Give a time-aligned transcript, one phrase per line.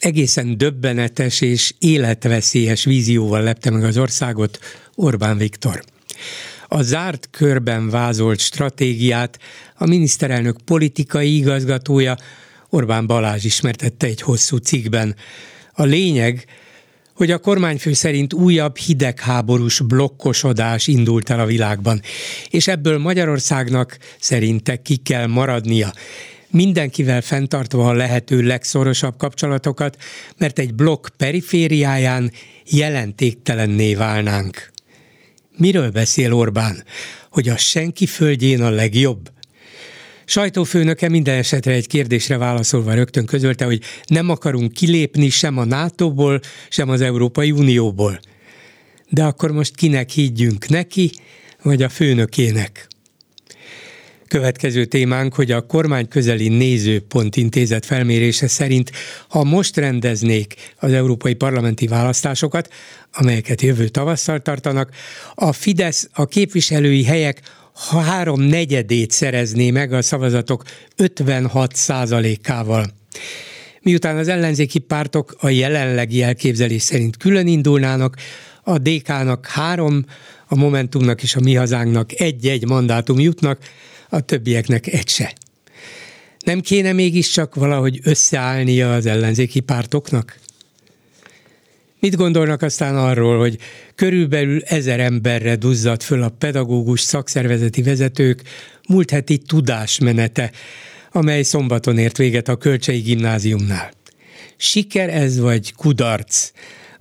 [0.00, 4.58] egészen döbbenetes és életveszélyes vízióval lepte meg az országot
[4.94, 5.82] Orbán Viktor.
[6.68, 9.38] A zárt körben vázolt stratégiát
[9.76, 12.16] a miniszterelnök politikai igazgatója
[12.68, 15.16] Orbán Balázs ismertette egy hosszú cikkben.
[15.72, 16.44] A lényeg,
[17.14, 22.00] hogy a kormányfő szerint újabb hidegháborús blokkosodás indult el a világban,
[22.50, 25.92] és ebből Magyarországnak szerinte ki kell maradnia
[26.50, 29.96] mindenkivel fenntartva a lehető legszorosabb kapcsolatokat,
[30.38, 32.32] mert egy blokk perifériáján
[32.70, 34.70] jelentéktelenné válnánk.
[35.56, 36.84] Miről beszél Orbán?
[37.30, 39.30] Hogy a senki földjén a legjobb?
[40.24, 46.40] Sajtófőnöke minden esetre egy kérdésre válaszolva rögtön közölte, hogy nem akarunk kilépni sem a NATO-ból,
[46.68, 48.20] sem az Európai Unióból.
[49.08, 51.10] De akkor most kinek higgyünk neki,
[51.62, 52.88] vagy a főnökének?
[54.30, 58.90] Következő témánk, hogy a kormány közeli nézőpont intézet felmérése szerint,
[59.28, 62.72] ha most rendeznék az európai parlamenti választásokat,
[63.12, 64.90] amelyeket jövő tavasszal tartanak,
[65.34, 67.40] a Fidesz a képviselői helyek
[68.06, 70.62] három negyedét szerezné meg a szavazatok
[70.96, 72.86] 56 százalékával.
[73.80, 78.16] Miután az ellenzéki pártok a jelenlegi elképzelés szerint külön indulnának,
[78.62, 80.04] a DK-nak három,
[80.46, 83.58] a Momentumnak és a Mi Hazánknak egy-egy mandátum jutnak,
[84.10, 85.34] a többieknek egy se.
[86.44, 90.38] Nem kéne mégiscsak valahogy összeállnia az ellenzéki pártoknak?
[92.00, 93.58] Mit gondolnak aztán arról, hogy
[93.94, 98.42] körülbelül ezer emberre duzzadt föl a pedagógus szakszervezeti vezetők
[98.88, 100.50] múlt heti tudásmenete,
[101.12, 103.92] amely szombaton ért véget a Kölcsei Gimnáziumnál.
[104.56, 106.50] Siker ez vagy kudarc?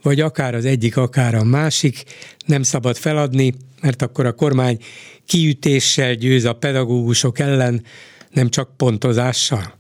[0.02, 2.04] Vagy akár az egyik, akár a másik,
[2.46, 4.78] nem szabad feladni, mert akkor a kormány
[5.26, 7.84] kiütéssel győz a pedagógusok ellen,
[8.32, 9.78] nem csak pontozással.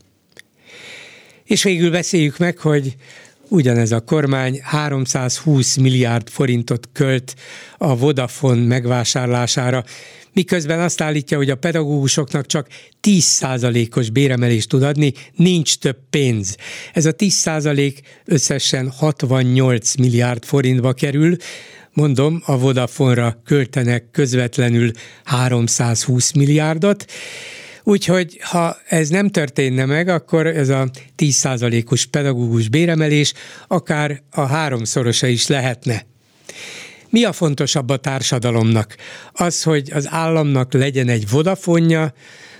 [1.43, 2.95] És végül beszéljük meg, hogy
[3.47, 7.35] ugyanez a kormány 320 milliárd forintot költ
[7.77, 9.83] a Vodafone megvásárlására,
[10.33, 12.67] miközben azt állítja, hogy a pedagógusoknak csak
[13.01, 16.55] 10%-os béremelést tud adni, nincs több pénz.
[16.93, 21.35] Ez a 10% összesen 68 milliárd forintba kerül,
[21.99, 24.91] mondom, a Vodafone-ra költenek közvetlenül
[25.23, 27.05] 320 milliárdot,
[27.83, 33.33] Úgyhogy ha ez nem történne meg, akkor ez a 10%-os pedagógus béremelés
[33.67, 36.05] akár a háromszorosa is lehetne.
[37.09, 38.95] Mi a fontosabb a társadalomnak?
[39.33, 42.13] Az, hogy az államnak legyen egy vodafonja,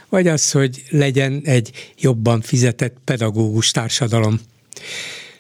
[0.10, 4.40] vagy az, hogy legyen egy jobban fizetett pedagógus társadalom?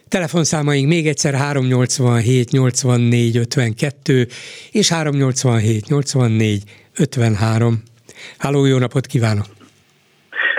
[0.09, 4.27] Telefonszámaink még egyszer 387 84 52
[4.71, 6.63] és 387 84
[6.99, 7.83] 53.
[8.37, 9.45] Háló, jó napot kívánok!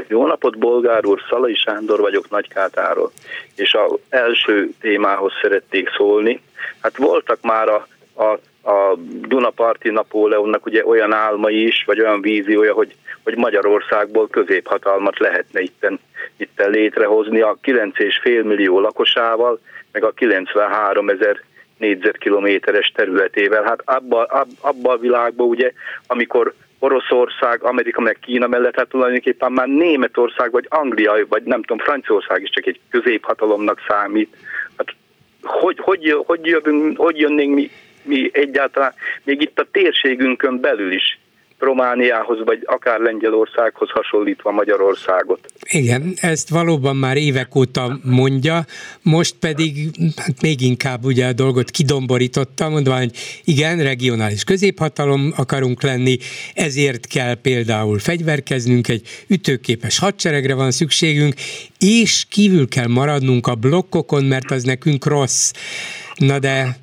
[0.09, 3.13] Jó napot, Bolgár úr, Szalai Sándor vagyok Nagykátáról,
[3.55, 6.41] és az első témához szerették szólni.
[6.81, 8.25] Hát voltak már a, a,
[8.71, 8.97] a
[9.29, 16.01] Dunaparti Napóleonnak ugye olyan álmai is, vagy olyan víziója, hogy, hogy Magyarországból középhatalmat lehetne itten,
[16.41, 19.61] itten létrehozni a 9,5 millió lakosával,
[19.93, 21.41] meg a 93 ezer
[21.79, 23.63] négyzetkilométeres területével.
[23.63, 24.27] Hát abban
[24.61, 25.73] abba a világban ugye,
[26.07, 31.79] amikor Oroszország, Amerika meg Kína mellett, hát tulajdonképpen már Németország, vagy Anglia, vagy nem tudom,
[31.79, 34.37] Franciaország is csak egy középhatalomnak számít.
[34.77, 34.95] Hát
[35.43, 37.71] hogy, hogy, hogy, jövünk, hogy jönnénk mi,
[38.03, 41.19] mi egyáltalán, még itt a térségünkön belül is
[41.61, 45.41] Romániához, vagy akár Lengyelországhoz hasonlítva Magyarországot.
[45.71, 48.65] Igen, ezt valóban már évek óta mondja,
[49.03, 53.11] most pedig hát még inkább ugye a dolgot kidomborította, mondva, hogy
[53.45, 56.17] igen, regionális középhatalom akarunk lenni,
[56.55, 61.35] ezért kell például fegyverkeznünk, egy ütőképes hadseregre van szükségünk,
[61.79, 65.53] és kívül kell maradnunk a blokkokon, mert az nekünk rossz.
[66.17, 66.77] Na de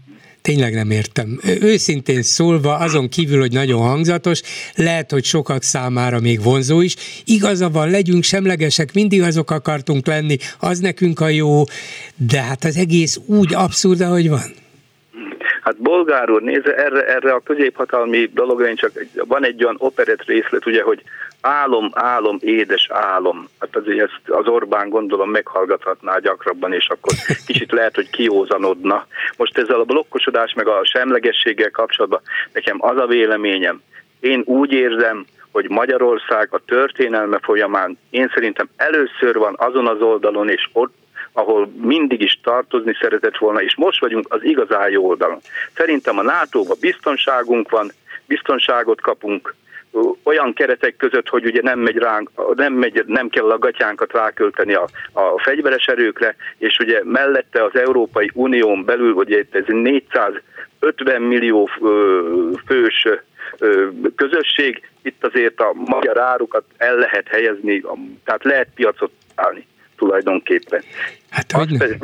[0.47, 1.39] tényleg nem értem.
[1.61, 4.41] Őszintén szólva, azon kívül, hogy nagyon hangzatos,
[4.75, 6.95] lehet, hogy sokak számára még vonzó is.
[7.25, 11.63] Igaza van, legyünk semlegesek, mindig azok akartunk lenni, az nekünk a jó,
[12.15, 14.49] de hát az egész úgy abszurd, ahogy van.
[15.61, 18.91] Hát bolgár úr, nézze, erre, erre a középhatalmi dologra én csak
[19.27, 21.01] van egy olyan operett részlet, ugye, hogy
[21.41, 23.49] álom, álom, édes álom.
[23.59, 27.13] Hát azért ezt az Orbán gondolom meghallgathatná gyakrabban, és akkor
[27.45, 29.05] kicsit lehet, hogy kiózanodna.
[29.37, 32.21] Most ezzel a blokkosodás meg a semlegességgel kapcsolatban
[32.53, 33.81] nekem az a véleményem,
[34.19, 40.49] én úgy érzem, hogy Magyarország a történelme folyamán én szerintem először van azon az oldalon,
[40.49, 40.93] és ott,
[41.31, 45.39] ahol mindig is tartozni szeretett volna, és most vagyunk az igazán jó oldalon.
[45.75, 47.91] Szerintem a NATO-ban biztonságunk van,
[48.25, 49.55] biztonságot kapunk,
[50.23, 54.73] olyan keretek között, hogy ugye nem megy ránk, nem, megy, nem kell a gatyánkat rákölteni
[54.73, 61.69] a, a fegyveres erőkre, és ugye mellette az Európai Unión belül, ugye ez 450 millió
[62.65, 63.07] fős
[64.15, 67.83] közösség, itt azért a magyar árukat el lehet helyezni,
[68.23, 69.67] tehát lehet piacot állni
[69.97, 70.83] tulajdonképpen.
[71.29, 71.97] Hát, hogy pedig,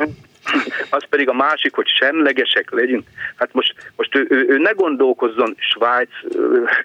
[0.90, 3.06] az pedig a másik, hogy semlegesek legyünk.
[3.36, 6.10] Hát most, most ő, ő, ő ne gondolkozzon Svájc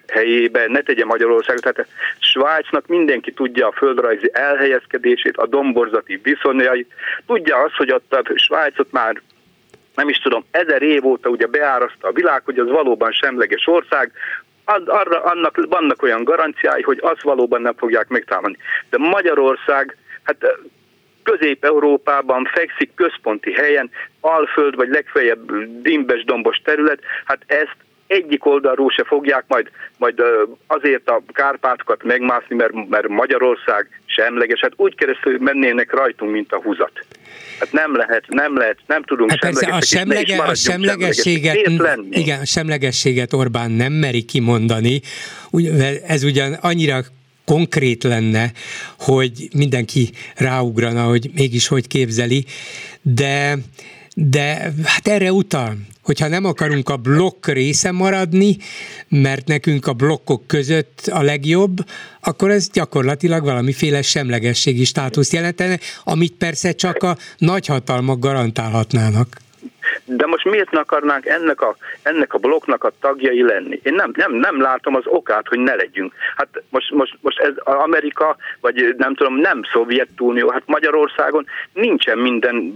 [0.08, 1.62] helyébe, ne tegye Magyarországot.
[1.62, 1.86] Tehát
[2.18, 6.92] Svájcnak mindenki tudja a földrajzi elhelyezkedését, a domborzati viszonyait,
[7.26, 9.20] tudja azt, hogy ott a Svájcot már
[9.94, 14.12] nem is tudom, ezer év óta ugye beáraszta a világ, hogy az valóban semleges ország,
[14.86, 18.56] arra annak vannak olyan garanciái, hogy azt valóban nem fogják megtámadni.
[18.90, 20.36] De Magyarország, hát
[21.22, 23.90] Közép-Európában fekszik központi helyen,
[24.20, 25.52] Alföld vagy legfeljebb
[25.82, 27.76] dimbes dombos terület, hát ezt
[28.10, 30.22] egyik oldalról se fogják majd, majd
[30.66, 34.60] azért a Kárpátokat megmászni, mert, mert Magyarország semleges.
[34.60, 36.92] Hát úgy keresztül mennének rajtunk, mint a húzat.
[37.58, 41.70] Hát nem lehet, nem lehet, nem tudunk hát persze a, semlege, a semlegességet,
[42.10, 45.00] igen, a semlegességet Orbán nem meri kimondani.
[46.06, 47.00] Ez ugyan annyira
[47.44, 48.52] konkrét lenne,
[48.98, 52.44] hogy mindenki ráugrana, hogy mégis hogy képzeli,
[53.02, 53.58] de
[54.14, 58.56] de hát erre utal, hogyha nem akarunk a blokk része maradni,
[59.08, 61.86] mert nekünk a blokkok között a legjobb,
[62.20, 69.40] akkor ez gyakorlatilag valamiféle semlegességi státuszt jelentene, amit persze csak a nagyhatalmak garantálhatnának.
[70.16, 73.80] De most miért ne akarnánk ennek a, ennek a blokknak a tagjai lenni?
[73.82, 76.12] Én nem, nem, nem látom az okát, hogy ne legyünk.
[76.36, 82.72] Hát most, most, most ez Amerika, vagy nem tudom, nem Szovjetunió, hát Magyarországon nincsen minden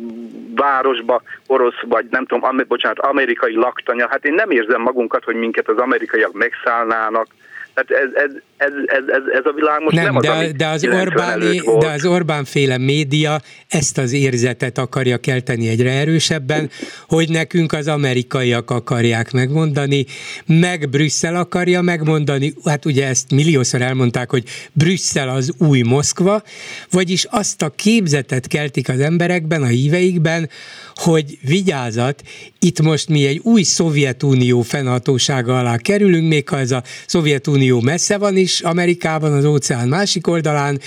[0.55, 4.09] városba orosz, vagy nem tudom, am, bocsánat, amerikai laktanya.
[4.11, 7.27] Hát én nem érzem magunkat, hogy minket az amerikaiak megszállnának
[7.75, 10.67] tehát ez, ez, ez, ez, ez, ez a világ most nem, nem de, az, de,
[10.67, 11.41] az Orbán,
[11.79, 16.71] de az Orbán féle média ezt az érzetet akarja kelteni egyre erősebben,
[17.09, 20.05] hogy nekünk az amerikaiak akarják megmondani,
[20.47, 26.43] meg Brüsszel akarja megmondani, hát ugye ezt milliószor elmondták, hogy Brüsszel az új Moszkva,
[26.91, 30.49] vagyis azt a képzetet keltik az emberekben, a híveikben,
[30.95, 32.23] hogy vigyázat,
[32.59, 38.19] itt most mi egy új Szovjetunió fennhatósága alá kerülünk, még ha ez a Szovjetunió messze
[38.19, 40.79] van is, Amerikában, az óceán másik oldalán,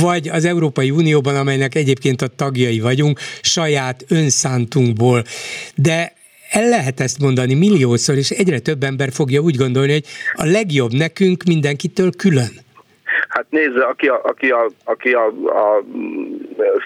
[0.00, 5.24] vagy az Európai Unióban, amelynek egyébként a tagjai vagyunk, saját önszántunkból.
[5.74, 6.12] De
[6.50, 10.92] el lehet ezt mondani milliószor, és egyre több ember fogja úgy gondolni, hogy a legjobb
[10.92, 12.50] nekünk mindenkitől külön.
[13.28, 15.82] Hát nézze, aki a, aki a, aki a, a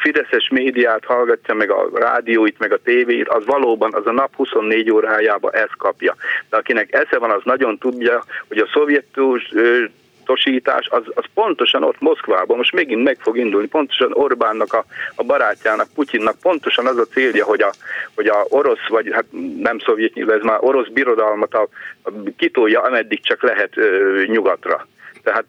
[0.02, 4.90] fideszes médiát hallgatja, meg a rádióit, meg a tévét, az valóban az a nap 24
[4.90, 6.14] órájában ezt kapja.
[6.50, 9.52] De akinek esze van, az nagyon tudja, hogy a szovjetus
[10.26, 14.84] tosítás, az, az pontosan ott Moszkvában, most megint meg fog indulni, pontosan Orbánnak, a,
[15.14, 17.73] a barátjának, Putyinnak pontosan az a célja, hogy a,
[18.14, 19.25] hogy a orosz, vagy hát
[19.58, 21.68] nem szovjet, ez már orosz birodalmat a,
[22.02, 24.87] a, kitolja, ameddig csak lehet ö, nyugatra.
[25.23, 25.45] Tehát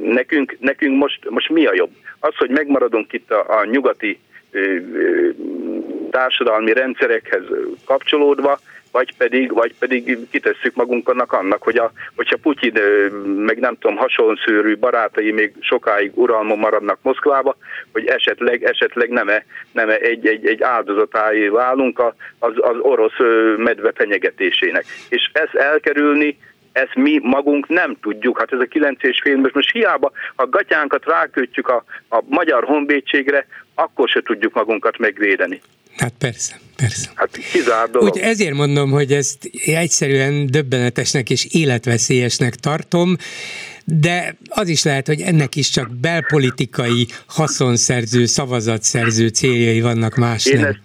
[0.00, 1.90] nekünk, nekünk most, most mi a jobb?
[2.20, 4.18] Az, hogy megmaradunk itt a, a nyugati
[6.10, 7.42] társadalmi rendszerekhez
[7.84, 8.58] kapcsolódva,
[8.94, 12.72] vagy pedig, vagy pedig kitesszük magunknak annak, hogy a, hogyha Putyin
[13.36, 17.56] meg nem tudom, hasonszőrű barátai még sokáig uralmon maradnak Moszkvába,
[17.92, 21.98] hogy esetleg, esetleg nem, -e, nem -e egy, egy, egy áldozatáé válunk
[22.38, 23.18] az, az orosz
[23.56, 24.84] medve fenyegetésének.
[25.08, 26.38] És ezt elkerülni
[26.72, 28.38] ezt mi magunk nem tudjuk.
[28.38, 34.08] Hát ez a 9,5 most, most hiába, a gatyánkat rákötjük a, a magyar honvédségre, akkor
[34.08, 35.60] se tudjuk magunkat megvédeni.
[35.96, 37.10] Hát persze, persze.
[37.14, 37.38] Hát
[37.90, 38.08] dolog.
[38.08, 43.16] Úgy ezért mondom, hogy ezt egyszerűen döbbenetesnek és életveszélyesnek tartom,
[43.84, 50.60] de az is lehet, hogy ennek is csak belpolitikai haszonszerző, szavazatszerző céljai vannak más én
[50.60, 50.68] nem.
[50.68, 50.78] Ezt,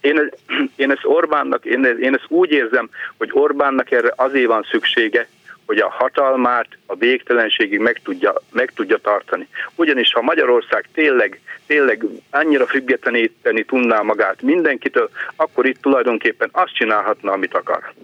[0.00, 0.30] én,
[0.76, 5.28] én ezt Orbánnak, én, én ezt úgy érzem, hogy Orbánnak erre azért van szüksége,
[5.66, 9.48] hogy a hatalmát a végtelenségig meg tudja, meg tudja tartani.
[9.74, 17.32] Ugyanis ha Magyarország tényleg, tényleg annyira függetleníteni tudná magát mindenkitől, akkor itt tulajdonképpen azt csinálhatna,
[17.32, 17.94] amit akar.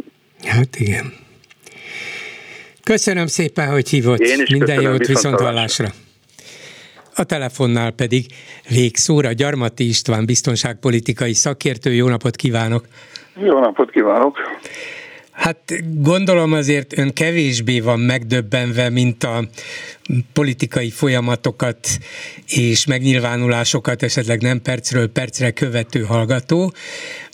[0.46, 1.12] Hát igen.
[2.84, 4.18] Köszönöm szépen, hogy hívott.
[4.18, 5.88] Én is Minden köszönöm, jót viszont hallásra.
[7.14, 8.24] A telefonnál pedig
[8.68, 11.92] végszóra Gyarmati István biztonságpolitikai szakértő.
[11.92, 12.84] Jó napot kívánok!
[13.36, 14.38] Jó napot kívánok!
[15.32, 19.48] Hát gondolom azért ön kevésbé van megdöbbenve, mint a
[20.32, 21.88] politikai folyamatokat
[22.46, 26.72] és megnyilvánulásokat esetleg nem percről percre követő hallgató,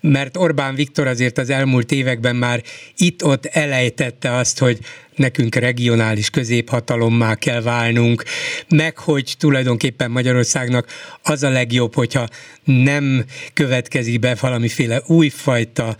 [0.02, 2.62] mert Orbán Viktor azért az elmúlt években már
[2.96, 4.78] itt-ott elejtette azt, hogy
[5.16, 8.24] nekünk regionális középhatalommá kell válnunk,
[8.68, 10.86] meg hogy tulajdonképpen Magyarországnak
[11.22, 12.28] az a legjobb, hogyha
[12.64, 15.96] nem következik be valamiféle újfajta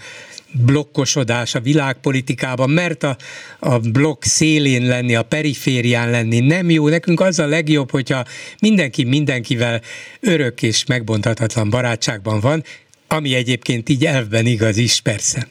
[0.53, 3.17] blokkosodás a világpolitikában, mert a,
[3.59, 6.89] a blokk szélén lenni, a periférián lenni nem jó.
[6.89, 8.25] Nekünk az a legjobb, hogyha
[8.61, 9.81] mindenki mindenkivel
[10.21, 12.65] örök és megbonthatatlan barátságban van,
[13.09, 15.49] ami egyébként így elvben igaz is, persze.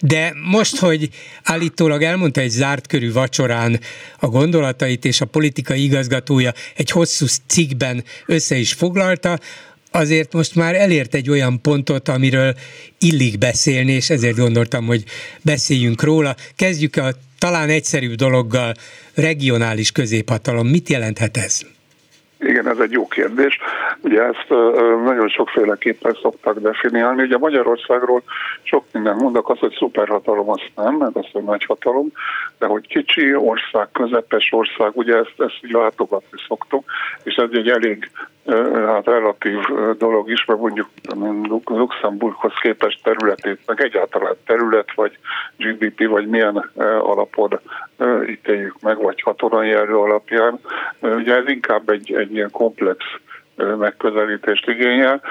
[0.00, 1.08] De most, hogy
[1.42, 3.80] állítólag elmondta egy zárt körű vacsorán
[4.18, 9.38] a gondolatait, és a politikai igazgatója egy hosszú cikkben össze is foglalta,
[9.92, 12.54] azért most már elért egy olyan pontot, amiről
[12.98, 15.04] illik beszélni, és ezért gondoltam, hogy
[15.44, 16.34] beszéljünk róla.
[16.56, 18.72] Kezdjük a talán egyszerűbb dologgal,
[19.14, 20.66] regionális középhatalom.
[20.66, 21.60] Mit jelenthet ez?
[22.40, 23.58] Igen, ez egy jó kérdés.
[24.00, 24.46] Ugye ezt
[25.04, 27.22] nagyon sokféleképpen szoktak definiálni.
[27.22, 28.22] Ugye Magyarországról
[28.62, 32.12] sok minden mondok, az, hogy szuperhatalom, azt nem, meg az, hogy nagy hatalom,
[32.58, 36.84] de hogy kicsi ország, közepes ország, ugye ezt, ezt látogatni szoktuk,
[37.22, 38.10] és ez egy elég
[38.86, 39.58] hát relatív
[39.98, 40.88] dolog is, mert mondjuk
[41.64, 45.18] Luxemburghoz képest területét, meg egyáltalán terület, vagy
[45.56, 47.60] GDP, vagy milyen alapon
[48.28, 50.60] ítéljük meg, vagy katonai erő alapján.
[51.00, 52.96] Ugye ez inkább egy, egy ilyen komplex
[53.78, 55.22] megközelítést igényel.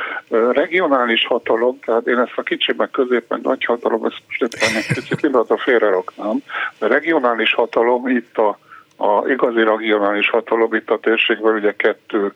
[0.52, 4.76] Regionális hatalom, tehát én ezt a kicsi meg közép meg nagy hatalom, ezt most éppen
[4.76, 6.38] egy kicsit pillanatra félreraknám,
[6.80, 8.60] regionális hatalom itt a,
[8.98, 12.34] a igazi regionális hatalom itt a térségben ugye kettő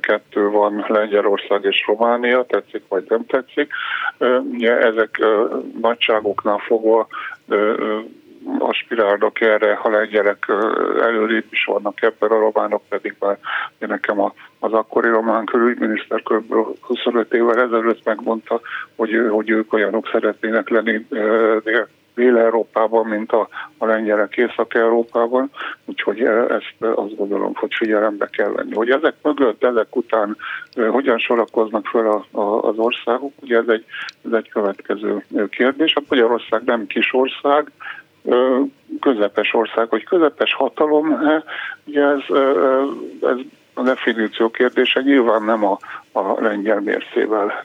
[0.00, 3.72] kettő van, Lengyelország és Románia, tetszik vagy nem tetszik.
[4.60, 5.18] Ezek
[5.80, 7.06] nagyságoknál fogva
[8.58, 10.46] aspirálnak erre, ha lengyelek
[11.00, 13.38] előrébb is vannak ebben, a románok pedig már
[13.78, 14.20] nekem
[14.58, 16.54] az akkori román külügyminiszter kb.
[16.80, 18.60] 25 évvel ezelőtt megmondta,
[18.96, 21.06] hogy, hogy ők olyanok szeretnének lenni
[22.18, 23.48] Dél-Európában, mint a,
[23.78, 25.50] a lengyelek Észak-Európában,
[25.84, 28.74] úgyhogy ezt azt gondolom, hogy figyelembe kell venni.
[28.74, 30.36] Hogy ezek mögött, ezek után
[30.90, 33.84] hogyan sorakoznak fel a, a, az országok, ugye ez egy,
[34.24, 35.94] ez egy következő kérdés.
[35.94, 37.70] A Magyarország nem kis ország,
[39.00, 41.18] közepes ország, hogy közepes hatalom,
[41.84, 42.20] ugye ez,
[43.20, 43.36] ez
[43.78, 45.78] a definíció kérdése nyilván nem a,
[46.12, 47.64] a lengyel mércével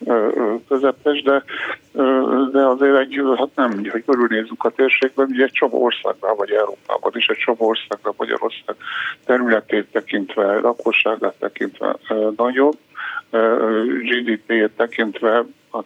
[0.68, 1.44] közepes, de,
[2.52, 7.12] de azért egy, hát nem, hogy körülnézzük a térségben, ugye egy csomó országban, vagy Európában
[7.16, 8.76] is egy csomó országban Magyarország
[9.26, 11.96] területét tekintve, lakosságát tekintve
[12.36, 12.78] nagyobb,
[14.02, 15.86] GDP-t tekintve hát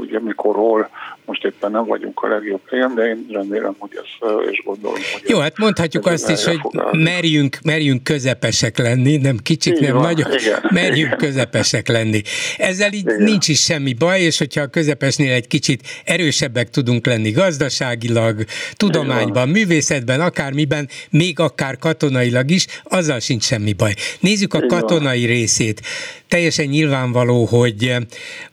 [0.00, 0.88] ugye mikorról
[1.24, 5.22] most éppen nem vagyunk a legjobb helyen, de én remélem, hogy ez, és gondolom, hogy
[5.26, 6.60] Jó, hát mondhatjuk azt is, hogy
[6.92, 10.32] merjünk, merjünk közepesek lenni, nem kicsit, így nem van, igen.
[10.70, 12.22] merjünk közepesek lenni.
[12.56, 13.22] Ezzel így igen.
[13.22, 18.44] nincs is semmi baj, és hogyha a közepesnél egy kicsit erősebbek tudunk lenni gazdaságilag,
[18.76, 23.94] tudományban, művészetben, akármiben, még akár katonailag is, azzal sincs semmi baj.
[24.20, 25.80] Nézzük a katonai részét.
[26.28, 27.96] Teljesen nyilvánvaló, hogy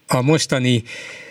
[0.08, 0.84] a mostani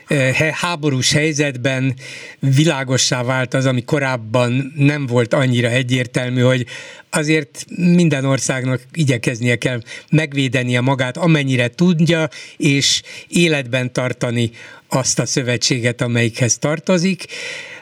[0.07, 1.95] eh, háborús helyzetben
[2.39, 6.67] világossá vált az, ami korábban nem volt annyira egyértelmű, hogy
[7.11, 14.51] azért minden országnak igyekeznie kell megvédenie magát, amennyire tudja, és életben tartani
[14.89, 17.27] azt a szövetséget, amelyikhez tartozik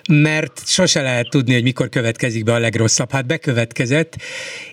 [0.08, 3.10] mert sose lehet tudni, hogy mikor következik be a legrosszabb.
[3.10, 4.16] Hát bekövetkezett,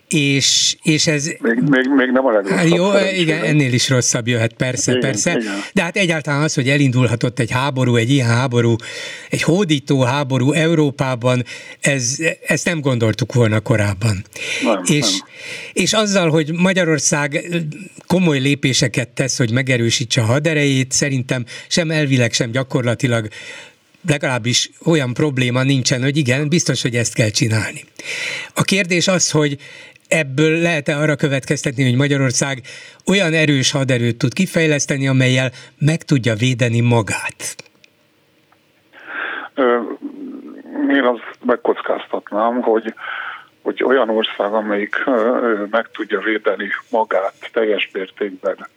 [0.09, 1.25] és, és ez...
[1.25, 2.67] Még, még, még nem a legrosszabb.
[2.67, 5.31] Jó, igen, ennél is rosszabb jöhet, persze, igen, persze.
[5.31, 5.53] Igen.
[5.73, 8.75] De hát egyáltalán az, hogy elindulhatott egy háború, egy ilyen háború,
[9.29, 11.43] egy hódító háború Európában,
[11.79, 14.25] ez, ezt nem gondoltuk volna korábban.
[14.63, 15.27] Nem, és, nem.
[15.73, 17.43] és azzal, hogy Magyarország
[18.07, 23.27] komoly lépéseket tesz, hogy megerősítse a haderejét, szerintem sem elvileg, sem gyakorlatilag
[24.07, 27.83] legalábbis olyan probléma nincsen, hogy igen, biztos, hogy ezt kell csinálni.
[28.53, 29.57] A kérdés az, hogy
[30.09, 32.61] ebből lehet-e arra következtetni, hogy Magyarország
[33.07, 37.55] olyan erős haderőt tud kifejleszteni, amelyel meg tudja védeni magát?
[40.89, 42.93] Én azt megkockáztatnám, hogy,
[43.61, 44.95] hogy olyan ország, amelyik
[45.69, 48.67] meg tudja védeni magát teljes mértékben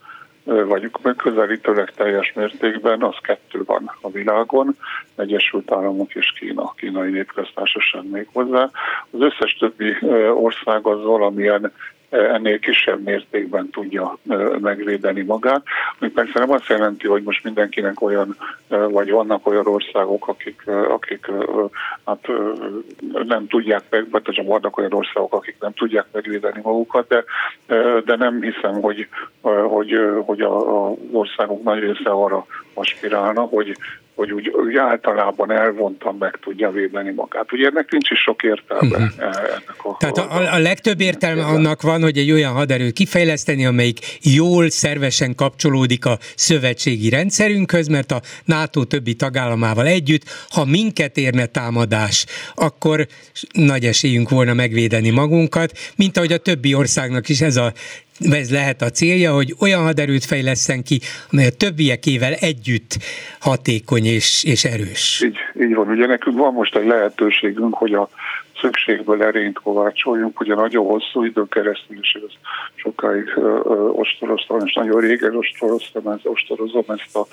[0.45, 4.77] vagy közelítőleg teljes mértékben, az kettő van a világon,
[5.17, 8.71] Egyesült Államok és Kína, kínai népköztársaság még hozzá.
[9.11, 9.97] Az összes többi
[10.35, 11.73] ország az valamilyen
[12.13, 14.19] ennél kisebb mértékben tudja
[14.61, 15.63] megvédeni magát.
[15.99, 18.37] Ami persze nem azt jelenti, hogy most mindenkinek olyan,
[18.69, 21.31] vagy vannak olyan országok, akik, akik
[22.05, 22.29] hát
[23.27, 27.25] nem tudják meg, vagy csak vannak olyan országok, akik nem tudják megvédeni magukat, de,
[28.05, 29.09] de nem hiszem, hogy,
[29.69, 33.77] hogy, hogy az országok nagy része arra aspirálna, hogy,
[34.23, 37.53] hogy úgy, úgy általában elvontan meg tudja védeni magát.
[37.53, 38.97] Ugye ennek nincs is sok értelme.
[38.97, 39.11] Uh-huh.
[39.19, 43.99] Ennek a, Tehát a, a legtöbb értelme annak van, hogy egy olyan haderőt kifejleszteni, amelyik
[44.21, 51.47] jól, szervesen kapcsolódik a szövetségi rendszerünkhöz, mert a NATO többi tagállamával együtt, ha minket érne
[51.47, 53.07] támadás, akkor
[53.53, 57.73] nagy esélyünk volna megvédeni magunkat, mint ahogy a többi országnak is ez a
[58.31, 61.01] ez lehet a célja, hogy olyan haderőt fejleszten ki,
[61.33, 62.97] amely a többiekével együtt
[63.41, 65.23] hatékony és, és erős.
[65.25, 68.09] Így, így van, ugye nekünk van most egy lehetőségünk, hogy a
[68.61, 72.33] szükségből erényt kovácsoljunk, ugye nagyon hosszú időn keresztül, és ez
[72.75, 73.25] sokáig
[73.93, 77.27] ostoroztam, és nagyon régen ostoroztam, ez, ostorozom ezt a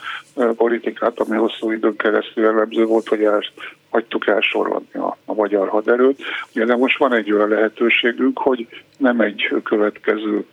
[0.53, 3.51] politikát, ami hosszú időn keresztül jellemző volt, hogy ezt
[3.89, 6.22] hagytuk elsorolni a, a magyar haderőt.
[6.55, 8.67] Ugye de most van egy olyan lehetőségünk, hogy
[8.98, 10.46] nem egy következő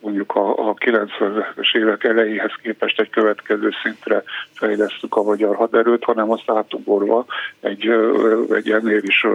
[0.00, 6.30] mondjuk a, a 90-es évek elejéhez képest egy következő szintre fejlesztük a magyar haderőt, hanem
[6.30, 7.24] azt átugorva
[7.60, 7.90] egy,
[8.50, 9.26] egy ennél is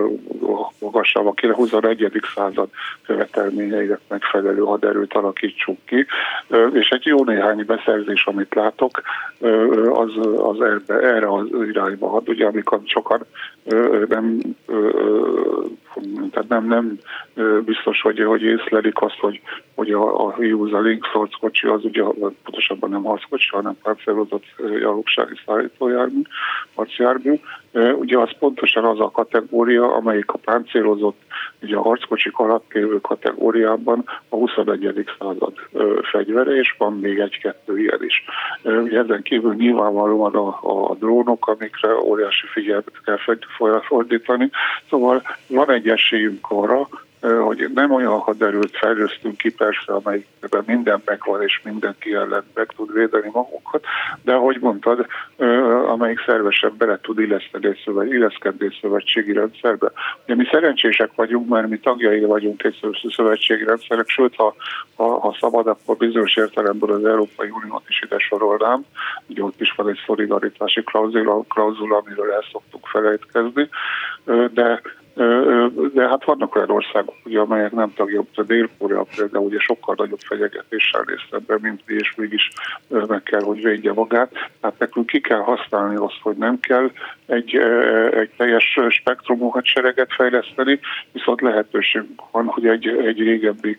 [0.80, 2.12] magasabb, a 21.
[2.36, 2.70] század
[3.06, 6.06] követelményeinek megfelelő haderőt alakítsuk ki.
[6.74, 9.02] És egy jó néhány beszerzés, amit látok,
[9.92, 13.26] az, az erre, erre az irányba had, ugye amikor sokan
[14.08, 14.42] nem
[16.32, 17.00] tehát nem, nem
[17.66, 19.42] biztos, hogy, hogy észlelik azt, hogy,
[19.76, 22.04] hogy a, a Hughes, a Lynx harckocsi az ugye
[22.44, 26.22] pontosabban nem harckocsi, hanem páncélozott gyalogsági szállítójármű,
[26.76, 27.40] harcjármű.
[27.74, 31.22] Ugye az pontosan az a kategória, amelyik a páncélozott,
[31.62, 35.10] ugye a harckocsik alatt lévő kategóriában a 21.
[35.20, 35.54] század
[36.12, 38.24] fegyvere, és van még egy-kettő ilyen is.
[38.64, 43.18] Ugye ezen kívül nyilvánvalóan a, a drónok, amikre óriási figyelmet kell
[43.82, 44.50] fordítani.
[44.90, 46.88] Szóval van egy esélyünk arra,
[47.22, 52.94] hogy nem olyan haderőt fejlesztünk ki persze, amelyikben minden megvan és mindenki ellen meg tud
[52.94, 53.84] védeni magunkat,
[54.22, 55.06] de ahogy mondtad,
[55.88, 59.92] amelyik szervesen bele tud illeszkedni egy, szövet, illeszkedni egy szövetségi rendszerbe.
[60.24, 62.80] Ugye mi szerencsések vagyunk, mert mi tagjai vagyunk egy
[63.16, 64.56] szövetségi rendszerek, sőt, ha,
[64.96, 68.86] ha, ha szabad, akkor bizonyos értelemben az Európai Uniót is ide sorolnám.
[69.28, 73.70] Ugye ott is van egy szolidaritási klauzula, klauzula amiről el szoktuk felejtkezni,
[74.54, 74.82] de
[75.94, 80.20] de hát vannak olyan országok, ugye, amelyek nem tagja, a Dél-Korea például ugye sokkal nagyobb
[80.20, 82.50] fenyegetéssel néz szembe, mint mi, és mégis
[82.88, 84.32] meg kell, hogy védje magát.
[84.62, 86.92] Tehát nekünk ki kell használni azt, hogy nem kell
[87.26, 87.56] egy,
[88.12, 90.80] egy teljes spektrumú hadsereget fejleszteni,
[91.12, 93.78] viszont lehetőségünk van, hogy egy, egy régebbi,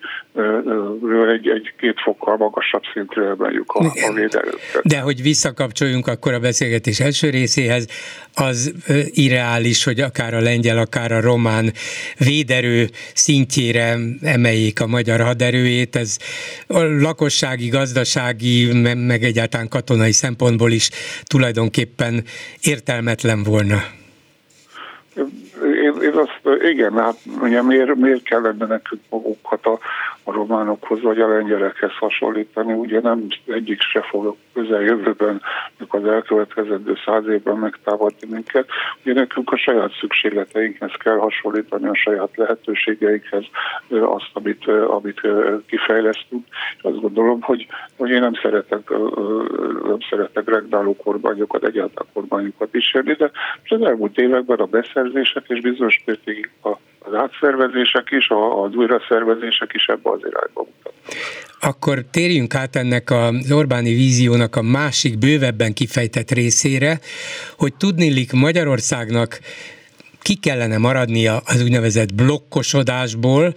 [1.28, 4.82] egy, egy két fokkal magasabb szintre emeljük a, a védelőket.
[4.82, 7.88] De hogy visszakapcsoljunk akkor a beszélgetés első részéhez,
[8.34, 8.74] az
[9.10, 11.72] irreális, hogy akár a lengyel, akár a román
[12.18, 15.96] véderő szintjére emeljék a magyar haderőjét.
[15.96, 16.16] Ez
[16.66, 20.90] a lakossági, gazdasági, meg egyáltalán katonai szempontból is
[21.24, 22.24] tulajdonképpen
[22.60, 23.78] értelmetlen volna.
[25.84, 26.40] Én, én azt,
[26.72, 29.78] igen, hát ugye miért, miért kellene nekünk magukat a,
[30.28, 35.42] a románokhoz vagy a lengyelekhez hasonlítani, ugye nem egyik se fog közeljövőben,
[35.88, 38.68] az elkövetkezendő száz évben megtámadni minket.
[39.02, 43.44] Ugye nekünk a saját szükségleteinkhez kell hasonlítani, a saját lehetőségeinkhez
[43.88, 45.20] azt, amit, amit
[45.66, 46.46] kifejlesztünk.
[46.80, 48.90] Azt gondolom, hogy, hogy én nem szeretek,
[49.82, 53.30] nem szeretek regnáló kormányokat, egyáltalán kormányokat kísérni, de
[53.68, 56.50] az elmúlt években a beszerzések és bizonyos mértékig
[57.10, 58.28] az átszervezések is,
[58.64, 60.92] az újraszervezések is ebbe az irányba mutatnak.
[61.60, 66.98] Akkor térjünk át ennek az Orbáni víziónak a másik bővebben kifejtett részére,
[67.56, 69.38] hogy tudnélik Magyarországnak
[70.22, 73.54] ki kellene maradnia az úgynevezett blokkosodásból,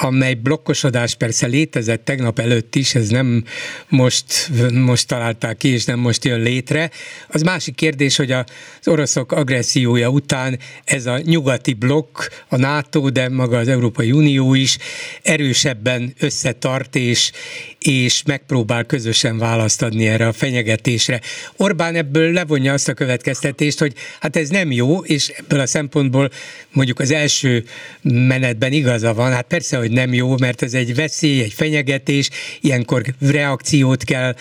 [0.00, 3.44] amely blokkosodás persze létezett tegnap előtt is, ez nem
[3.88, 6.90] most, most találták ki, és nem most jön létre.
[7.28, 8.44] Az másik kérdés, hogy az
[8.84, 12.18] oroszok agressziója után ez a nyugati blokk,
[12.48, 14.78] a NATO, de maga az Európai Unió is
[15.22, 17.32] erősebben összetart, és,
[17.78, 21.20] és megpróbál közösen választ adni erre a fenyegetésre.
[21.56, 26.30] Orbán ebből levonja azt a következtetést, hogy hát ez nem jó, és ebből a szempontból
[26.72, 27.64] mondjuk az első
[28.02, 32.30] menetben igaza van, hát persze persze, hogy nem jó, mert ez egy veszély, egy fenyegetés,
[32.60, 34.34] ilyenkor reakciót kell,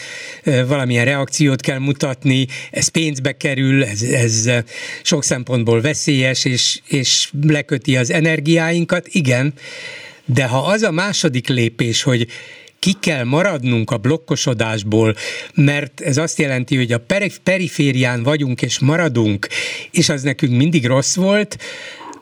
[0.44, 4.50] valamilyen reakciót kell mutatni, ez pénzbe kerül, ez, ez
[5.04, 9.54] sok szempontból veszélyes, és, és leköti az energiáinkat, igen,
[10.26, 12.28] de ha az a második lépés, hogy
[12.80, 15.16] ki kell maradnunk a blokkosodásból,
[15.54, 17.04] mert ez azt jelenti, hogy a
[17.44, 19.48] periférián vagyunk és maradunk,
[19.92, 21.58] és az nekünk mindig rossz volt,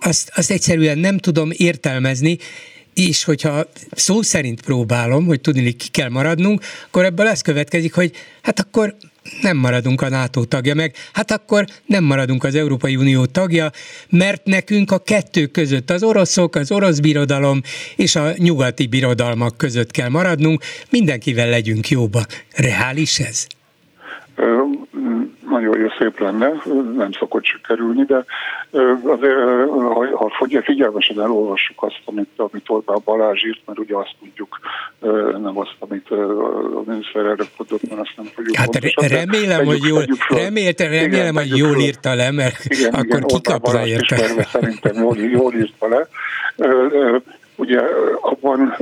[0.01, 2.37] azt, azt egyszerűen nem tudom értelmezni,
[2.93, 8.11] és hogyha szó szerint próbálom, hogy tudni, ki kell maradnunk, akkor ebből ez következik, hogy
[8.41, 8.95] hát akkor
[9.41, 13.71] nem maradunk a NATO tagja, meg hát akkor nem maradunk az Európai Unió tagja,
[14.09, 17.61] mert nekünk a kettő között az oroszok, az orosz birodalom
[17.95, 22.25] és a nyugati birodalmak között kell maradnunk, mindenkivel legyünk jóba.
[22.55, 23.47] Reális ez?
[25.49, 26.51] Nagyon jó szép lenne,
[26.95, 28.25] nem szokott sikerülni, de
[29.03, 29.35] azért,
[29.69, 34.59] ha, ha figyelmesen elolvassuk azt, amit, amit Orbán Balázs írt, mert ugye azt tudjuk,
[35.41, 38.55] nem azt, amit a miniszterelnök mondott, mert azt nem tudjuk.
[38.55, 43.05] Hát pontosan, remélem, hogy jól, remélt, remélem, igen, hogy jól írta le, mert igen, akkor
[43.05, 44.15] igen, kikapra érte.
[44.51, 46.07] Szerintem jól, jól írta le.
[47.55, 47.81] Ugye
[48.21, 48.75] abban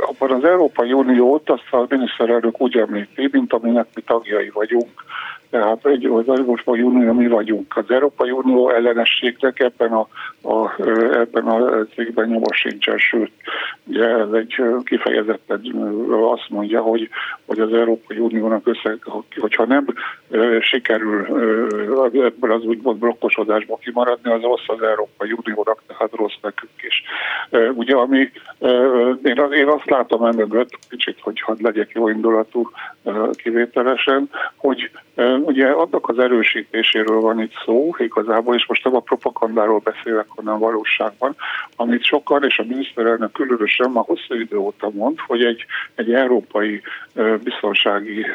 [0.00, 5.04] abban az Európai Uniót azt a miniszterelnök úgy említi, mint aminek mi tagjai vagyunk,
[5.54, 7.76] tehát egy, az Európai Unió mi vagyunk.
[7.76, 10.08] Az Európai Unió ellenességnek ebben a,
[10.42, 13.30] a, ebben a cégben nyomos sincsen, sőt,
[13.84, 15.60] ugye ez egy kifejezetten
[16.32, 17.08] azt mondja, hogy,
[17.46, 18.96] hogy az Európai Uniónak össze,
[19.36, 19.86] hogyha nem
[20.60, 21.26] sikerül
[22.12, 27.02] ebből az úgymond blokkosodásból kimaradni, az rossz az Európai Uniónak, tehát rossz nekünk is.
[27.74, 28.30] Ugye, ami
[29.22, 32.70] én, én azt látom emögött, kicsit, hogy hadd legyek jó indulatú
[33.32, 34.90] kivételesen, hogy
[35.46, 40.58] ugye annak az erősítéséről van itt szó igazából, és most nem a propagandáról beszélek, hanem
[40.58, 41.36] valóságban,
[41.76, 46.82] amit sokan, és a miniszterelnök különösen már hosszú idő óta mond, hogy egy, egy európai
[47.42, 48.26] biztonsági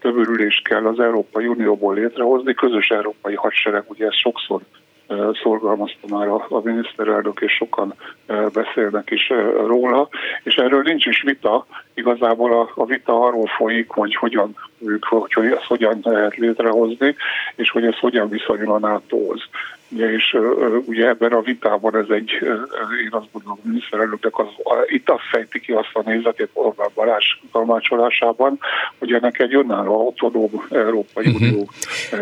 [0.00, 4.60] tömörülést kell az Európai Unióból létrehozni, közös európai hadsereg, ugye ez sokszor
[5.42, 7.94] szorgalmazta már a, a miniszterelnök, és sokan
[8.52, 9.32] beszélnek is
[9.66, 10.08] róla,
[10.42, 14.56] és erről nincs is vita, igazából a, a vita arról folyik, hogy hogyan,
[15.28, 17.16] hogy, ezt hogyan lehet létrehozni,
[17.54, 19.48] és hogy ez hogyan viszonyul a NATO-hoz.
[19.96, 20.36] És
[20.84, 22.30] ugye ebben a vitában ez egy,
[23.04, 24.46] én azt gondolom, a miniszterelnöknek az,
[24.86, 28.58] itt azt fejti ki azt a nézetét Orbán Balázs tolmácsolásában,
[28.98, 31.42] hogy ennek egy önálló autonóm Európai uh-huh.
[31.42, 31.70] Unió.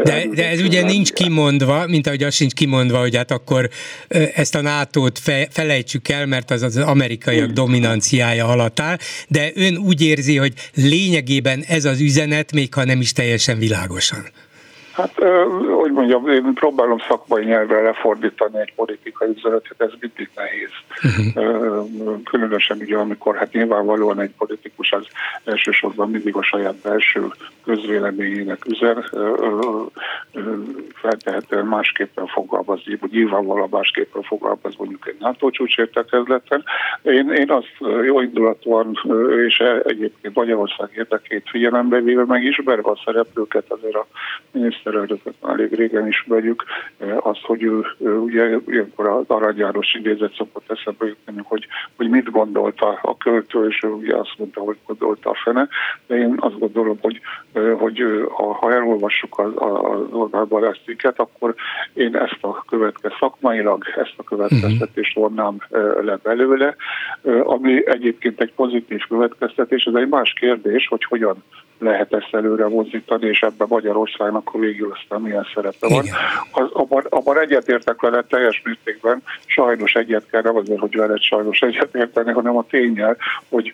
[0.02, 3.68] De, de ez ugye nincs kimondva, mint ahogy az sincs kimondva, hogy hát akkor
[4.34, 7.54] ezt a NATO-t fe, felejtsük el, mert az az amerikaiak uh-huh.
[7.54, 8.96] dominanciája alatt áll,
[9.28, 14.22] de ön úgy érzi, hogy lényegében ez az üzenet, még ha nem is teljesen világosan.
[14.92, 15.14] Hát,
[15.80, 20.70] hogy mondjam, én próbálom szakmai nyelvre lefordítani egy politikai üzenetet, ez mindig nehéz.
[21.02, 22.22] Uh-huh.
[22.24, 25.06] Különösen ugye, amikor hát nyilvánvalóan egy politikus az
[25.44, 27.26] elsősorban mindig a saját belső
[27.64, 29.04] közvéleményének üzen,
[30.94, 36.64] feltehetően másképpen fogalmaz, vagy nyilvánvalóan másképpen fogalmaz mondjuk egy NATO csúcsértekezleten.
[37.02, 38.98] Én, én azt jó indulatúan,
[39.46, 44.06] és egyébként Magyarország érdekét figyelembe véve meg ismerve a szereplőket azért a
[44.50, 46.64] miniszter miniszterelnököt már elég régen ismerjük,
[47.20, 51.66] azt, hogy ő, ő ugye ilyenkor az Arany János idézet szokott eszembe jutni, hogy,
[51.96, 55.68] hogy mit gondolta a költő, és ő ugye azt mondta, hogy gondolta a fene,
[56.06, 57.20] de én azt gondolom, hogy,
[57.78, 60.78] hogy ha, ha elolvassuk az, az Orbán Balázs
[61.16, 61.54] akkor
[61.92, 65.56] én ezt a következő szakmailag, ezt a következtetést vonnám
[66.02, 66.76] le belőle,
[67.42, 71.42] ami egyébként egy pozitív következtetés, ez egy más kérdés, hogy hogyan
[71.80, 76.04] lehet ezt előre mozdítani, és ebben Magyarországnak a végül aztán milyen szerepe van.
[76.52, 81.60] Az, abban, abban egyetértek vele teljes mértékben, sajnos egyet kell, nem azért, hogy veled sajnos
[81.60, 83.16] egyetérteni, hanem a tényel,
[83.48, 83.72] hogy,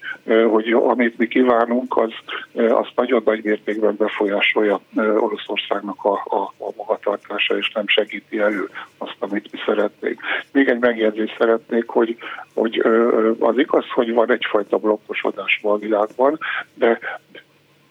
[0.50, 2.12] hogy amit mi kívánunk, az,
[2.54, 9.16] az nagyon nagy mértékben befolyásolja Oroszországnak a, a, a magatartása, és nem segíti elő azt,
[9.18, 10.20] amit mi szeretnénk.
[10.52, 12.16] Még egy megjegyzést szeretnék, hogy,
[12.54, 12.82] hogy
[13.38, 16.38] az igaz, hogy van egyfajta blokkosodás a világban,
[16.74, 16.98] de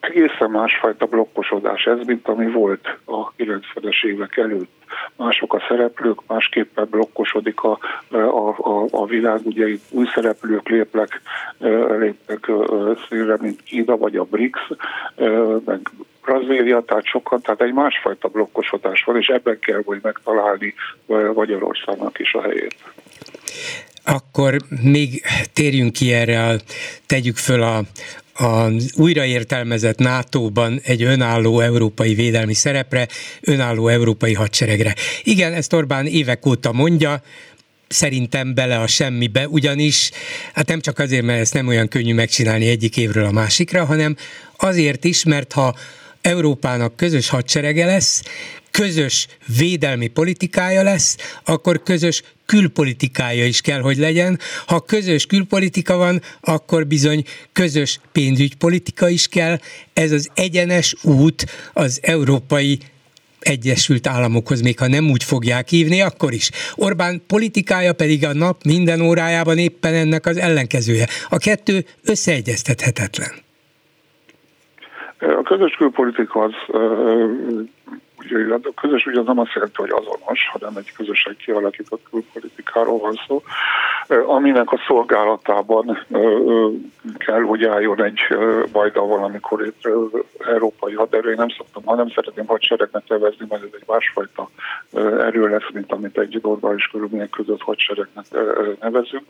[0.08, 4.70] egészen másfajta blokkosodás ez, mint ami volt a 90-es évek előtt.
[5.16, 7.78] Mások a szereplők, másképpen blokkosodik a,
[8.10, 11.20] a, a, a világ, ugye itt új szereplők lépnek,
[11.98, 12.50] lépnek
[13.08, 14.60] szélre, mint Kína vagy a BRICS,
[15.64, 15.80] meg
[16.22, 20.74] Brazília, tehát sokan, tehát egy másfajta blokkosodás van, és ebben kell hogy megtalálni
[21.34, 22.76] Magyarországnak is a helyét.
[24.04, 26.56] Akkor még térjünk ki erre,
[27.06, 27.80] tegyük föl a,
[28.36, 33.08] az újraértelmezett NATO-ban egy önálló európai védelmi szerepre,
[33.40, 34.94] önálló európai hadseregre.
[35.22, 37.22] Igen, ezt Orbán évek óta mondja,
[37.88, 40.10] szerintem bele a semmibe, ugyanis
[40.52, 44.16] hát nem csak azért, mert ezt nem olyan könnyű megcsinálni egyik évről a másikra, hanem
[44.56, 45.74] azért is, mert ha
[46.20, 48.22] Európának közös hadserege lesz,
[48.76, 49.26] közös
[49.58, 54.38] védelmi politikája lesz, akkor közös külpolitikája is kell, hogy legyen.
[54.66, 59.56] Ha közös külpolitika van, akkor bizony közös pénzügypolitika is kell.
[59.92, 62.78] Ez az egyenes út az európai
[63.40, 66.50] Egyesült Államokhoz, még ha nem úgy fogják hívni, akkor is.
[66.74, 71.06] Orbán politikája pedig a nap minden órájában éppen ennek az ellenkezője.
[71.28, 73.32] A kettő összeegyeztethetetlen.
[75.18, 76.52] A közös külpolitika az
[78.32, 83.42] a közös ugye nem azt jelenti, hogy azonos, hanem egy közösen kialakított külpolitikáról van szó,
[84.26, 86.06] aminek a szolgálatában
[87.18, 88.20] kell, hogy álljon egy
[88.72, 89.90] majd a valamikor létre
[90.38, 91.30] európai haderő.
[91.30, 94.48] Én nem szoktam, ha nem szeretném hadseregnek nevezni, mert ez egy másfajta
[95.18, 98.24] erő lesz, mint amit egy normális körülmények között hadseregnek
[98.80, 99.24] nevezünk.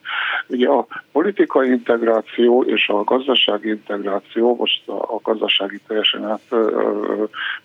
[0.47, 6.41] Ugye a politikai integráció és a gazdasági integráció, most a gazdasági teljesen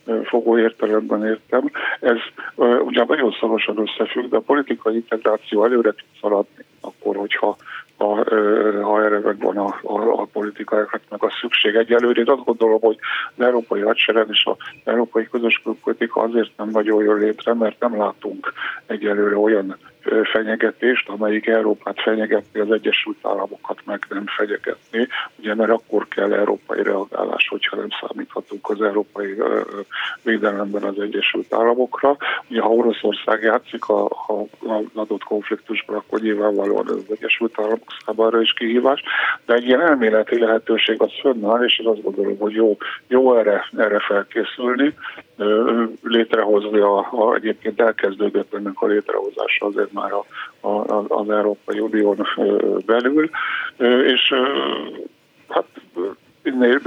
[0.06, 2.18] átfogó értelemben értem, ez
[2.86, 7.58] ugye nagyon szorosan összefügg, de a politikai integráció előre tud szaladni akkor, hogyha
[7.98, 8.16] ha,
[8.84, 11.76] ha erre megvan a, a, a politikájának meg a szükség.
[11.76, 12.98] Egyelőre én azt gondolom, hogy
[13.36, 17.98] az európai hadsereg és az európai közös politika azért nem nagyon jön létre, mert nem
[17.98, 18.54] látunk
[18.86, 19.78] egyelőre olyan
[20.24, 26.84] fenyegetést, amelyik Európát fenyegetni, az Egyesült Államokat meg nem fenyegetni, ugye mert akkor kell európai
[26.84, 29.36] reagálás, hogyha nem számíthatunk az európai
[30.24, 32.18] védelemben az Egyesült Államokra.
[32.50, 34.34] Ugye ha Oroszország játszik a, a,
[34.72, 39.04] a adott konfliktusban, akkor nyilvánvalóan az Egyesült Államok számára is kihívás,
[39.46, 43.70] de egy ilyen elméleti lehetőség az fönnáll, és én azt gondolom, hogy jó, jó erre,
[43.78, 44.94] erre felkészülni,
[46.04, 50.26] létrehozni a, a egyébként elkezdődött ennek a létrehozása azért már a,
[50.68, 52.28] a, az Európai Unión
[52.86, 53.30] belül,
[54.06, 54.34] és
[55.48, 55.66] hát
[56.44, 56.82] minél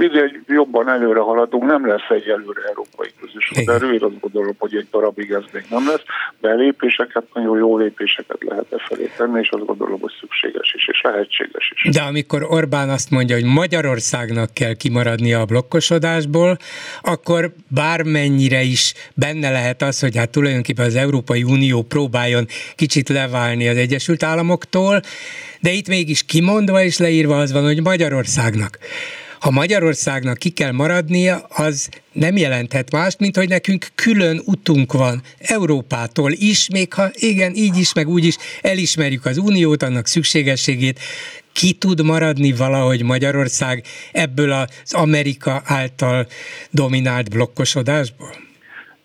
[0.47, 4.87] jobban előre haladunk, nem lesz egy előre európai közös erő, én azt gondolom, hogy egy
[4.91, 6.03] darabig ez még nem lesz,
[6.39, 10.87] de lépéseket, nagyon jó lépéseket lehet e felé tenni, és azt gondolom, hogy szükséges is,
[10.87, 11.93] és lehetséges is.
[11.93, 16.57] De amikor Orbán azt mondja, hogy Magyarországnak kell kimaradnia a blokkosodásból,
[17.01, 23.67] akkor bármennyire is benne lehet az, hogy hát tulajdonképpen az Európai Unió próbáljon kicsit leválni
[23.67, 24.99] az Egyesült Államoktól,
[25.61, 28.79] de itt mégis kimondva és leírva az van, hogy Magyarországnak
[29.45, 35.21] ha Magyarországnak ki kell maradnia, az nem jelenthet mást, mint hogy nekünk külön utunk van
[35.37, 40.99] Európától is, még ha igen, így is, meg úgy is elismerjük az uniót, annak szükségességét,
[41.53, 46.27] ki tud maradni valahogy Magyarország ebből az Amerika által
[46.71, 48.44] dominált blokkosodásból?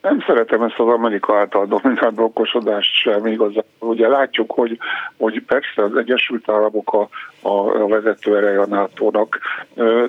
[0.03, 3.65] Nem szeretem ezt az Amerika által dominált blokkosodást sem igazán.
[3.79, 4.79] Ugye látjuk, hogy,
[5.17, 7.09] hogy persze az Egyesült Államok a,
[7.49, 9.39] a, vezető ereje a NATO-nak,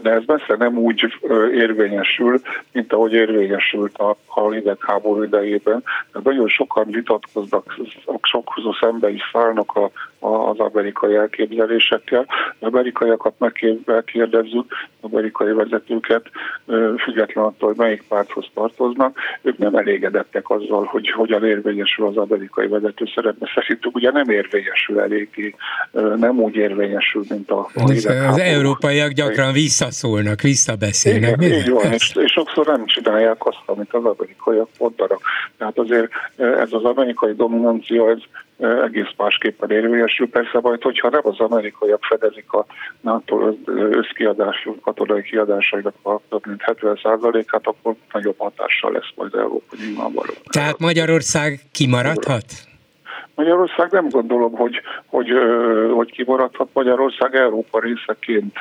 [0.01, 1.13] de ez messze nem úgy
[1.53, 5.83] érvényesül, mint ahogy érvényesült a, a hidegháború idejében.
[6.13, 7.75] De nagyon sokan vitatkoznak,
[8.21, 12.25] sokszor szembe is szállnak a, az amerikai elképzelésekkel.
[12.59, 13.33] Az amerikaiakat
[13.85, 16.25] megkérdezzük, amerikai vezetőket,
[17.03, 22.67] független attól, hogy melyik párthoz tartoznak, ők nem elégedettek azzal, hogy hogyan érvényesül az amerikai
[22.67, 23.51] vezető szerepe.
[23.55, 25.55] Szerintük ugye nem érvényesül eléggé,
[26.15, 31.41] nem úgy érvényesül, mint a, a Az, az európaiak gyakran visszaszólnak, visszabeszélnek.
[31.41, 35.21] Igen, így van, és, és sokszor nem csinálják azt, amit az amerikaiak mondanak.
[35.57, 38.19] Tehát azért ez az amerikai dominancia, ez
[38.61, 40.29] egész másképpen érvényesül.
[40.29, 42.65] Persze majd, hogyha nem az amerikaiak fedezik a
[43.01, 50.33] NATO összkiadású katonai kiadásainak a több mint 70%-át, akkor nagyobb hatással lesz majd Európa nyilvánvaló.
[50.49, 52.45] Tehát Magyarország kimaradhat?
[53.35, 55.29] Magyarország nem gondolom, hogy, hogy,
[55.93, 56.69] hogy kimaradhat.
[56.73, 58.53] Magyarország Európa részeként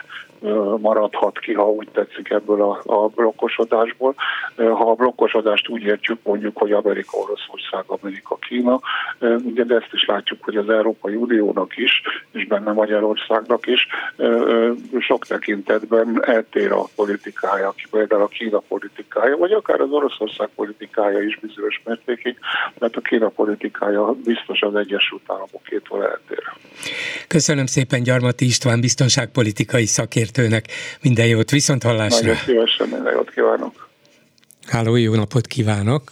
[0.79, 4.15] maradhat ki, ha úgy tetszik ebből a, a blokkosodásból.
[4.57, 8.81] Ha a blokkosodást úgy értjük mondjuk, hogy Amerika, Oroszország, Amerika, Kína,
[9.21, 13.87] ugye de ezt is látjuk, hogy az Európai Uniónak is, és benne Magyarországnak is
[14.99, 21.39] sok tekintetben eltér a politikája, például a Kína politikája, vagy akár az Oroszország politikája is
[21.41, 22.37] bizonyos mértékig,
[22.79, 26.43] mert a Kína politikája biztos az Egyesült Államokétól eltér.
[27.29, 30.65] Köszönöm szépen Gyarmati István biztonságpolitikai szakért szakértőnek.
[31.03, 32.27] Minden jót, viszont hallásra.
[32.27, 33.89] Nagyon szívesen, minden jót kívánok.
[34.69, 36.03] Háló, jó napot kívánok.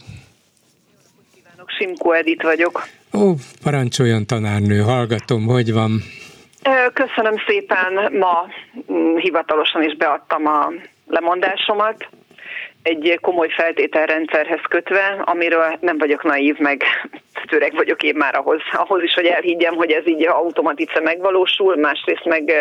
[1.66, 2.86] Simko Edit vagyok.
[3.12, 6.02] Ó, parancsoljon tanárnő, hallgatom, hogy van?
[6.92, 8.46] Köszönöm szépen, ma
[8.92, 10.72] mm, hivatalosan is beadtam a
[11.06, 12.08] lemondásomat
[12.82, 16.82] egy komoly feltételrendszerhez kötve, amiről nem vagyok naív, meg
[17.50, 22.24] öreg vagyok én már ahhoz, ahhoz is, hogy elhiggyem, hogy ez így automatice megvalósul, másrészt
[22.24, 22.52] meg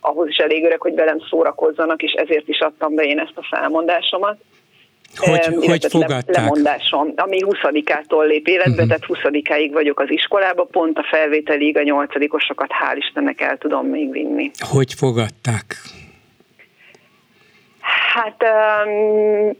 [0.00, 3.46] ahhoz is elég öreg, hogy velem szórakozzanak, és ezért is adtam be én ezt a
[3.50, 4.36] felmondásomat.
[5.16, 6.36] Hogy, um, hogy fogadták?
[6.36, 8.86] Lemondásom, ami 20-ától lép életbe, uh-huh.
[8.86, 14.10] tehát 20-áig vagyok az iskolába, pont a felvételig a nyolcadikosokat hál' Istennek el tudom még
[14.10, 14.50] vinni.
[14.58, 15.76] Hogy fogadták?
[18.18, 18.42] Hát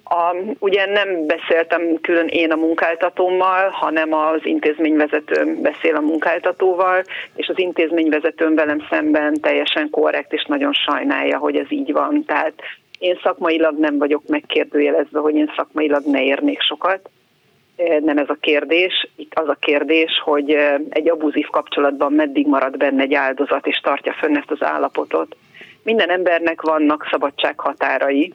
[0.05, 7.03] a, ugye nem beszéltem külön én a munkáltatómmal, hanem az intézményvezetőm beszél a munkáltatóval,
[7.35, 12.25] és az intézményvezetőm velem szemben teljesen korrekt, és nagyon sajnálja, hogy ez így van.
[12.25, 12.53] Tehát
[12.99, 17.11] én szakmailag nem vagyok megkérdőjelezve, hogy én szakmailag ne érnék sokat.
[18.01, 19.09] Nem ez a kérdés.
[19.17, 20.51] Itt az a kérdés, hogy
[20.89, 25.37] egy abuzív kapcsolatban meddig marad benne egy áldozat, és tartja fönn ezt az állapotot.
[25.83, 28.35] Minden embernek vannak szabadsághatárai,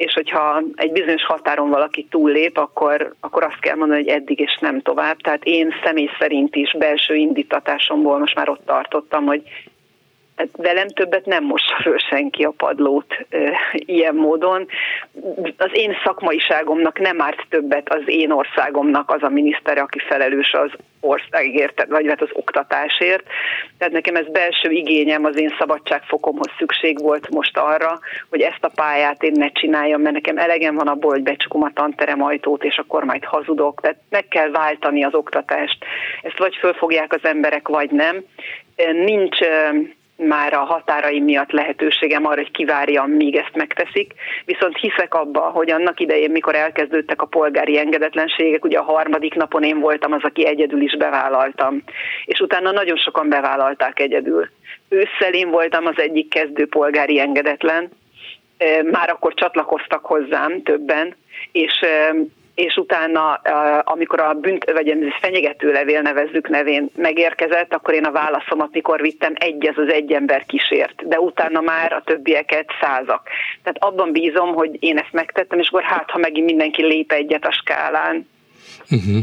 [0.00, 4.58] és hogyha egy bizonyos határon valaki túllép, akkor, akkor azt kell mondani, hogy eddig és
[4.60, 5.16] nem tovább.
[5.16, 9.42] Tehát én személy szerint is belső indítatásomból most már ott tartottam, hogy
[10.40, 13.38] Hát velem többet nem mossa föl senki a padlót e,
[13.72, 14.66] ilyen módon.
[15.56, 20.70] Az én szakmaiságomnak nem árt többet az én országomnak az a miniszter, aki felelős az
[21.00, 23.22] országért, vagy hát az oktatásért.
[23.78, 27.98] Tehát nekem ez belső igényem, az én szabadságfokomhoz szükség volt most arra,
[28.30, 31.72] hogy ezt a pályát én ne csináljam, mert nekem elegem van abból, hogy becsukom a
[31.74, 33.80] tanterem ajtót, és akkor majd hazudok.
[33.80, 35.84] Tehát meg kell váltani az oktatást.
[36.22, 38.24] Ezt vagy fölfogják az emberek, vagy nem.
[38.92, 39.38] Nincs
[40.28, 44.12] már a határaim miatt lehetőségem arra, hogy kivárjam, míg ezt megteszik.
[44.44, 49.62] Viszont hiszek abba, hogy annak idején, mikor elkezdődtek a polgári engedetlenségek, ugye a harmadik napon
[49.62, 51.82] én voltam az, aki egyedül is bevállaltam.
[52.24, 54.48] És utána nagyon sokan bevállalták egyedül.
[54.88, 57.88] Ősszel én voltam az egyik kezdő polgári engedetlen,
[58.90, 61.16] már akkor csatlakoztak hozzám többen,
[61.52, 61.84] és
[62.54, 63.32] és utána,
[63.84, 69.32] amikor a bünt, vagy fenyegető levél nevezzük nevén megérkezett, akkor én a válaszomat, mikor vittem,
[69.34, 73.28] egy az az egy ember kísért, de utána már a többieket százak.
[73.62, 77.44] Tehát abban bízom, hogy én ezt megtettem, és akkor hát, ha megint mindenki lép egyet
[77.44, 78.28] a skálán.
[78.90, 79.22] Uh-huh.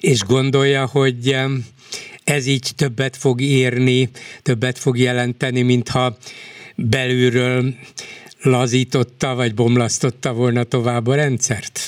[0.00, 1.36] És gondolja, hogy
[2.24, 4.08] ez így többet fog érni,
[4.42, 6.16] többet fog jelenteni, mintha
[6.74, 7.64] belülről
[8.42, 11.80] lazította vagy bomlasztotta volna tovább a rendszert?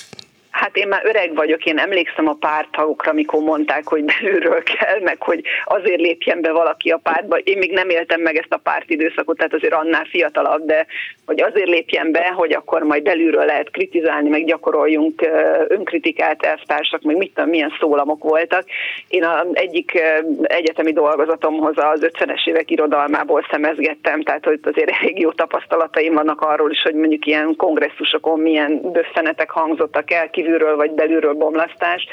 [0.71, 5.23] Hát én már öreg vagyok, én emlékszem a pártagokra, amikor mondták, hogy belülről kell, meg
[5.23, 7.37] hogy azért lépjen be valaki a pártba.
[7.37, 10.87] Én még nem éltem meg ezt a pártidőszakot, tehát azért annál fiatalabb, de
[11.27, 15.29] hogy azért lépjen be, hogy akkor majd belülről lehet kritizálni, meg gyakoroljunk
[15.69, 18.65] önkritikát, elvtársak, meg mit tudom, milyen szólamok voltak.
[19.09, 20.03] Én az egyik
[20.43, 26.71] egyetemi dolgozatomhoz az 50-es évek irodalmából szemezgettem, tehát hogy azért elég jó tapasztalataim vannak arról
[26.71, 32.07] is, hogy mondjuk ilyen kongresszusokon milyen dösszenetek hangzottak el, kívül kívülről vagy belülről bomlasztás.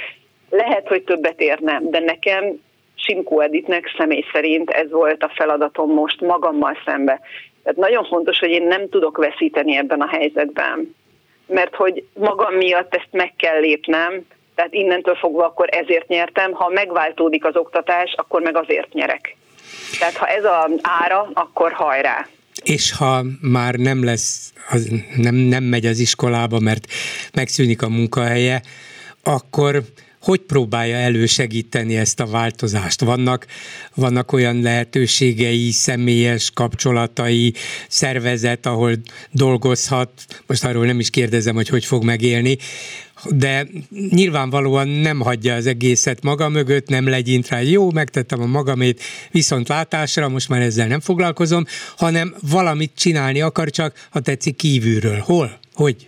[0.50, 2.62] Lehet, hogy többet érne, de nekem
[2.96, 7.20] Simkó Editnek személy szerint ez volt a feladatom most magammal szembe.
[7.64, 10.96] Tehát nagyon fontos, hogy én nem tudok veszíteni ebben a helyzetben,
[11.48, 16.70] mert hogy magam miatt ezt meg kell lépnem, tehát innentől fogva akkor ezért nyertem, ha
[16.70, 19.36] megváltódik az oktatás, akkor meg azért nyerek.
[20.00, 22.28] Tehát ha ez az ára, akkor hajrá.
[22.68, 26.92] És ha már nem lesz, az, nem, nem megy az iskolába, mert
[27.34, 28.62] megszűnik a munkahelye,
[29.24, 29.84] akkor
[30.28, 33.02] hogy próbálja elősegíteni ezt a változást?
[33.02, 33.46] Vannak,
[33.96, 37.54] vannak olyan lehetőségei, személyes kapcsolatai,
[37.88, 38.94] szervezet, ahol
[39.32, 40.10] dolgozhat,
[40.48, 42.58] most arról nem is kérdezem, hogy hogy fog megélni,
[43.30, 43.68] de
[44.10, 49.68] nyilvánvalóan nem hagyja az egészet maga mögött, nem legyint rá, jó, megtettem a magamét viszont
[49.68, 51.66] látásra, most már ezzel nem foglalkozom,
[51.98, 55.20] hanem valamit csinálni akar csak, ha tetszik kívülről.
[55.20, 55.60] Hol?
[55.74, 56.08] Hogy?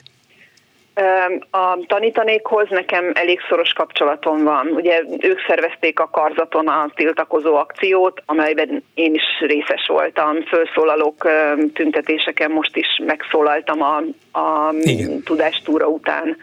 [1.50, 4.68] A tanítanékhoz nekem elég szoros kapcsolatom van.
[4.68, 10.44] Ugye ők szervezték a karzaton a tiltakozó akciót, amelyben én is részes voltam.
[10.44, 11.28] Fölszólalók
[11.74, 13.98] tüntetéseken most is megszólaltam a,
[14.40, 14.74] a
[15.24, 16.38] tudástúra után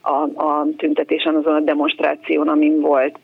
[0.00, 3.18] a, a tüntetésen, azon a demonstráción, amin volt.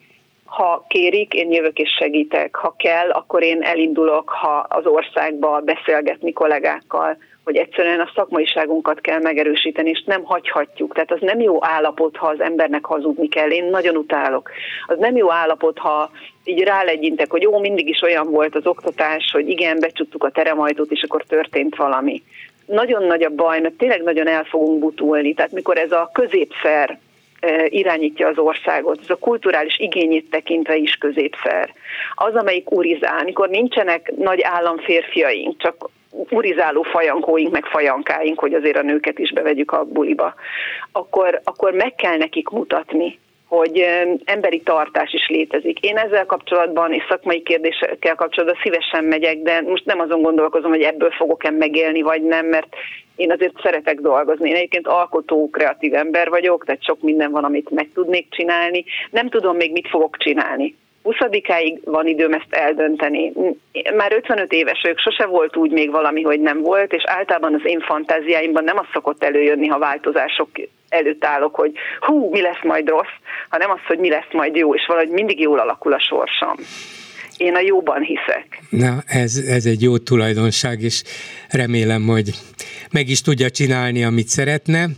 [0.45, 2.55] Ha kérik, én jövök és segítek.
[2.55, 9.21] Ha kell, akkor én elindulok ha az országba beszélgetni kollégákkal, hogy egyszerűen a szakmaiságunkat kell
[9.21, 10.95] megerősíteni, és nem hagyhatjuk.
[10.95, 13.51] Tehát az nem jó állapot, ha az embernek hazudni kell.
[13.51, 14.51] Én nagyon utálok.
[14.87, 16.11] Az nem jó állapot, ha
[16.45, 20.91] így rálegyintek, hogy jó, mindig is olyan volt az oktatás, hogy igen, becsuktuk a teremajtót,
[20.91, 22.23] és akkor történt valami
[22.67, 25.35] nagyon nagy a baj, mert tényleg nagyon el fogunk butulni.
[25.35, 26.99] Tehát mikor ez a középszer
[27.41, 31.73] e, irányítja az országot, ez a kulturális igényét tekintve is középszer.
[32.15, 35.91] Az, amelyik urizál, mikor nincsenek nagy államférfiaink, csak
[36.31, 40.35] urizáló fajankóink, meg fajankáink, hogy azért a nőket is bevegyük a buliba,
[40.93, 43.85] akkor, akkor meg kell nekik mutatni, hogy
[44.25, 45.81] emberi tartás is létezik.
[45.81, 50.83] Én ezzel kapcsolatban és szakmai kérdésekkel kapcsolatban szívesen megyek, de most nem azon gondolkozom, hogy
[50.83, 52.67] ebből fogok-e megélni, vagy nem, mert
[53.17, 54.49] én azért szeretek dolgozni.
[54.49, 58.85] Én egyébként alkotó, kreatív ember vagyok, tehát sok minden van, amit meg tudnék csinálni.
[59.11, 60.77] Nem tudom még, mit fogok csinálni.
[61.05, 63.33] 20-áig van időm ezt eldönteni.
[63.97, 67.61] Már 55 éves vagyok, sose volt úgy még valami, hogy nem volt, és általában az
[67.65, 70.49] én fantáziáimban nem az szokott előjönni, ha változások
[70.89, 73.17] előtt állok, hogy hú, mi lesz majd rossz,
[73.49, 76.55] hanem az, hogy mi lesz majd jó, és valahogy mindig jól alakul a sorsom
[77.43, 78.63] én a jóban hiszek.
[78.71, 81.03] Na, ez, ez egy jó tulajdonság, és
[81.49, 82.35] remélem, hogy
[82.91, 84.89] meg is tudja csinálni, amit szeretne.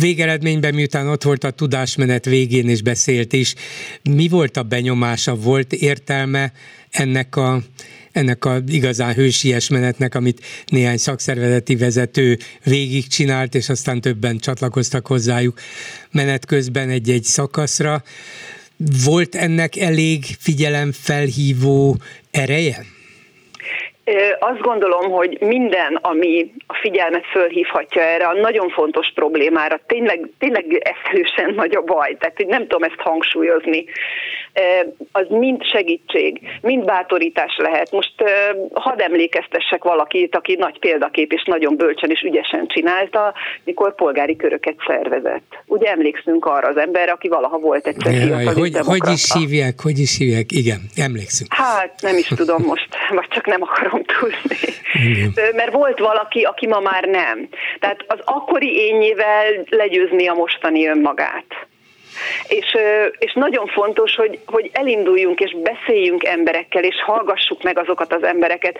[0.00, 3.54] Végeredményben, miután ott volt a tudásmenet végén és beszélt is,
[4.10, 6.52] mi volt a benyomása, volt értelme
[6.90, 7.58] ennek a
[8.12, 15.60] ennek a igazán hősies menetnek, amit néhány szakszervezeti vezető végigcsinált, és aztán többen csatlakoztak hozzájuk
[16.10, 18.02] menet közben egy-egy szakaszra.
[19.04, 21.94] Volt ennek elég figyelemfelhívó
[22.30, 22.76] ereje?
[24.38, 30.64] Azt gondolom, hogy minden, ami a figyelmet fölhívhatja erre a nagyon fontos problémára, tényleg, tényleg
[30.94, 33.84] eszelősen nagy a baj, tehát nem tudom ezt hangsúlyozni,
[35.12, 37.90] az mind segítség, mind bátorítás lehet.
[37.90, 38.12] Most
[38.72, 43.34] hadd emlékeztessek valakit, aki nagy példakép és nagyon bölcsen és ügyesen csinálta,
[43.64, 45.62] mikor polgári köröket szervezett.
[45.66, 49.98] Ugye emlékszünk arra az emberre, aki valaha volt egyszer fiatal hogy, hogy is hívják, hogy
[49.98, 51.54] is hívják, igen, emlékszünk.
[51.54, 54.56] Hát nem is tudom most, vagy csak nem akarom tudni.
[54.92, 55.32] Igen.
[55.54, 57.48] Mert volt valaki, aki ma már nem.
[57.80, 61.66] Tehát az akkori ényével legyőzni a mostani önmagát.
[62.48, 62.76] És,
[63.18, 68.76] és nagyon fontos, hogy, hogy elinduljunk és beszéljünk emberekkel, és hallgassuk meg azokat az embereket.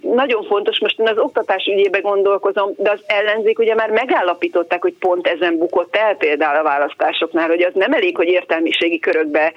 [0.00, 4.94] Nagyon fontos, most én az oktatás ügyébe gondolkozom, de az ellenzék ugye már megállapították, hogy
[4.98, 9.52] pont ezen bukott el például a választásoknál, hogy az nem elég, hogy értelmiségi körökbe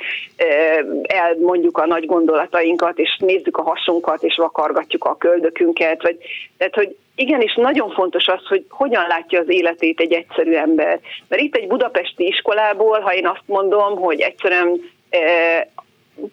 [1.02, 6.18] elmondjuk a nagy gondolatainkat, és nézzük a hasunkat, és vakargatjuk a köldökünket, vagy,
[6.58, 11.00] tehát, hogy igenis nagyon fontos az, hogy hogyan látja az életét egy egyszerű ember.
[11.28, 14.82] Mert itt egy budapesti iskolából, ha én azt mondom, hogy egyszerűen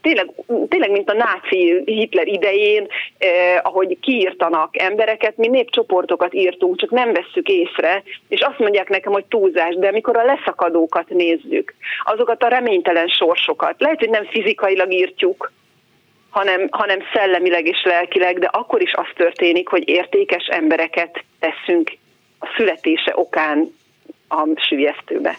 [0.02, 0.30] tényleg,
[0.68, 2.86] tényleg, mint a náci Hitler idején,
[3.18, 9.12] eh, ahogy kiírtanak embereket, mi népcsoportokat írtunk, csak nem vesszük észre, és azt mondják nekem,
[9.12, 11.74] hogy túlzás, de amikor a leszakadókat nézzük,
[12.04, 15.52] azokat a reménytelen sorsokat, lehet, hogy nem fizikailag írtjuk,
[16.30, 21.92] hanem, hanem szellemileg és lelkileg, de akkor is az történik, hogy értékes embereket teszünk
[22.38, 23.74] a születése okán
[24.28, 25.36] a sülyeztőbe.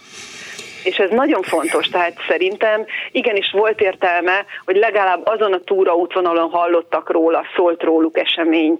[0.84, 7.12] És ez nagyon fontos, tehát szerintem igenis volt értelme, hogy legalább azon a túraútvonalon hallottak
[7.12, 8.78] róla, szólt róluk esemény,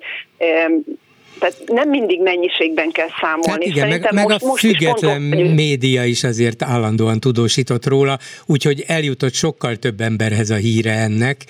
[1.40, 3.50] tehát nem mindig mennyiségben kell számolni.
[3.50, 7.86] Hát igen, meg, meg most, a most független is mondom, média is azért állandóan tudósított
[7.86, 11.46] róla, úgyhogy eljutott sokkal több emberhez a híre ennek,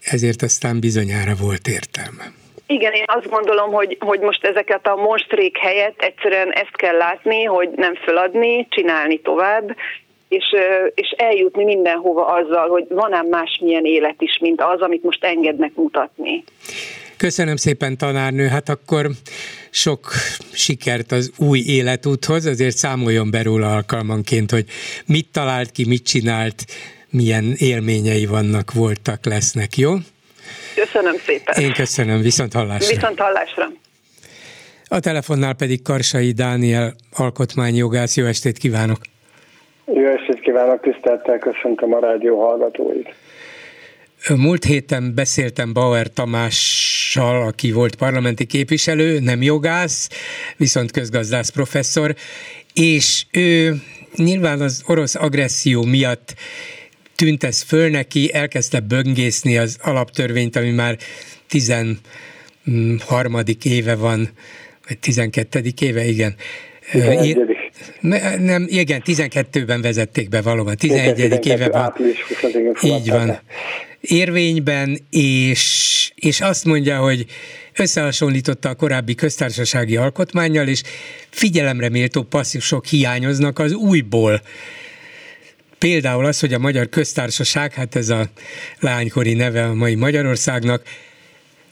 [0.00, 2.32] ezért aztán bizonyára volt értelme.
[2.66, 7.44] Igen, én azt gondolom, hogy, hogy most ezeket a monstrék helyett egyszerűen ezt kell látni,
[7.44, 9.76] hogy nem föladni, csinálni tovább,
[10.28, 10.44] és,
[10.94, 15.74] és eljutni mindenhova azzal, hogy van ám másmilyen élet is, mint az, amit most engednek
[15.74, 16.44] mutatni.
[17.16, 18.46] Köszönöm szépen, tanárnő.
[18.46, 19.06] Hát akkor
[19.70, 20.10] sok
[20.52, 24.64] sikert az új életúthoz, azért számoljon be róla alkalmanként, hogy
[25.06, 26.64] mit talált ki, mit csinált,
[27.10, 29.90] milyen élményei vannak, voltak, lesznek, jó?
[30.74, 31.62] Köszönöm szépen.
[31.62, 32.94] Én köszönöm, viszont hallásra.
[32.94, 33.70] Viszont hallásra.
[34.88, 38.16] A telefonnál pedig Karsai Dániel alkotmányjogász.
[38.16, 38.98] Jó estét kívánok!
[39.86, 43.14] Jó estét kívánok, tisztelettel köszöntöm a rádió hallgatóit.
[44.36, 50.08] Múlt héten beszéltem Bauer Tamással, aki volt parlamenti képviselő, nem jogász,
[50.56, 52.14] viszont közgazdász professzor,
[52.74, 53.74] és ő
[54.16, 56.34] nyilván az orosz agresszió miatt
[57.20, 60.98] tűnt ez föl neki, elkezdte böngészni az alaptörvényt, ami már
[61.48, 62.00] 13.
[63.62, 64.28] éve van,
[64.88, 65.62] vagy 12.
[65.80, 66.34] éve, igen.
[66.90, 67.38] 11.
[68.38, 71.14] Nem, igen, 12-ben vezették be valóban, 11.
[71.14, 71.94] 12, éve van.
[72.82, 73.40] Így van.
[74.00, 77.24] Érvényben, és, és azt mondja, hogy
[77.76, 80.82] összehasonlította a korábbi köztársasági alkotmányjal, és
[81.30, 84.42] figyelemre méltó passzívsok hiányoznak az újból
[85.80, 88.28] Például az, hogy a Magyar Köztársaság, hát ez a
[88.78, 90.82] lánykori neve a mai Magyarországnak,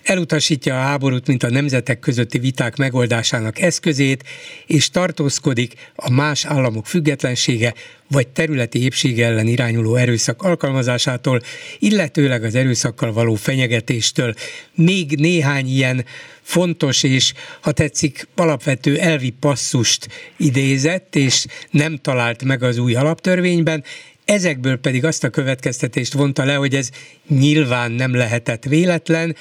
[0.08, 4.24] elutasítja a háborút, mint a nemzetek közötti viták megoldásának eszközét,
[4.66, 7.74] és tartózkodik a más államok függetlensége
[8.10, 11.40] vagy területi épsége ellen irányuló erőszak alkalmazásától,
[11.78, 14.34] illetőleg az erőszakkal való fenyegetéstől.
[14.74, 16.04] Még néhány ilyen
[16.42, 23.84] fontos és, ha tetszik, alapvető elvi passzust idézett, és nem talált meg az új alaptörvényben,
[24.24, 26.90] ezekből pedig azt a következtetést vonta le, hogy ez
[27.28, 29.36] nyilván nem lehetett véletlen,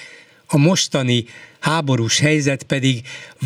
[0.47, 1.23] a mostani
[1.59, 2.95] háborús helyzet pedig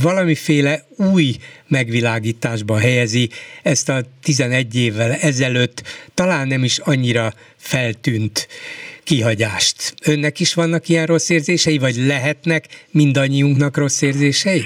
[0.04, 0.80] valamiféle
[1.14, 1.30] új
[1.68, 3.30] megvilágításba helyezi
[3.64, 5.82] ezt a 11 évvel ezelőtt
[6.14, 8.47] talán nem is annyira feltűnt
[9.04, 9.93] kihagyást.
[10.06, 14.62] Önnek is vannak ilyen rossz érzései, vagy lehetnek mindannyiunknak rossz érzései?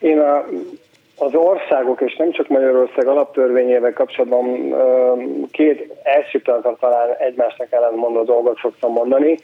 [0.00, 0.46] Én a,
[1.16, 4.74] az országok, és nem csak Magyarország alaptörvényével kapcsolatban
[5.50, 9.38] két első pillanatban talán egymásnak ellentmondó dolgot szoktam mondani.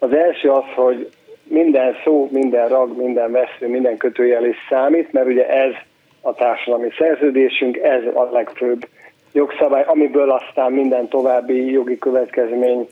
[0.00, 1.10] Az első az, hogy
[1.42, 5.72] minden szó, minden rag, minden vesző, minden kötőjel is számít, mert ugye ez
[6.20, 8.88] a társadalmi szerződésünk, ez a legfőbb
[9.32, 12.88] jogszabály, amiből aztán minden további jogi következmény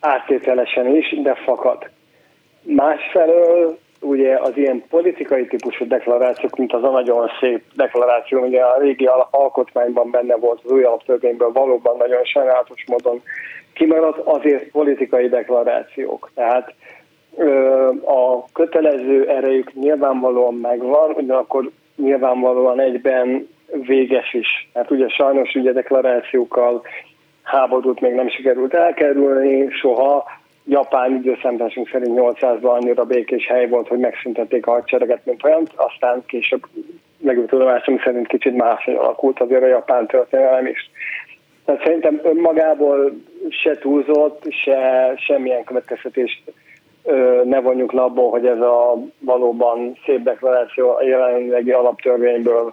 [0.00, 1.90] áttételesen is, de fakad.
[2.62, 8.78] Másfelől ugye az ilyen politikai típusú deklarációk, mint az a nagyon szép deklaráció, ugye a
[8.80, 13.22] régi alkotmányban benne volt, az új alaptörvényből valóban nagyon sajnálatos módon
[13.74, 16.30] kimaradt, azért politikai deklarációk.
[16.34, 16.74] Tehát
[18.04, 23.48] a kötelező erejük nyilvánvalóan megvan, ugyanakkor nyilvánvalóan egyben
[23.86, 24.68] véges is.
[24.74, 26.82] Hát ugye sajnos ugye deklarációkkal
[27.42, 30.24] háborút még nem sikerült elkerülni soha.
[30.66, 36.22] Japán időszámításunk szerint 800-ban annyira békés hely volt, hogy megszüntették a hadsereget, mint olyan, aztán
[36.26, 36.62] később
[37.20, 40.90] legjobb tudomásunk szerint kicsit más alakult azért a japán történelem is.
[41.64, 43.12] Tehát szerintem önmagából
[43.48, 46.42] se túlzott, se semmilyen következtetést
[47.44, 52.72] ne vonjuk le abból, hogy ez a valóban szép deklaráció a jelenlegi alaptörvényből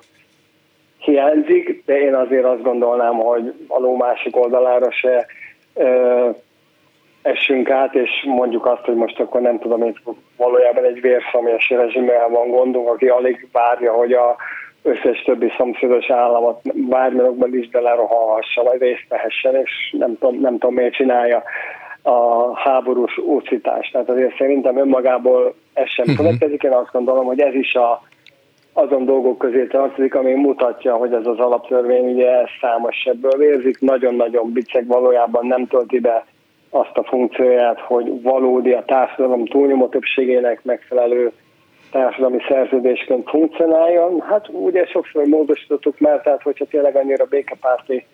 [0.98, 5.26] hiányzik, de én azért azt gondolnám, hogy a ló másik oldalára se
[5.74, 6.30] ö,
[7.22, 9.96] essünk át, és mondjuk azt, hogy most akkor nem tudom, hogy
[10.38, 14.36] valójában egy vérszomjas rezsimmel van gondunk, aki alig várja, hogy a
[14.84, 20.74] összes többi szomszédos államot bármilyenokban is belerohalhassa, vagy részt vehessen, és nem tudom, nem tudom
[20.74, 21.44] miért csinálja
[22.02, 23.92] a háborús úszítást.
[23.92, 26.26] Tehát azért szerintem önmagából ez sem uh-huh.
[26.26, 26.64] következik.
[26.64, 28.02] Én azt gondolom, hogy ez is a,
[28.74, 34.52] azon dolgok közé tartozik, ami mutatja, hogy ez az alaptörvény ugye számos sebből érzik, nagyon-nagyon
[34.52, 36.26] biceg valójában nem tölti be
[36.72, 41.32] azt a funkcióját, hogy valódi a társadalom túlnyomó többségének megfelelő
[41.92, 44.22] társadalmi szerződésként funkcionáljon.
[44.22, 48.06] Hát ugye sokszor módosítottuk már, tehát hogyha tényleg annyira békepárti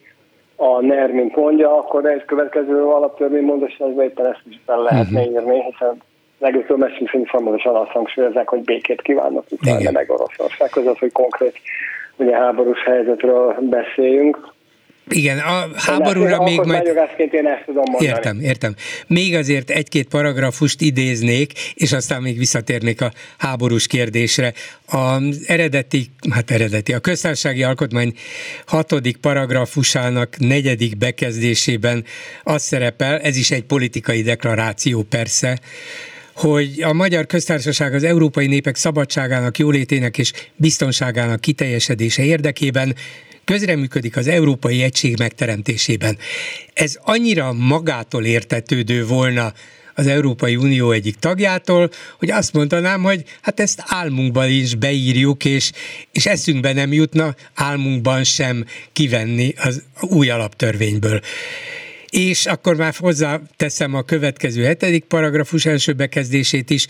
[0.55, 5.33] a NER, mint mondja, akkor egy következő alaptörvény módosításban éppen ezt is fel lehetne uh-huh.
[5.33, 6.01] írni, hiszen
[6.39, 11.59] legutóbb messünk szerint folyamatosan azt hangsúlyozzák, hogy békét kívánnak utána meg Oroszország között, hogy konkrét
[12.15, 14.55] ugye háborús helyzetről beszéljünk.
[15.09, 16.85] Igen, a háborúra még majd...
[16.85, 18.05] én ezt tudom mondani.
[18.05, 18.75] Értem, értem.
[19.07, 24.53] Még azért egy-két paragrafust idéznék, és aztán még visszatérnék a háborús kérdésre.
[24.85, 28.13] Az eredeti, hát eredeti, a köztársasági alkotmány
[28.65, 32.03] hatodik paragrafusának negyedik bekezdésében
[32.43, 35.59] az szerepel, ez is egy politikai deklaráció persze,
[36.35, 42.95] hogy a Magyar Köztársaság az európai népek szabadságának, jólétének és biztonságának kiteljesedése érdekében
[43.47, 46.17] közreműködik az Európai Egység megteremtésében.
[46.73, 49.53] Ez annyira magától értetődő volna
[49.93, 55.71] az Európai Unió egyik tagjától, hogy azt mondanám, hogy hát ezt álmunkban is beírjuk, és,
[56.11, 61.21] és eszünkbe nem jutna álmunkban sem kivenni az új alaptörvényből.
[62.09, 66.87] És akkor már hozzáteszem a következő hetedik paragrafus első bekezdését is,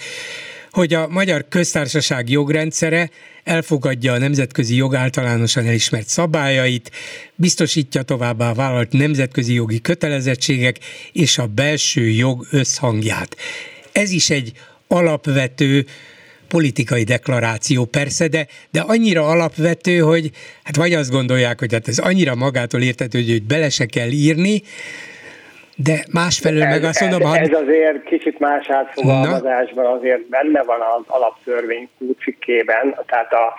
[0.77, 3.09] hogy a magyar köztársaság jogrendszere
[3.43, 6.91] elfogadja a nemzetközi jog általánosan elismert szabályait,
[7.35, 10.77] biztosítja továbbá a vállalt nemzetközi jogi kötelezettségek
[11.11, 13.37] és a belső jog összhangját.
[13.91, 14.51] Ez is egy
[14.87, 15.85] alapvető
[16.47, 20.31] politikai deklaráció persze, de, de annyira alapvető, hogy
[20.63, 24.63] hát vagy azt gondolják, hogy hát ez annyira magától értetődő, hogy bele se kell írni,
[25.83, 27.33] de másfelől ez, meg azt mondom...
[27.33, 31.89] Ez, ez azért kicsit más átfogalmazásban azért benne van az alaptörvény
[32.23, 33.53] cikkében, tehát a,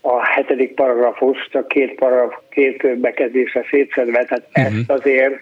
[0.00, 4.74] a hetedik paragrafus csak két, paragraf, két bekezdésre szétszedve, tehát uh-huh.
[4.78, 5.32] ezt azért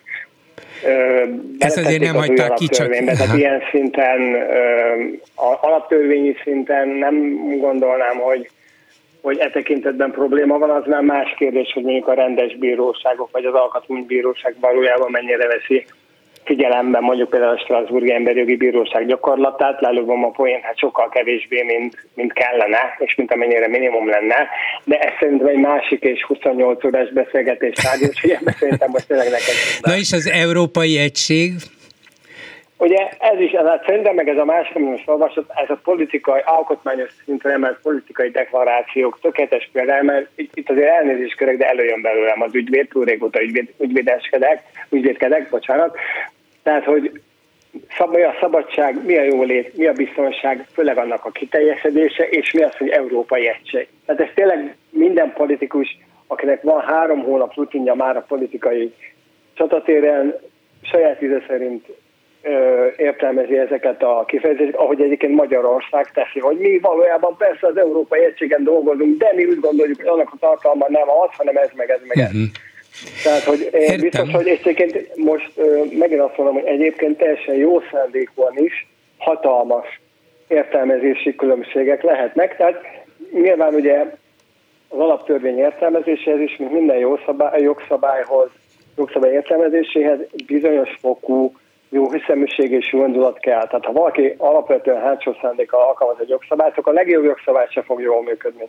[1.59, 2.91] ezt azért nem hagyták ki csak...
[2.91, 4.21] Tehát ilyen szinten,
[5.61, 7.15] alaptörvényi szinten nem
[7.59, 8.51] gondolnám, hogy
[9.29, 13.45] hogy e tekintetben probléma van, az már más kérdés, hogy mondjuk a rendes bíróságok vagy
[13.45, 15.85] az alkotmánybíróság valójában mennyire veszi
[16.45, 22.07] figyelembe mondjuk például a Strasburgi Emberjogi Bíróság gyakorlatát, lelővom a poén, hát sokkal kevésbé, mint,
[22.15, 24.49] mint kellene, és mint amennyire minimum lenne,
[24.85, 29.31] de ez szerintem egy másik és 28 órás beszélgetés tárgy, és ilyen szerintem most tényleg
[29.31, 29.55] neked.
[29.81, 31.53] Na és az Európai Egység,
[32.79, 36.41] Ugye ez is, hát szerintem meg ez a másik, amit most olvasott, ez a politikai,
[36.45, 42.43] alkotmányos szintre emelt politikai deklarációk tökéletes például, mert itt azért elnézést körök, de előjön belőlem
[42.43, 45.97] az ügyvéd, túl régóta ügyvéd, ügyvédeskedek, ügyvédkedek, bocsánat.
[46.63, 47.21] Tehát, hogy
[47.97, 52.53] szab, mi a szabadság, mi a jólét, mi a biztonság, főleg annak a kiteljesedése, és
[52.53, 53.89] mi az, hogy európai egység.
[54.07, 58.95] Tehát ez tényleg minden politikus, akinek van három hónap rutinja már a politikai
[59.55, 60.35] csatatéren,
[60.83, 61.87] saját íze szerint
[62.97, 68.65] értelmezi ezeket a kifejezéseket, ahogy egyébként Magyarország teszi, hogy mi valójában persze az Európai Egységen
[68.65, 72.01] dolgozunk, de mi úgy gondoljuk, hogy annak a tartalma nem az, hanem ez meg ez
[72.07, 72.27] meg ez.
[72.27, 72.49] Uh-huh.
[73.25, 74.01] Tehát, hogy én Értem.
[74.01, 75.53] biztos, hogy egyébként most
[75.99, 78.87] megint azt mondom, hogy egyébként teljesen jó szándékúan is
[79.19, 80.01] hatalmas
[80.49, 82.57] értelmezési különbségek lehetnek.
[82.57, 82.81] Tehát
[83.33, 83.99] nyilván ugye
[84.89, 88.49] az alaptörvény értelmezéséhez is, mint minden jó szabály, jogszabályhoz,
[88.97, 91.53] jogszabály értelmezéséhez bizonyos fokú
[91.89, 93.67] jó hiszeműség és jó indulat kell.
[93.67, 98.01] Tehát ha valaki alapvetően hátsó szándékkal alkalmaz egy jogszabályt, akkor a legjobb jogszabály se fog
[98.01, 98.69] jól működni.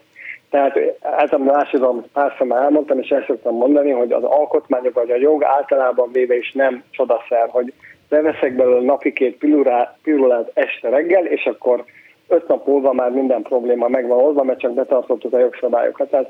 [0.50, 5.16] Tehát általában másodom párszor már elmondtam, és el szoktam mondani, hogy az alkotmányok vagy a
[5.16, 7.72] jog általában véve is nem csodaszer, hogy
[8.08, 9.38] beveszek belőle napi két
[10.02, 11.84] pirulát este reggel, és akkor
[12.28, 16.10] öt nap múlva már minden probléma megvan oldva, mert csak betartottuk a jogszabályokat.
[16.10, 16.28] Tehát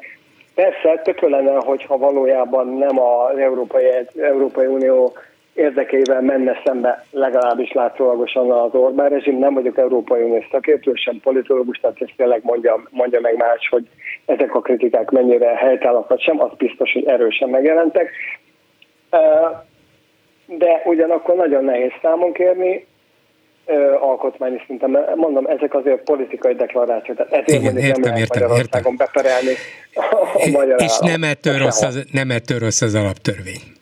[0.54, 3.84] persze tökő lenne, hogyha valójában nem az Európai,
[4.20, 5.12] Európai Unió
[5.54, 9.38] érdekeivel menne szembe legalábbis látszólagosan az Orbán rezsim.
[9.38, 13.88] Nem vagyok Európai Uniós szakértő, sem politológus, tehát ezt tényleg mondja, mondja meg más, hogy
[14.24, 18.10] ezek a kritikák mennyire helytállak vagy sem, az biztos, hogy erősen megjelentek.
[20.46, 22.86] De ugyanakkor nagyon nehéz számon kérni,
[24.00, 24.98] alkotmányi szinten.
[25.14, 27.16] Mondom, ezek azért politikai deklarációk.
[27.16, 28.96] Tehát ezért Igen, értem, nem értem, Magyarországon értem.
[28.96, 29.54] beperelni
[29.94, 33.78] a magyar És nem ettől, rossz az, nem ettől rossz az alaptörvény.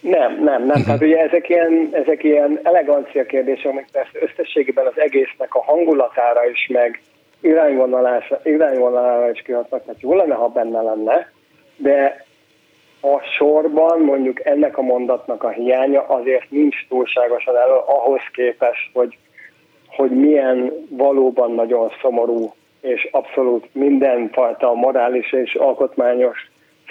[0.00, 0.68] Nem, nem, nem.
[0.68, 0.84] Uh-huh.
[0.84, 6.48] Tehát ugye ezek ilyen, ezek ilyen elegancia kérdések, amik persze összességében az egésznek a hangulatára
[6.50, 7.00] is, meg
[7.40, 11.32] irányvonalára is kihatnak, mert jó lenne, ha benne lenne,
[11.76, 12.24] de
[13.00, 19.18] a sorban mondjuk ennek a mondatnak a hiánya azért nincs túlságosan elő ahhoz képest, hogy,
[19.86, 26.49] hogy milyen valóban nagyon szomorú és abszolút mindenfajta morális és alkotmányos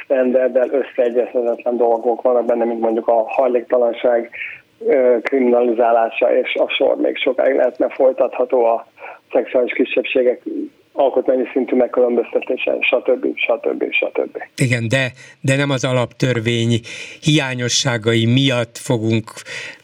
[0.10, 4.30] standarddel összeegyezhetetlen dolgok vannak benne, mint mondjuk a hajléktalanság
[5.22, 8.88] kriminalizálása, és a sor még sokáig lehetne folytatható a
[9.32, 10.42] szexuális kisebbségek
[10.94, 13.26] alkotmányi szintű megkülönböztetése, stb.
[13.36, 13.84] stb.
[13.92, 14.44] stb.
[14.56, 16.80] Igen, de, de nem az alaptörvény
[17.22, 19.32] hiányosságai miatt fogunk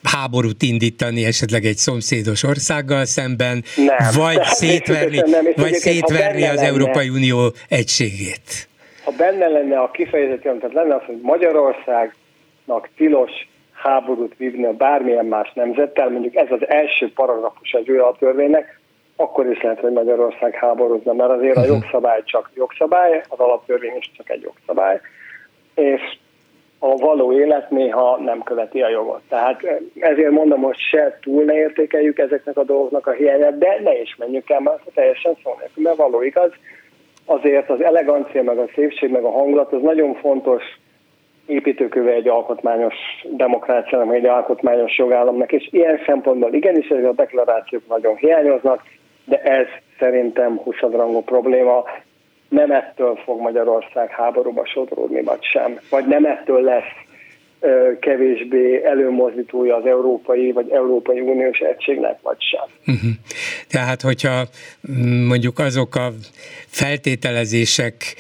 [0.04, 6.68] háborút indítani esetleg egy szomszédos országgal szemben, nem, vagy szétverni, nem, vagy szétverni az lenne,
[6.68, 8.68] Európai Unió egységét
[9.06, 13.32] ha benne lenne a kifejezett tehát lenne az, hogy Magyarországnak tilos
[13.74, 18.80] háborút vívni a bármilyen más nemzettel, mondjuk ez az első paragrafus egy olyan törvénynek,
[19.16, 21.70] akkor is lehet, hogy Magyarország háborúzna, mert azért a mhm.
[21.70, 25.00] jogszabály csak jogszabály, az alaptörvény is csak egy jogszabály,
[25.76, 26.02] és
[26.80, 29.22] a való élet néha nem követi a jogot.
[29.30, 29.64] Tehát
[30.00, 34.16] ezért mondom, hogy se túl ne értékeljük ezeknek a dolgoknak a hiányát, de ne is
[34.16, 36.52] menjünk el, mert teljesen szó nélkül, mert való igaz,
[37.26, 40.64] azért az elegancia, meg a szépség, meg a hangulat az nagyon fontos
[41.46, 42.96] építőköve egy alkotmányos
[43.30, 48.84] demokráciának, egy alkotmányos jogállamnak, és ilyen szempontból igenis ezek a deklarációk nagyon hiányoznak,
[49.26, 49.68] de ez
[50.00, 51.84] szerintem 20 rangú probléma.
[52.50, 55.80] Nem ettől fog Magyarország háborúba sodródni, vagy sem.
[55.90, 57.05] Vagy nem ettől lesz
[58.00, 62.96] kevésbé előmozdítója az európai vagy Európai Uniós egységnek, vagy sem.
[62.96, 63.12] Uh-huh.
[63.68, 64.48] Tehát, hogyha
[64.92, 66.14] mm, mondjuk azok a
[66.68, 68.16] feltételezések,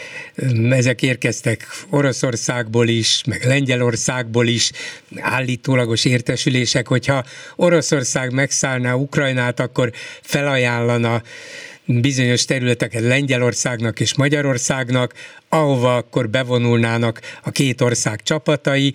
[0.57, 4.71] mm, ezek érkeztek Oroszországból is, meg Lengyelországból is,
[5.19, 7.23] állítólagos értesülések, hogyha
[7.55, 9.89] Oroszország megszállná Ukrajnát, akkor
[10.21, 11.21] felajánlana
[11.85, 15.13] bizonyos területeket Lengyelországnak és Magyarországnak,
[15.49, 18.93] ahova akkor bevonulnának a két ország csapatai,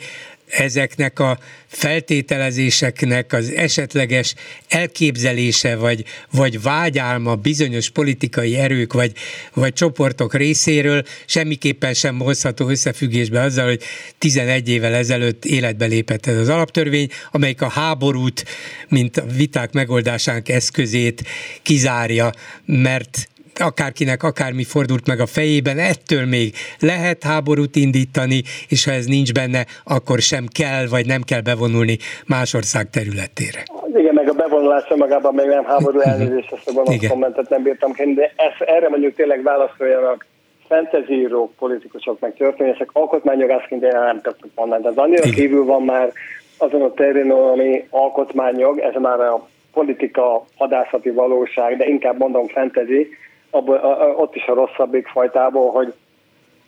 [0.51, 4.35] ezeknek a feltételezéseknek az esetleges
[4.69, 9.13] elképzelése vagy, vagy vágyálma bizonyos politikai erők vagy,
[9.55, 13.83] vagy csoportok részéről semmiképpen sem hozható összefüggésbe azzal, hogy
[14.19, 18.45] 11 évvel ezelőtt életbe lépett ez az alaptörvény, amelyik a háborút,
[18.89, 21.23] mint a viták megoldásának eszközét
[21.63, 22.33] kizárja,
[22.65, 29.07] mert akárkinek akármi fordult meg a fejében, ettől még lehet háborút indítani, és ha ez
[29.07, 31.97] nincs benne, akkor sem kell, vagy nem kell bevonulni
[32.27, 33.63] más ország területére.
[33.95, 38.15] Igen, meg a bevonulásra magában még nem háború elnézést, ezt a kommentet nem bírtam kérni,
[38.15, 40.27] de ezt, erre mondjuk tényleg válaszoljanak
[40.69, 44.83] fentezírók, politikusok, meg történészek, alkotmányjogászként én nem tudok mondani.
[44.83, 45.35] Tehát annyira Igen.
[45.35, 46.13] kívül van már
[46.59, 53.09] azon a terén, ami alkotmányjog, ez már a politika, hadászati valóság, de inkább mondom fentezi,
[53.51, 55.95] abból, a, a, ott is a rosszabbik fajtából, hogy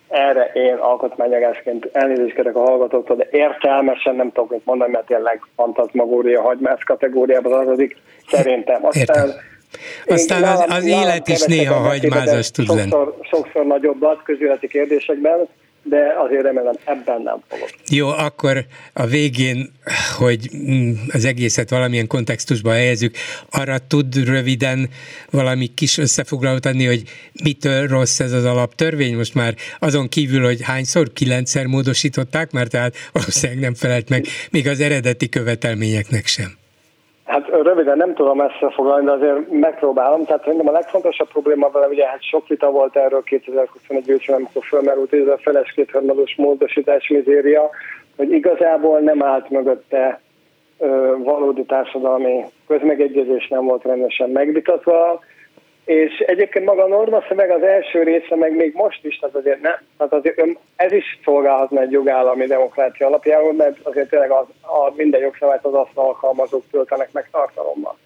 [0.08, 5.40] erre én alkotmányagásként elnézést kérek a hallgatóktól, de értelmesen nem tudok mit mondani, mert tényleg
[5.56, 8.86] fantazmagória, hagymász kategóriába tartozik, szerintem.
[8.86, 9.30] Aztán,
[10.06, 12.80] Aztán az, az élet is néha hagymázas tud lenni.
[12.80, 15.48] Sokszor, sokszor nagyobbat közületi kérdésekben,
[15.82, 17.70] de azért remélem ebben nem fogok.
[17.88, 19.72] Jó, akkor a végén,
[20.16, 23.16] hogy mm, az egészet valamilyen kontextusba helyezzük,
[23.50, 24.88] arra tud röviden
[25.30, 27.02] valami kis összefoglalót adni, hogy
[27.42, 29.16] mitől rossz ez az alaptörvény?
[29.16, 34.68] Most már azon kívül, hogy hányszor, kilencszer módosították, mert tehát valószínűleg nem felelt meg még
[34.68, 36.60] az eredeti követelményeknek sem.
[37.32, 40.24] Hát röviden nem tudom ezt foglalni, de azért megpróbálom.
[40.24, 44.64] Tehát szerintem a legfontosabb probléma vele, ugye hát sok vita volt erről 2021 ősben, amikor
[44.64, 47.70] fölmerült ez a feles kétharmados módosítás mizéria,
[48.16, 50.20] hogy igazából nem állt mögötte
[50.78, 55.20] ö, valódi társadalmi közmegegyezés, nem volt rendesen megvitatva,
[55.84, 59.60] és egyébként maga a norma szöveg az első része, meg még most is, tehát azért,
[59.60, 60.42] ne, tehát azért
[60.76, 65.74] ez is szolgálhatna egy jogállami demokrácia alapjául, mert azért tényleg az, a minden jogszabályt az
[65.74, 67.96] azt alkalmazók töltenek meg tartalommal.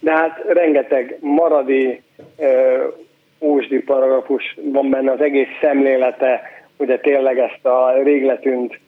[0.00, 2.02] De hát rengeteg maradi
[2.36, 2.92] uh,
[3.38, 6.40] úsdi paragrafus van benne, az egész szemlélete,
[6.76, 8.78] ugye tényleg ezt a régletűnt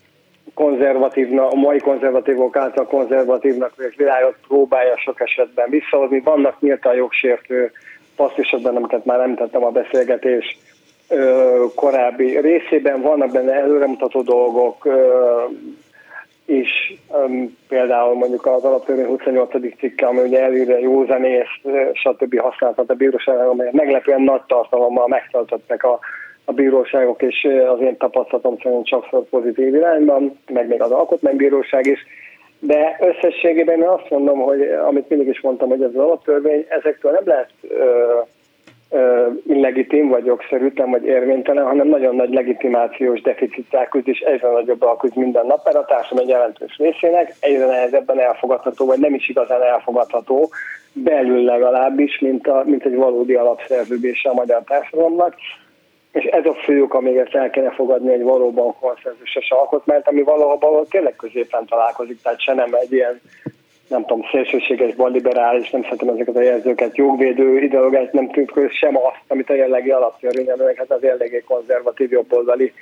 [0.54, 6.20] konzervatívnak, a mai konzervatívok által konzervatívnak világot próbálja sok esetben visszahozni.
[6.20, 7.72] Vannak nyíltan jogsértő
[8.16, 10.58] passzusokban, amiket már említettem a beszélgetés
[11.74, 14.88] korábbi részében, vannak benne előremutató dolgok,
[16.46, 19.50] és um, például mondjuk az alaptörvény 28.
[19.78, 21.60] cikke, ami ugye előre józanészt,
[21.92, 22.38] stb.
[22.40, 25.98] használtat a bíróság, amelyet meglepően nagy tartalommal megtartottak a,
[26.44, 31.98] a bíróságok, és az én tapasztalatom szerint sokszor pozitív irányban, meg még az alkotmánybíróság is
[32.66, 37.12] de összességében én azt mondom, hogy amit mindig is mondtam, hogy ez az alaptörvény, ezektől
[37.12, 38.18] nem lehet ö,
[38.90, 44.98] ö, illegitim, vagy jogszerűtlen, vagy érvénytelen, hanem nagyon nagy legitimációs deficittel küzd, és egyre nagyobb
[44.98, 49.28] küzd minden nap, mert a társadalom egy jelentős részének egyre nehezebben elfogadható, vagy nem is
[49.28, 50.50] igazán elfogadható,
[50.92, 55.34] belül legalábbis, mint, a, mint egy valódi alapszerződése a magyar társadalomnak
[56.14, 60.86] és ez a fő ok, ezt el kéne fogadni egy valóban konszenzusos alkotmányt, ami valahol
[60.90, 63.20] tényleg középen találkozik, tehát se nem egy ilyen
[63.88, 69.22] nem tudom, szélsőséges, balliberális, nem szeretem ezeket a jelzőket, jogvédő ideológiát nem tűnköz sem azt,
[69.28, 72.72] amit a jellegi alaptörvény, amelyek hát az jellegé konzervatív jobboldali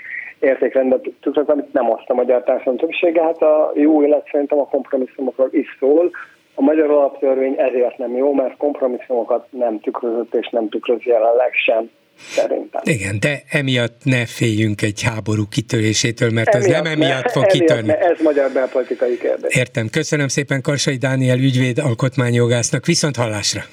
[0.41, 3.23] értékrendet tudok, amit nem azt a magyar társadalom többsége.
[3.23, 6.11] Hát a jó élet szerintem a kompromisszumokról is szól.
[6.55, 11.91] A magyar alaptörvény ezért nem jó, mert kompromisszumokat nem tükrözött és nem tükröz jelenleg sem
[12.31, 12.83] szerintem.
[12.85, 17.43] Igen, de emiatt ne féljünk egy háború kitörésétől, mert emiatt, ez nem emiatt ne, fog
[17.43, 17.87] emiatt kitörni.
[17.87, 19.55] Ne, ez magyar belpolitikai kérdés.
[19.55, 19.89] Értem.
[19.89, 22.87] Köszönöm szépen Karsai Dániel ügyvéd alkotmányjogásznak.
[22.87, 23.65] Viszont hallásra.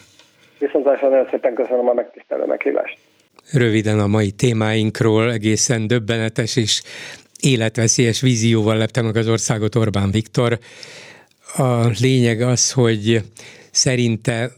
[0.59, 2.97] Viszont hallásra, nagyon szépen köszönöm a megtisztelő meghívást.
[3.51, 6.81] Röviden a mai témáinkról egészen döbbenetes és
[7.39, 10.59] életveszélyes vízióval lepte meg az országot Orbán Viktor.
[11.57, 13.21] A lényeg az, hogy
[13.71, 14.51] szerinte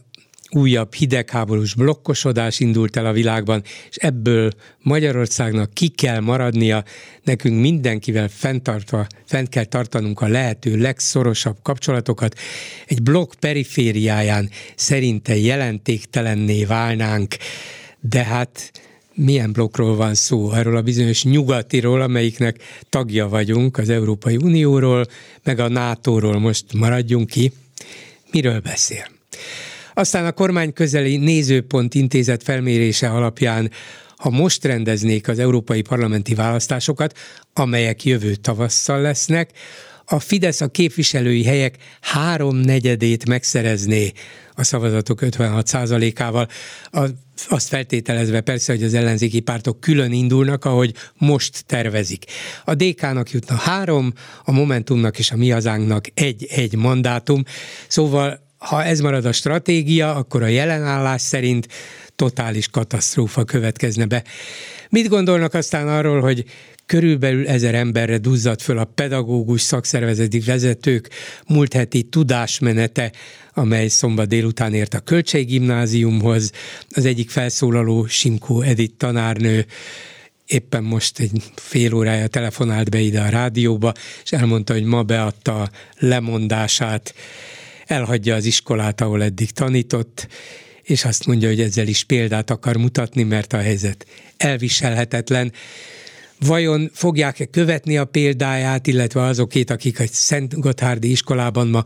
[0.54, 6.84] újabb hidegháborús blokkosodás indult el a világban, és ebből Magyarországnak ki kell maradnia,
[7.24, 12.38] nekünk mindenkivel fenntartva, fent kell tartanunk a lehető legszorosabb kapcsolatokat.
[12.86, 17.36] Egy blokk perifériáján szerinte jelentéktelenné válnánk,
[18.00, 18.72] de hát
[19.14, 20.50] milyen blokkról van szó?
[20.50, 25.06] Arról a bizonyos nyugatiról, amelyiknek tagja vagyunk, az Európai Unióról,
[25.42, 27.52] meg a NATO-ról most maradjunk ki.
[28.30, 29.04] Miről beszél?
[29.94, 33.70] Aztán a kormány közeli nézőpont intézet felmérése alapján
[34.16, 37.18] ha most rendeznék az európai parlamenti választásokat,
[37.52, 39.50] amelyek jövő tavasszal lesznek,
[40.04, 44.12] a Fidesz a képviselői helyek háromnegyedét megszerezné
[44.54, 46.48] a szavazatok 56%-ával.
[47.48, 52.24] azt feltételezve persze, hogy az ellenzéki pártok külön indulnak, ahogy most tervezik.
[52.64, 54.12] A DK-nak jutna három,
[54.44, 57.42] a Momentumnak és a Mi Hazánknak egy-egy mandátum,
[57.88, 61.68] szóval ha ez marad a stratégia, akkor a jelenállás szerint
[62.16, 64.24] totális katasztrófa következne be.
[64.88, 66.44] Mit gondolnak aztán arról, hogy
[66.86, 71.08] Körülbelül ezer emberre duzzadt föl a pedagógus szakszervezeti vezetők
[71.46, 73.12] múlt heti tudásmenete,
[73.54, 76.50] amely szombat délután ért a Költséggimnáziumhoz.
[76.90, 79.66] Az egyik felszólaló Simkó Edith tanárnő
[80.46, 83.92] éppen most egy fél órája telefonált be ide a rádióba,
[84.24, 87.14] és elmondta, hogy ma beadta a lemondását,
[87.86, 90.28] elhagyja az iskolát, ahol eddig tanított,
[90.82, 94.06] és azt mondja, hogy ezzel is példát akar mutatni, mert a helyzet
[94.36, 95.52] elviselhetetlen.
[96.38, 101.82] Vajon fogják-e követni a példáját, illetve azokét, akik a Szent Gotthárdi iskolában ma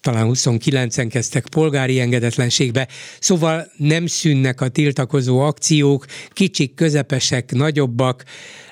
[0.00, 2.88] talán 29-en kezdtek polgári engedetlenségbe,
[3.20, 8.24] szóval nem szűnnek a tiltakozó akciók, kicsik, közepesek, nagyobbak,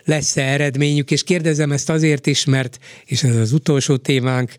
[0.04, 4.54] lesz-e eredményük, és kérdezem ezt azért is, mert, és ez az utolsó témánk,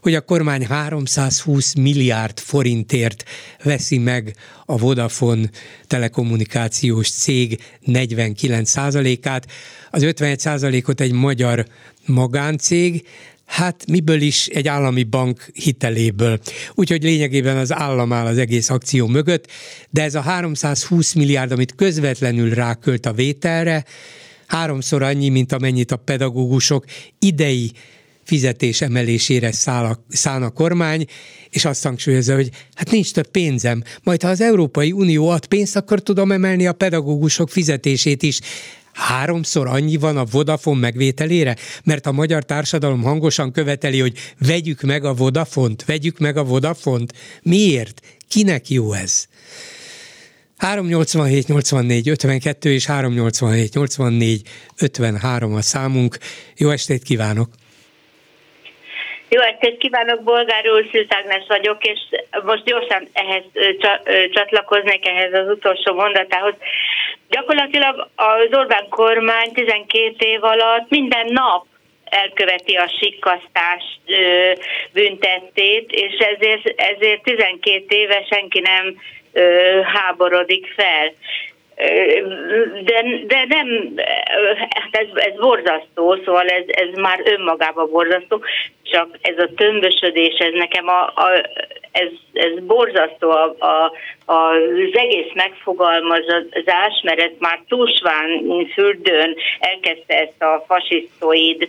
[0.00, 3.24] hogy a kormány 320 milliárd forintért
[3.62, 4.36] veszi meg
[4.66, 5.50] a Vodafone
[5.86, 8.76] telekommunikációs cég 49
[9.22, 9.46] át
[9.90, 11.66] az 51 ot egy magyar
[12.06, 13.06] magáncég,
[13.50, 16.40] Hát miből is egy állami bank hiteléből.
[16.74, 19.46] Úgyhogy lényegében az állam áll az egész akció mögött,
[19.90, 23.84] de ez a 320 milliárd, amit közvetlenül rákölt a vételre,
[24.46, 26.84] háromszor annyi, mint amennyit a pedagógusok
[27.18, 27.72] idei
[28.30, 31.06] fizetés emelésére száll a, szán a kormány,
[31.48, 35.76] és azt hangsúlyozza, hogy hát nincs több pénzem, majd ha az Európai Unió ad pénzt,
[35.76, 38.40] akkor tudom emelni a pedagógusok fizetését is
[38.92, 41.56] háromszor annyi van a Vodafone megvételére?
[41.84, 47.12] Mert a magyar társadalom hangosan követeli, hogy vegyük meg a Vodafont, vegyük meg a Vodafont.
[47.42, 48.00] Miért?
[48.28, 49.26] Kinek jó ez?
[50.56, 54.42] 387 84 52 és 387 84
[54.76, 56.18] 53 a számunk.
[56.56, 57.59] Jó estét kívánok!
[59.32, 61.98] Jó estét kívánok, Bolgár úr, Szűzágnes vagyok, és
[62.44, 63.42] most gyorsan ehhez
[64.32, 66.54] csatlakoznék ehhez az utolsó mondatához.
[67.28, 71.66] Gyakorlatilag az Orbán kormány 12 év alatt minden nap
[72.04, 74.00] elköveti a sikkasztás
[74.92, 78.96] büntettét, és ezért, ezért 12 éve senki nem
[79.84, 81.12] háborodik fel
[82.84, 83.94] de, de nem,
[84.70, 88.40] hát ez, ez borzasztó, szóval ez, ez már önmagában borzasztó,
[88.82, 91.48] csak ez a tömbösödés, ez nekem a, a
[91.92, 93.92] ez, ez borzasztó a, a,
[94.30, 101.68] az egész megfogalmazás, mert ez már Tusván fürdőn elkezdte ezt a fasisztoid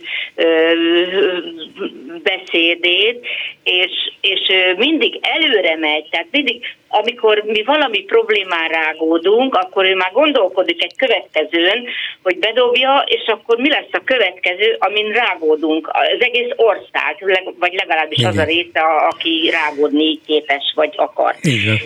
[2.22, 3.26] beszédét,
[3.62, 3.90] és,
[4.20, 4.40] és
[4.76, 10.96] mindig előre megy, tehát mindig amikor mi valami problémán rágódunk, akkor ő már gondolkodik egy
[10.96, 11.86] következőn,
[12.22, 15.88] hogy bedobja, és akkor mi lesz a következő, amin rágódunk.
[15.92, 18.30] Az egész ország, vagy legalábbis Igen.
[18.30, 21.34] az a része, aki rágódni képes, vagy akar.
[21.40, 21.76] Igen.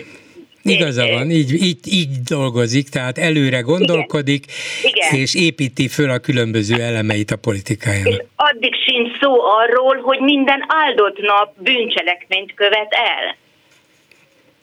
[0.69, 4.45] Igaza van, így, így, így dolgozik, tehát előre gondolkodik,
[4.81, 4.93] Igen.
[4.93, 5.21] Igen.
[5.21, 8.25] és építi föl a különböző elemeit a politikájának.
[8.35, 13.35] Addig sincs szó arról, hogy minden áldott nap bűncselekményt követ el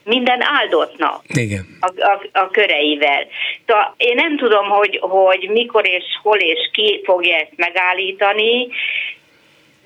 [0.05, 1.67] minden áldottnak Igen.
[1.81, 3.27] A, a, a köreivel.
[3.67, 8.69] Szóval én nem tudom, hogy, hogy mikor és hol és ki fogja ezt megállítani,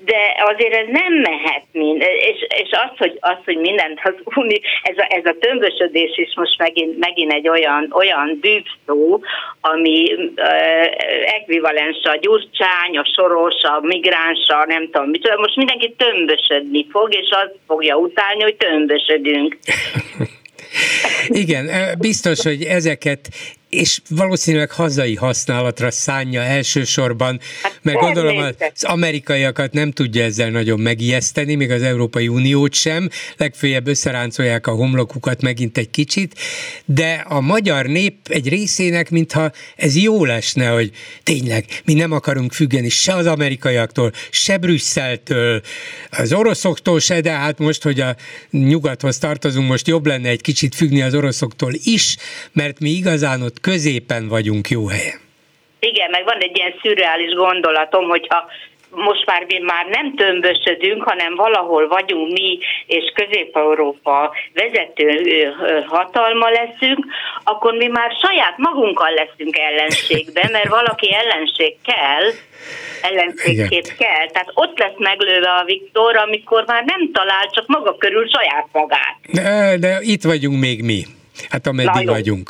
[0.05, 4.59] de azért ez nem mehet mind, és, és az, hogy, az, hogy mindent az uni,
[4.83, 9.21] ez a, ez a tömbösödés is most megint, megint egy olyan, olyan bűvszó,
[9.61, 10.45] ami uh,
[11.23, 17.29] ekvivalens a gyurcsány, a soros, a migránsa, nem tudom mit, most mindenki tömbösödni fog, és
[17.29, 19.57] az fogja utálni, hogy tömbösödünk.
[21.27, 21.69] Igen,
[21.99, 23.19] biztos, hogy ezeket
[23.69, 30.79] és valószínűleg hazai használatra szánja elsősorban, hát mert gondolom az amerikaiakat nem tudja ezzel nagyon
[30.79, 36.39] megijeszteni, még az Európai Uniót sem, legfőjebb összeráncolják a homlokukat megint egy kicsit,
[36.85, 40.91] de a magyar nép egy részének, mintha ez jó lesne, hogy
[41.23, 45.61] tényleg mi nem akarunk függeni se az amerikaiaktól, se Brüsszeltől,
[46.09, 48.15] az oroszoktól se, de hát most, hogy a
[48.51, 52.17] nyugathoz tartozunk, most jobb lenne egy kicsit függni az oroszoktól is,
[52.51, 55.19] mert mi igazán ott középen vagyunk jó helyen.
[55.79, 58.45] Igen, meg van egy ilyen szürreális gondolatom, hogyha
[58.91, 65.09] most már mi már nem tömbösödünk, hanem valahol vagyunk mi, és Közép-Európa vezető
[65.87, 67.05] hatalma leszünk,
[67.43, 72.25] akkor mi már saját magunkkal leszünk ellenségben, mert valaki ellenség kell,
[73.01, 74.27] ellenségkép kell.
[74.31, 79.15] Tehát ott lesz meglőve a Viktor, amikor már nem talál csak maga körül saját magát.
[79.33, 81.03] De, de itt vagyunk még mi.
[81.49, 82.49] Hát ameddig Na, vagyunk.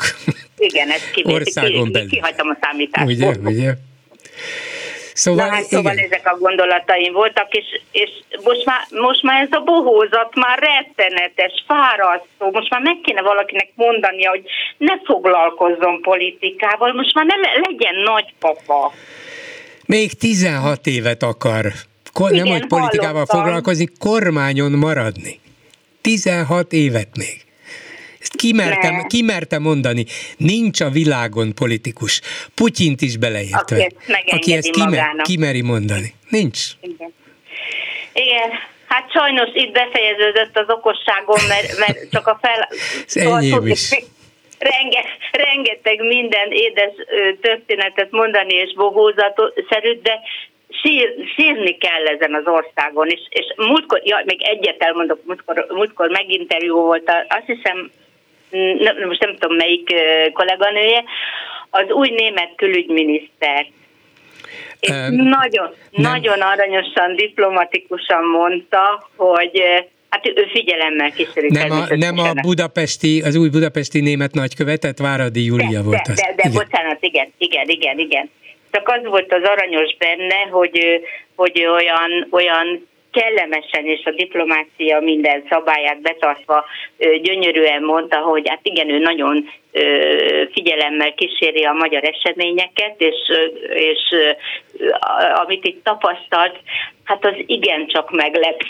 [0.58, 2.10] Igen, ez kivétik, Országon belül.
[2.10, 3.08] Kihagytam a számítást.
[3.08, 3.74] Ugye, ugye?
[5.14, 6.06] Szóval, Na hát szóval igen.
[6.06, 8.10] ezek a gondolataim voltak, és, és
[8.44, 13.70] most, már, most már ez a bohózat már rettenetes, fárasztó, most már meg kéne valakinek
[13.76, 14.44] mondania, hogy
[14.78, 18.94] ne foglalkozzon politikával, most már nem legyen nagypapa.
[19.86, 21.72] Még 16 évet akar.
[22.14, 23.40] Ko- Igen, nem, hogy politikával hallottam.
[23.42, 25.40] foglalkozni, kormányon maradni.
[26.02, 27.42] 16 évet még.
[28.22, 30.06] Ezt kimerte, kimerte mondani.
[30.38, 32.22] Nincs a világon politikus.
[32.56, 33.76] Putyint is beleértve.
[33.76, 36.14] Aki ezt, aki ezt kimer, kimeri mondani.
[36.30, 36.60] Nincs.
[36.82, 37.14] Igen.
[38.14, 38.50] Igen.
[38.88, 42.70] Hát sajnos itt befejeződött az okosságom, mert, mert csak a fel...
[43.14, 43.90] Enyém is.
[44.60, 46.94] Renge, rengeteg minden édes
[47.42, 50.20] történetet mondani és bohózatszerűt, de
[50.70, 53.08] sír, sírni kell ezen az országon.
[53.08, 57.92] És, és múltkor, ja, még egyet elmondok, múltkor, múltkor meginterjú volt, azt hiszem,
[58.80, 59.94] nem, most nem tudom melyik
[60.34, 61.04] kolléganője,
[61.70, 63.66] az új német külügyminiszter.
[64.80, 66.12] És um, nagyon, nem.
[66.12, 69.64] nagyon aranyosan, diplomatikusan mondta, hogy
[70.10, 71.48] Hát ő figyelemmel kíséri.
[71.52, 76.12] Nem a, nem a budapesti, az új budapesti német nagykövetet, Váradi Júlia de, volt de,
[76.12, 76.16] az.
[76.16, 76.52] De, de igen.
[76.52, 78.30] bocsánat, igen, igen, igen, igen.
[78.72, 80.80] Csak az volt az aranyos benne, hogy,
[81.36, 86.66] hogy olyan, olyan kellemesen és a diplomácia minden szabályát betartva
[87.22, 89.50] gyönyörűen mondta, hogy hát igen, ő nagyon
[90.52, 93.16] figyelemmel kíséri a magyar eseményeket, és,
[93.70, 94.00] és
[95.34, 96.60] amit itt tapasztalt,
[97.04, 98.62] hát az igencsak meglep,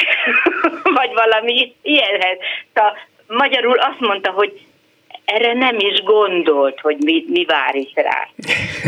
[1.00, 2.38] vagy valami ilyenhez.
[2.74, 4.60] Szóval magyarul azt mondta, hogy
[5.34, 8.30] erre nem is gondolt, hogy mi, mi vár is rá.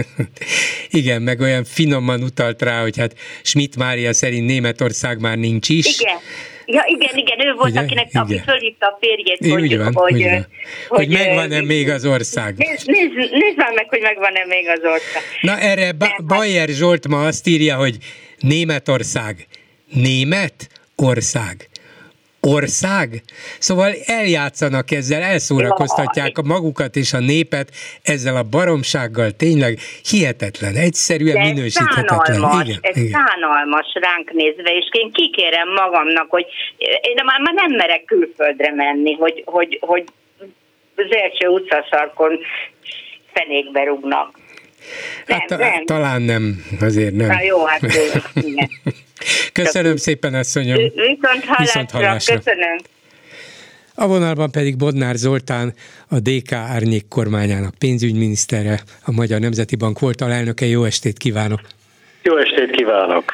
[0.99, 5.99] Igen, meg olyan finoman utalt rá, hogy hát Schmidt Mária szerint Németország már nincs is.
[5.99, 6.17] Igen.
[6.65, 7.79] Ja, igen, igen, ő volt, Ugye?
[7.79, 8.21] akinek igen.
[8.21, 10.47] aki fölhívta a férjét, hogy, úgy van, hogy, úgy van.
[10.87, 12.55] hogy, hogy megvan-e még az ország.
[12.57, 15.21] Nézd, nézd, nézd már meg, hogy megvan-e még az ország.
[15.41, 17.97] Na erre ba- hát- Bayer Zsolt ma azt írja, hogy
[18.39, 19.47] Németország.
[19.93, 21.69] Német ország
[22.41, 23.21] ország.
[23.59, 27.69] Szóval eljátszanak ezzel, elszórakoztatják a magukat és a népet
[28.03, 29.77] ezzel a baromsággal, tényleg
[30.09, 32.35] hihetetlen, egyszerűen De minősíthetetlen.
[32.35, 33.11] Szánalmas, igen, ez igen.
[33.11, 36.45] szánalmas ránk nézve, és én kikérem magamnak, hogy
[36.77, 40.03] én már, már nem merek külföldre menni, hogy, hogy, hogy
[40.95, 42.39] az első utcaszarkon
[43.33, 44.39] fenékbe rúgnak.
[45.25, 45.85] Nem, hát, nem.
[45.85, 47.27] Talán nem, azért nem.
[47.27, 47.81] Na jó, hát
[48.33, 48.69] igen.
[49.53, 50.77] Köszönöm szépen, asszonyom.
[50.77, 52.36] Viszont hallásra, Viszont hallásra.
[52.36, 52.77] köszönöm.
[53.95, 55.73] A vonalban pedig Bodnár Zoltán,
[56.07, 60.65] a DK árnyék kormányának pénzügyminisztere, a Magyar Nemzeti Bank volt alelnöke.
[60.65, 61.61] Jó estét kívánok!
[62.23, 63.34] Jó estét kívánok!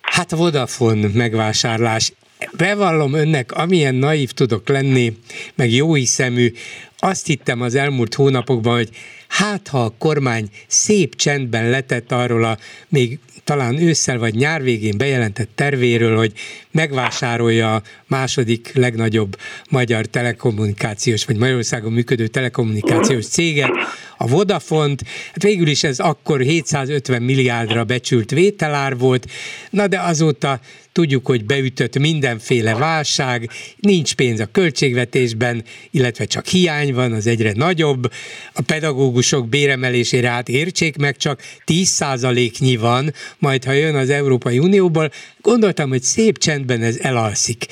[0.00, 2.12] Hát a Vodafone megvásárlás.
[2.56, 5.16] Bevallom önnek, amilyen naív tudok lenni,
[5.54, 6.52] meg jó hiszemű,
[6.98, 8.88] azt hittem az elmúlt hónapokban, hogy
[9.28, 12.58] hát ha a kormány szép csendben letett arról a
[12.88, 13.18] még
[13.48, 16.32] talán ősszel vagy nyár végén bejelentett tervéről, hogy
[16.70, 19.36] megvásárolja a második legnagyobb
[19.70, 23.70] magyar telekommunikációs, vagy Magyarországon működő telekommunikációs céget,
[24.18, 29.26] a Vodafont, hát végül is ez akkor 750 milliárdra becsült vételár volt,
[29.70, 30.60] na de azóta
[30.92, 37.52] tudjuk, hogy beütött mindenféle válság, nincs pénz a költségvetésben, illetve csak hiány van, az egyre
[37.52, 38.12] nagyobb,
[38.52, 45.10] a pedagógusok béremelésére hát értsék meg, csak 10%-nyi van, majd ha jön az Európai Unióból,
[45.40, 47.66] gondoltam, hogy szép csendben ez elalszik.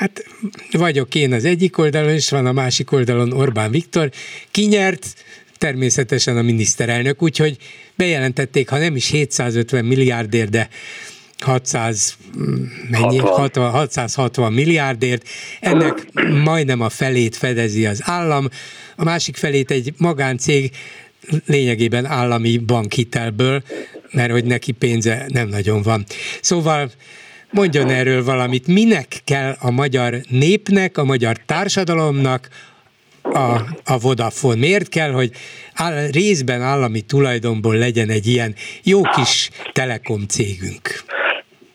[0.00, 0.24] Hát
[0.72, 4.10] vagyok én az egyik oldalon, és van a másik oldalon Orbán Viktor.
[4.50, 5.14] Kinyert?
[5.60, 7.56] Természetesen a miniszterelnök, úgyhogy
[7.94, 10.68] bejelentették, ha nem is 750 milliárdért, de
[11.38, 12.16] 600,
[12.90, 13.18] mennyi?
[13.18, 13.70] 60.
[13.70, 15.28] 660 milliárdért,
[15.60, 16.06] ennek
[16.44, 18.48] majdnem a felét fedezi az állam,
[18.96, 20.70] a másik felét egy magáncég
[21.46, 23.62] lényegében állami bankhitelből,
[24.10, 26.04] mert hogy neki pénze nem nagyon van.
[26.40, 26.90] Szóval
[27.50, 32.48] mondjon erről valamit, minek kell a magyar népnek, a magyar társadalomnak
[33.22, 33.54] a,
[33.84, 34.58] a Vodafone?
[34.58, 35.30] Miért kell, hogy
[35.74, 38.54] áll, részben állami tulajdonból legyen egy ilyen
[38.84, 40.88] jó kis telekom cégünk?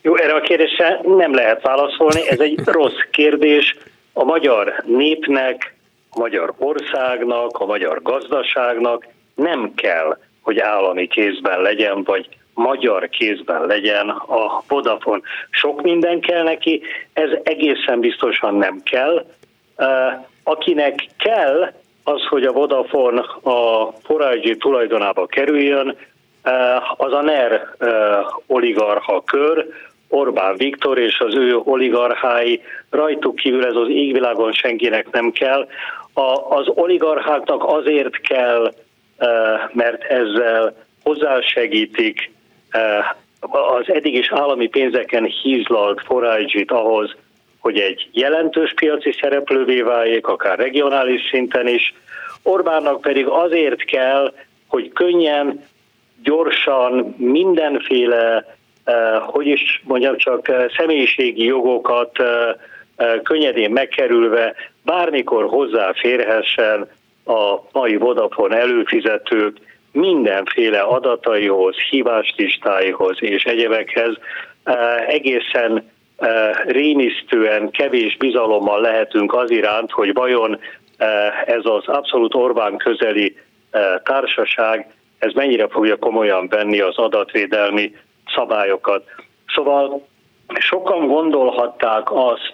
[0.01, 3.75] Jó, erre a kérdésre nem lehet válaszolni, ez egy rossz kérdés.
[4.13, 5.75] A magyar népnek,
[6.09, 13.65] a magyar országnak, a magyar gazdaságnak nem kell, hogy állami kézben legyen, vagy magyar kézben
[13.65, 15.21] legyen a Vodafone.
[15.49, 16.81] Sok minden kell neki,
[17.13, 19.25] ez egészen biztosan nem kell.
[20.47, 21.73] Akinek kell
[22.03, 25.95] az, hogy a Vodafone a 4 tulajdonába kerüljön,
[26.97, 27.61] az a NER
[28.47, 29.65] oligarcha kör,
[30.09, 35.67] Orbán Viktor és az ő oligarchái, rajtuk kívül ez az égvilágon senkinek nem kell.
[36.13, 38.73] A, az oligarcháknak azért kell,
[39.71, 42.31] mert ezzel hozzásegítik
[43.39, 47.15] az eddig is állami pénzeken hízlalt forrágyit ahhoz,
[47.65, 51.93] hogy egy jelentős piaci szereplővé váljék, akár regionális szinten is.
[52.43, 54.33] Orbánnak pedig azért kell,
[54.67, 55.63] hogy könnyen
[56.23, 58.45] gyorsan mindenféle,
[59.19, 62.11] hogy is mondjam csak, személyiségi jogokat
[63.23, 66.87] könnyedén megkerülve bármikor hozzáférhessen
[67.25, 69.57] a mai Vodafone előfizetők
[69.91, 74.17] mindenféle adataihoz, híváslistáihoz és egyebekhez
[75.07, 75.93] egészen
[76.65, 80.59] rémisztően kevés bizalommal lehetünk az iránt, hogy vajon
[81.45, 83.37] ez az abszolút Orbán közeli
[84.03, 87.95] társaság, ez mennyire fogja komolyan venni az adatvédelmi
[88.35, 89.03] szabályokat.
[89.55, 90.07] Szóval
[90.59, 92.53] sokan gondolhatták azt,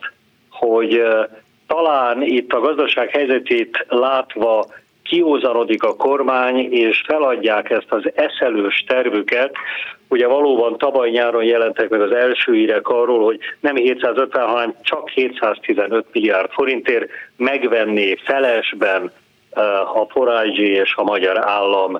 [0.49, 1.03] hogy
[1.67, 4.65] talán itt a gazdaság helyzetét látva
[5.11, 9.55] kiózanodik a kormány, és feladják ezt az eszelős tervüket.
[10.07, 15.09] Ugye valóban tavaly nyáron jelentek meg az első írek arról, hogy nem 750, hanem csak
[15.09, 19.11] 715 milliárd forintért megvenné felesben
[19.51, 21.99] eh, a Forágyi és a magyar állam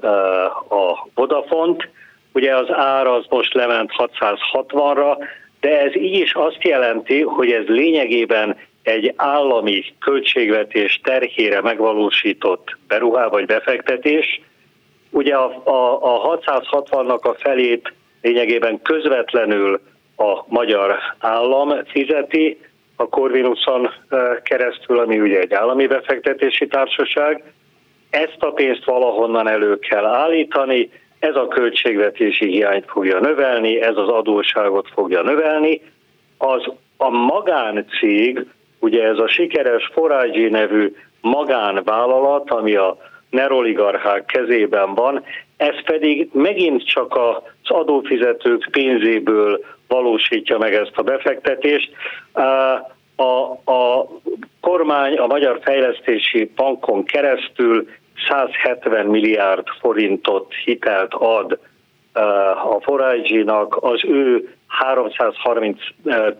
[0.00, 1.88] eh, a Vodafont.
[2.32, 5.16] Ugye az ár az most lement 660-ra,
[5.60, 8.56] de ez így is azt jelenti, hogy ez lényegében
[8.90, 14.40] egy állami költségvetés terhére megvalósított beruhá vagy befektetés.
[15.10, 19.80] Ugye a, a, a 660-nak a felét lényegében közvetlenül
[20.16, 22.58] a magyar állam fizeti,
[22.96, 23.90] a Corvinuson
[24.42, 27.42] keresztül, ami ugye egy állami befektetési társaság.
[28.10, 34.08] Ezt a pénzt valahonnan elő kell állítani, ez a költségvetési hiányt fogja növelni, ez az
[34.08, 35.80] adósságot fogja növelni.
[36.38, 38.46] Az a magáncég
[38.80, 42.96] Ugye ez a sikeres Forágyi nevű magánvállalat, ami a
[43.30, 45.24] neroligarchák kezében van,
[45.56, 51.90] ez pedig megint csak az adófizetők pénzéből valósítja meg ezt a befektetést.
[53.16, 53.22] A,
[53.72, 54.06] a
[54.60, 57.88] kormány a Magyar Fejlesztési Bankon keresztül
[58.28, 61.58] 170 milliárd forintot hitelt ad
[62.72, 65.78] a Forágyinak az ő 330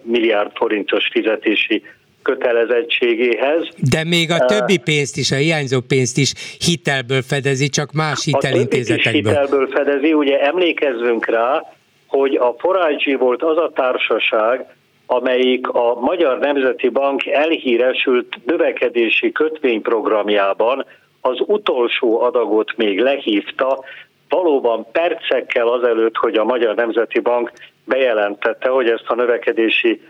[0.02, 1.82] milliárd forintos fizetési
[2.22, 3.68] kötelezettségéhez.
[3.90, 9.36] De még a többi pénzt is, a hiányzó pénzt is hitelből fedezi, csak más hitelintézetekből.
[9.36, 11.62] A hitelből fedezi, ugye emlékezzünk rá,
[12.06, 14.66] hogy a Forágyi volt az a társaság,
[15.06, 20.84] amelyik a Magyar Nemzeti Bank elhíresült növekedési kötvényprogramjában
[21.20, 23.84] az utolsó adagot még lehívta,
[24.28, 27.52] valóban percekkel azelőtt, hogy a Magyar Nemzeti Bank
[27.84, 30.00] bejelentette, hogy ezt a növekedési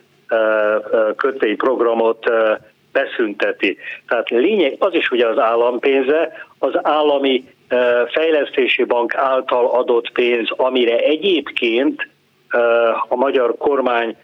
[1.16, 2.30] kötvényprogramot
[2.92, 3.78] beszünteti.
[4.08, 7.44] Tehát lényeg, az is ugye az állampénze, az állami
[8.12, 12.08] fejlesztési bank által adott pénz, amire egyébként
[13.08, 14.16] a magyar kormány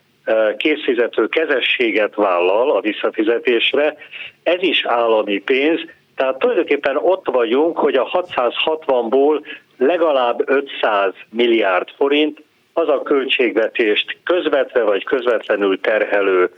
[0.57, 3.97] készfizető kezességet vállal a visszafizetésre,
[4.43, 5.81] ez is állami pénz,
[6.17, 9.41] tehát tulajdonképpen ott vagyunk, hogy a 660-ból
[9.79, 12.43] legalább 500 milliárd forint
[12.79, 16.51] az a költségvetést közvetve vagy közvetlenül terhelő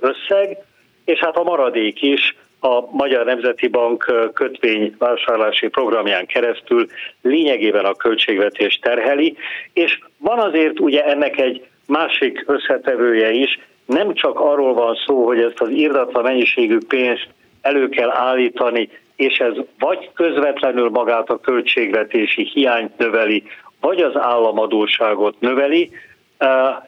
[0.00, 0.58] összeg,
[1.04, 6.86] és hát a maradék is a Magyar Nemzeti Bank kötvényvásárlási programján keresztül
[7.22, 9.36] lényegében a költségvetés terheli,
[9.72, 15.40] és van azért ugye ennek egy másik összetevője is, nem csak arról van szó, hogy
[15.40, 17.28] ezt az írdatlan mennyiségű pénzt
[17.62, 23.42] elő kell állítani, és ez vagy közvetlenül magát a költségvetési hiányt növeli,
[23.82, 25.90] vagy az államadóságot növeli,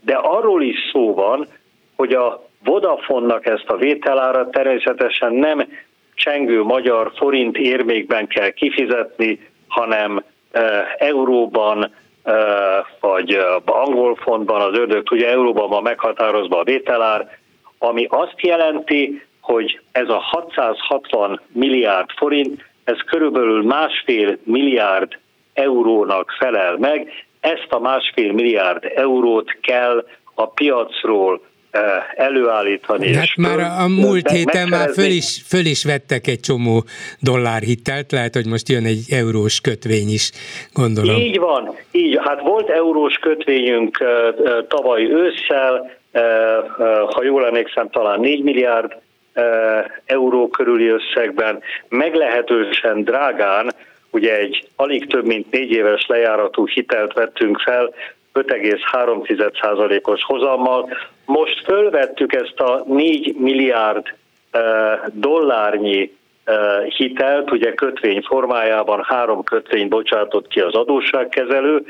[0.00, 1.46] de arról is szó van,
[1.96, 5.68] hogy a Vodafonnak ezt a vételára természetesen nem
[6.14, 10.24] csengő magyar forint érmékben kell kifizetni, hanem
[10.98, 11.94] euróban,
[13.00, 17.38] vagy angol fontban, az ördög ugye euróban van meghatározva a vételár,
[17.78, 25.18] ami azt jelenti, hogy ez a 660 milliárd forint, ez körülbelül másfél milliárd
[25.54, 27.08] eurónak felel meg.
[27.40, 31.40] Ezt a másfél milliárd eurót kell a piacról
[31.70, 31.80] eh,
[32.14, 33.14] előállítani.
[33.14, 36.84] Hát már a, a múlt héten már föl is, föl is vettek egy csomó
[37.20, 40.30] dollárhitelt, lehet, hogy most jön egy eurós kötvény is,
[40.72, 41.16] gondolom.
[41.16, 42.18] Így van, így.
[42.22, 45.90] Hát volt eurós kötvényünk eh, eh, tavaly ősszel,
[47.14, 48.96] ha jól emlékszem, talán 4 milliárd
[50.06, 53.70] euró körüli összegben, meglehetősen drágán,
[54.14, 57.94] ugye egy alig több mint négy éves lejáratú hitelt vettünk fel,
[58.34, 60.88] 5,3%-os hozammal.
[61.24, 64.06] Most fölvettük ezt a 4 milliárd
[65.12, 66.16] dollárnyi
[66.96, 71.86] hitelt, ugye kötvény formájában három kötvény bocsátott ki az adósságkezelő,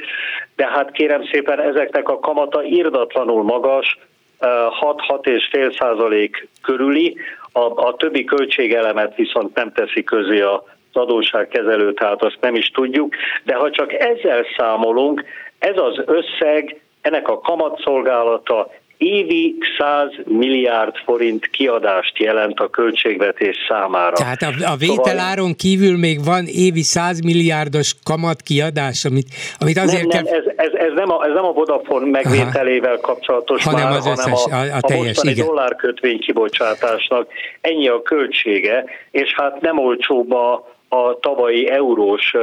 [0.56, 3.98] de hát kérem szépen ezeknek a kamata irdatlanul magas,
[4.40, 7.16] 6-6,5 százalék körüli,
[7.52, 10.64] a, a többi költségelemet viszont nem teszi közé a
[10.96, 13.14] adósságkezelő, tehát azt nem is tudjuk,
[13.44, 15.24] de ha csak ezzel számolunk,
[15.58, 24.12] ez az összeg, ennek a kamatszolgálata évi 100 milliárd forint kiadást jelent a költségvetés számára.
[24.12, 25.54] Tehát a, a vételáron szóval...
[25.58, 29.26] kívül még van évi 100 milliárdos kamat kiadás, amit,
[29.58, 30.22] amit azért nem, kell...
[30.22, 33.00] Nem, ez, ez, ez, nem a, ez nem a Vodafone megvételével Aha.
[33.00, 35.46] kapcsolatos hanem már, az összes, hanem a, a, a teljes, a igen.
[35.46, 37.26] dollárkötvény kibocsátásnak
[37.60, 42.34] ennyi a költsége, és hát nem olcsóbb a, a tavalyi eurós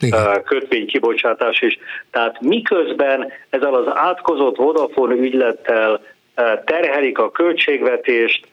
[0.00, 0.42] Igen.
[0.42, 1.78] kötvénykibocsátás is.
[2.10, 6.00] Tehát miközben ezzel az átkozott Vodafone ügylettel
[6.64, 8.46] terhelik a költségvetést,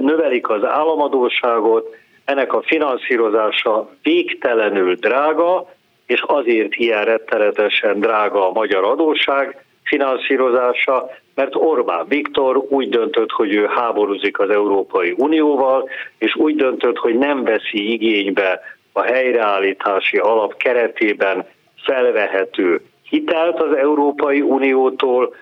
[0.00, 5.74] növelik az államadóságot, ennek a finanszírozása végtelenül drága,
[6.06, 13.54] és azért ilyen rettenetesen drága a magyar adóság finanszírozása, mert Orbán Viktor úgy döntött, hogy
[13.54, 15.88] ő háborúzik az Európai Unióval,
[16.18, 18.60] és úgy döntött, hogy nem veszi igénybe
[18.92, 21.46] a helyreállítási alap keretében
[21.76, 25.34] felvehető hitelt az Európai Uniótól,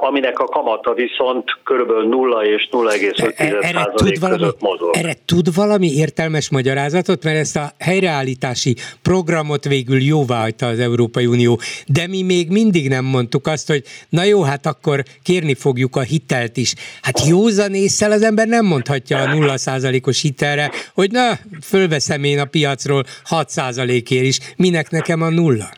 [0.00, 2.08] aminek a kamata viszont kb.
[2.10, 4.96] 0 és 0,5 tud valami, mozog.
[4.96, 11.60] Erre tud valami értelmes magyarázatot, mert ezt a helyreállítási programot végül jóváhagyta az Európai Unió,
[11.86, 16.00] de mi még mindig nem mondtuk azt, hogy na jó, hát akkor kérni fogjuk a
[16.00, 16.74] hitelt is.
[17.02, 19.54] Hát józan észsel az ember nem mondhatja a 0
[20.02, 23.50] os hitelre, hogy na, fölveszem én a piacról 6
[23.86, 25.68] ért is, minek nekem a nulla?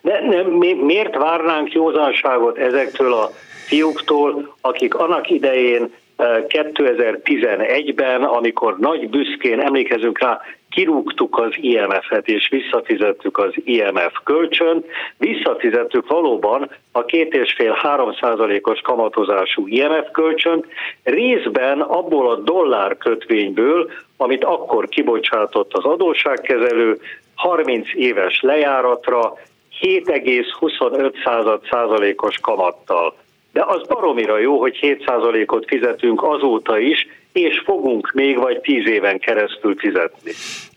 [0.00, 3.30] De nem, mi, miért várnánk józanságot ezektől a
[3.66, 5.90] fiúktól, akik annak idején
[6.48, 14.84] 2011-ben, eh, amikor nagy büszkén emlékezünk rá, kirúgtuk az IMF-et és visszafizettük az IMF kölcsön,
[15.18, 20.64] visszafizettük valóban a két és fél három százalékos kamatozású IMF kölcsön,
[21.02, 26.98] részben abból a dollár kötvényből, amit akkor kibocsátott az adósságkezelő,
[27.34, 29.32] 30 éves lejáratra
[29.80, 33.14] 7,25 százalékos kamattal.
[33.52, 38.86] De az baromira jó, hogy 7 százalékot fizetünk azóta is, és fogunk még vagy 10
[38.86, 40.32] éven keresztül fizetni.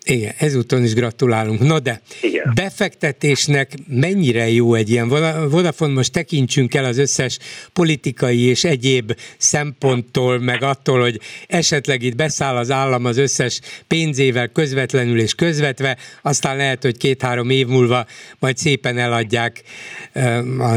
[0.05, 1.59] Igen, ezúton is gratulálunk.
[1.59, 2.51] No de, Igen.
[2.55, 5.07] befektetésnek mennyire jó egy ilyen
[5.49, 7.37] Vodafone, most tekintsünk el az összes
[7.73, 14.47] politikai és egyéb szemponttól, meg attól, hogy esetleg itt beszáll az állam az összes pénzével
[14.47, 18.05] közvetlenül és közvetve, aztán lehet, hogy két-három év múlva
[18.39, 19.61] majd szépen eladják
[20.59, 20.75] a,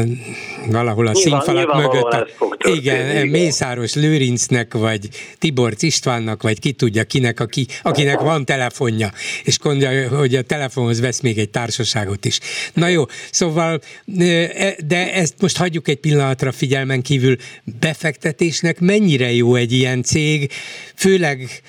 [0.67, 2.11] valahol a nyilván, színfalak mögött.
[2.11, 2.27] A,
[2.69, 9.13] igen, igen, Mészáros Lőrincnek, vagy Tibor Istvánnak, vagy ki tudja kinek, aki, akinek van telefonja
[9.43, 12.39] és gondolja, hogy a telefonhoz vesz még egy társaságot is.
[12.73, 13.79] Na jó, szóval,
[14.19, 17.35] e, de ezt most hagyjuk egy pillanatra figyelmen kívül,
[17.79, 20.51] befektetésnek mennyire jó egy ilyen cég,
[20.95, 21.61] főleg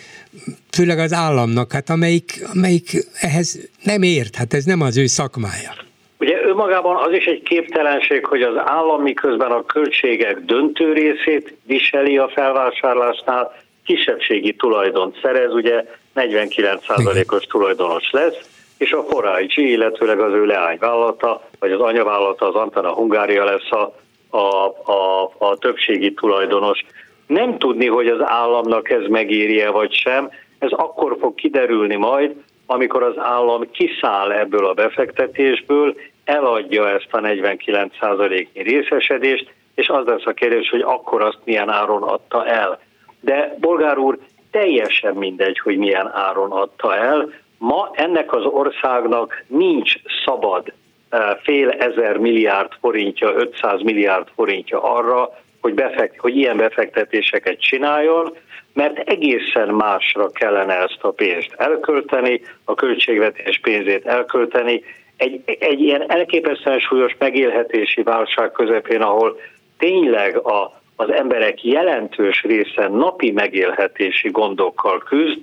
[0.70, 2.88] főleg az államnak, hát amelyik, amelyik
[3.20, 5.72] ehhez nem ért, hát ez nem az ő szakmája.
[6.18, 12.18] Ugye önmagában az is egy képtelenség, hogy az állam miközben a költségek döntő részét viseli
[12.18, 15.84] a felvásárlásnál, kisebbségi tulajdont szerez, ugye
[16.16, 18.36] 49%-os tulajdonos lesz,
[18.78, 23.94] és a 4IG, illetőleg az ő leányvállalata, vagy az anyavállalata, az Antana Hungária lesz a,
[24.36, 26.84] a, a, a többségi tulajdonos.
[27.26, 32.34] Nem tudni, hogy az államnak ez megéri-e vagy sem, ez akkor fog kiderülni majd,
[32.66, 35.94] amikor az állam kiszáll ebből a befektetésből,
[36.24, 42.02] eladja ezt a 49%-nyi részesedést, és az lesz a kérdés, hogy akkor azt milyen áron
[42.02, 42.80] adta el.
[43.20, 44.18] De bolgár úr,
[44.56, 47.32] teljesen mindegy, hogy milyen áron adta el.
[47.58, 49.92] Ma ennek az országnak nincs
[50.24, 50.72] szabad
[51.08, 55.30] eh, fél ezer milliárd forintja, 500 milliárd forintja arra,
[55.60, 58.36] hogy, befekt, hogy ilyen befektetéseket csináljon,
[58.72, 64.82] mert egészen másra kellene ezt a pénzt elkölteni, a költségvetés pénzét elkölteni,
[65.16, 69.40] egy, egy ilyen elképesztően súlyos megélhetési válság közepén, ahol
[69.78, 75.38] tényleg a az emberek jelentős része napi megélhetési gondokkal küzd,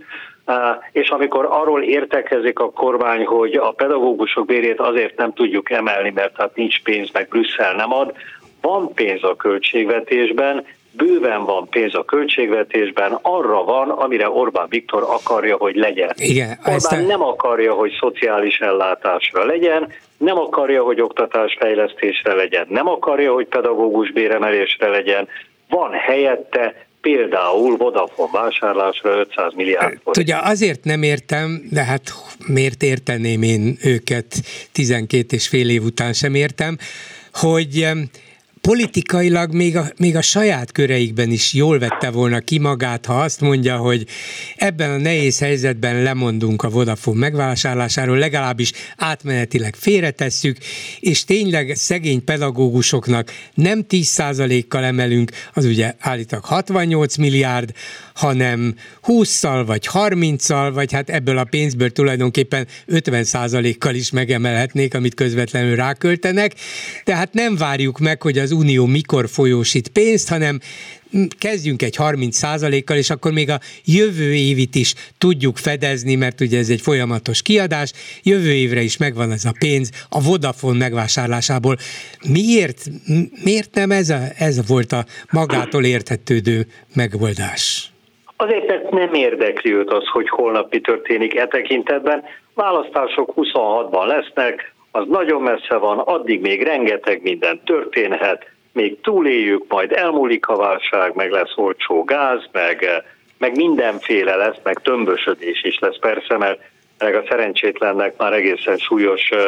[0.91, 6.35] és amikor arról értekezik a kormány, hogy a pedagógusok bérét azért nem tudjuk emelni, mert
[6.37, 8.13] hát nincs pénz, meg Brüsszel nem ad,
[8.61, 15.57] van pénz a költségvetésben, bőven van pénz a költségvetésben, arra van, amire Orbán Viktor akarja,
[15.57, 16.11] hogy legyen.
[16.15, 17.07] Igen, Orbán a...
[17.07, 19.91] nem akarja, hogy szociális ellátásra legyen,
[20.23, 25.27] nem akarja, hogy oktatásfejlesztésre legyen, nem akarja, hogy pedagógus béremelésre legyen,
[25.69, 30.03] van helyette például Vodafone vásárlásra 500 milliárd forint.
[30.03, 32.01] Tudja, azért nem értem, de hát
[32.47, 34.35] miért érteném én őket
[34.71, 36.77] 12 és fél év után sem értem,
[37.33, 37.87] hogy
[38.67, 43.41] politikailag még a, még a saját köreikben is jól vette volna ki magát, ha azt
[43.41, 44.05] mondja, hogy
[44.55, 50.57] ebben a nehéz helyzetben lemondunk a Vodafone megvásárlásáról, legalábbis átmenetileg félretesszük,
[50.99, 57.71] és tényleg szegény pedagógusoknak nem 10%-kal emelünk, az ugye állítak 68 milliárd,
[58.13, 58.75] hanem
[59.07, 66.53] 20-szal vagy 30-szal, vagy hát ebből a pénzből tulajdonképpen 50%-kal is megemelhetnék, amit közvetlenül ráköltenek.
[67.03, 70.59] Tehát nem várjuk meg, hogy az Unió mikor folyósít pénzt, hanem
[71.39, 72.39] kezdjünk egy 30
[72.85, 77.41] kal és akkor még a jövő évit is tudjuk fedezni, mert ugye ez egy folyamatos
[77.41, 77.91] kiadás,
[78.23, 81.75] jövő évre is megvan ez a pénz a Vodafone megvásárlásából.
[82.29, 82.77] Miért,
[83.43, 86.65] miért nem ez, a, ez volt a magától érthetődő
[86.95, 87.91] megoldás?
[88.35, 92.23] Azért, mert nem érdekli őt az, hogy holnap mi történik e tekintetben.
[92.53, 99.91] Választások 26-ban lesznek, az nagyon messze van, addig még rengeteg minden történhet, még túléljük, majd
[99.91, 103.03] elmúlik a válság, meg lesz olcsó gáz, meg,
[103.37, 106.59] meg mindenféle lesz, meg tömbösödés is lesz persze, mert
[106.97, 109.39] meg a szerencsétlennek már egészen súlyos uh,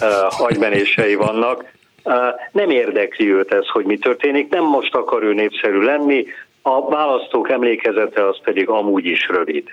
[0.00, 1.64] uh, agymenései vannak.
[2.04, 2.14] Uh,
[2.52, 6.26] nem érdekli őt ez, hogy mi történik, nem most akar ő népszerű lenni,
[6.62, 9.64] a választók emlékezete az pedig amúgy is rövid.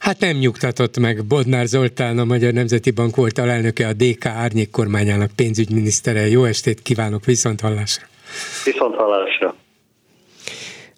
[0.00, 1.24] Hát nem nyugtatott meg.
[1.28, 6.20] Bodnár Zoltán, a Magyar Nemzeti Bank volt alelnöke, a DK árnyék kormányának pénzügyminisztere.
[6.26, 8.06] Jó estét kívánok, viszont hallásra.
[8.64, 9.54] Viszont hallásra.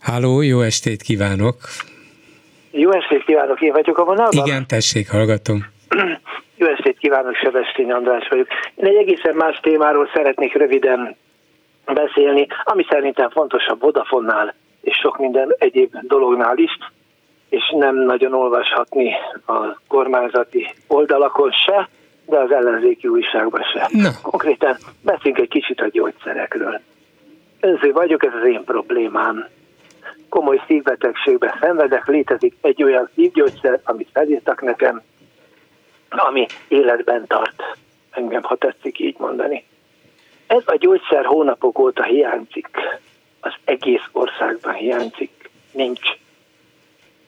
[0.00, 1.56] Háló, jó estét kívánok.
[2.70, 4.46] Jó estét kívánok, én vagyok a vonalban?
[4.46, 5.58] Igen, tessék, hallgatom.
[6.56, 8.46] Jó estét kívánok, Sebestény András vagyok.
[8.74, 11.16] Én egy egészen más témáról szeretnék röviden
[11.84, 16.78] beszélni, ami szerintem fontosabb Vodafonnál és sok minden egyéb dolognál is,
[17.52, 19.14] és nem nagyon olvashatni
[19.46, 21.88] a kormányzati oldalakon se,
[22.26, 23.88] de az ellenzéki újságban se.
[23.90, 24.10] Na.
[24.22, 26.80] Konkrétan beszéljünk egy kicsit a gyógyszerekről.
[27.60, 29.46] Önző vagyok, ez az én problémám.
[30.28, 35.02] Komoly szívbetegségbe szenvedek, létezik egy olyan szívgyógyszer, amit felírtak nekem,
[36.08, 37.62] ami életben tart.
[38.10, 39.64] Engem, ha tetszik így mondani.
[40.46, 42.68] Ez a gyógyszer hónapok óta hiányzik.
[43.40, 45.50] Az egész országban hiányzik.
[45.72, 46.20] Nincs.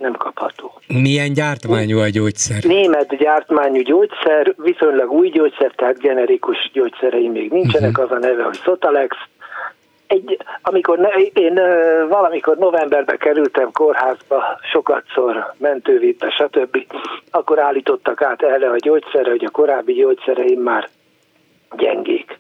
[0.05, 0.81] Nem kapható.
[0.87, 2.63] Milyen gyártmányú a gyógyszer?
[2.63, 8.05] Német gyártmányú gyógyszer, viszonylag új gyógyszer, tehát generikus gyógyszerei még nincsenek, uh-huh.
[8.05, 9.17] az a neve, hogy Sotalex.
[10.07, 11.55] Egy, amikor ne, én
[12.09, 16.87] valamikor novemberben kerültem kórházba, sokatszor mentővédbe, stb.,
[17.31, 20.89] akkor állítottak át erre a gyógyszerre, hogy a korábbi gyógyszereim már
[21.77, 22.39] gyengék.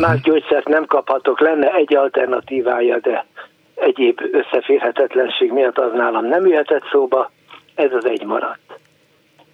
[0.00, 3.24] Más gyógyszert nem kaphatok, lenne egy alternatívája, de
[3.84, 7.30] egyéb összeférhetetlenség miatt az nálam nem jöhetett szóba,
[7.74, 8.78] ez az egy maradt.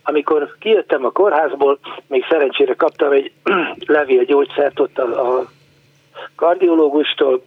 [0.03, 3.33] Amikor kijöttem a kórházból, még szerencsére kaptam egy
[3.87, 5.45] levél gyógyszert ott a, a
[6.35, 7.43] kardiológustól,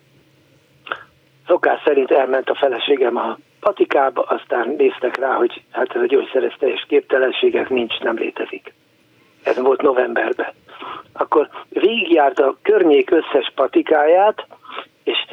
[1.48, 6.44] szokás szerint elment a feleségem a patikába, aztán néztek rá, hogy hát ez a gyógyszer
[6.44, 8.74] ez teljes képtelenségek nincs, nem létezik.
[9.44, 10.54] Ez volt novemberben
[11.14, 14.46] akkor végigjárt a környék összes patikáját,
[15.04, 15.26] és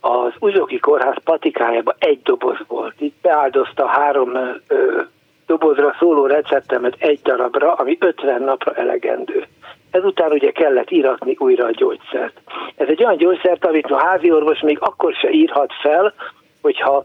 [0.00, 2.94] az Uzsoki Kórház patikájában egy doboz volt.
[2.98, 4.34] Itt beáldozta három
[4.68, 5.00] ö,
[5.46, 9.46] dobozra szóló receptemet egy darabra, ami 50 napra elegendő.
[9.90, 12.40] Ezután ugye kellett íratni újra a gyógyszert.
[12.76, 16.14] Ez egy olyan gyógyszert, amit a házi orvos még akkor se írhat fel,
[16.62, 17.04] hogyha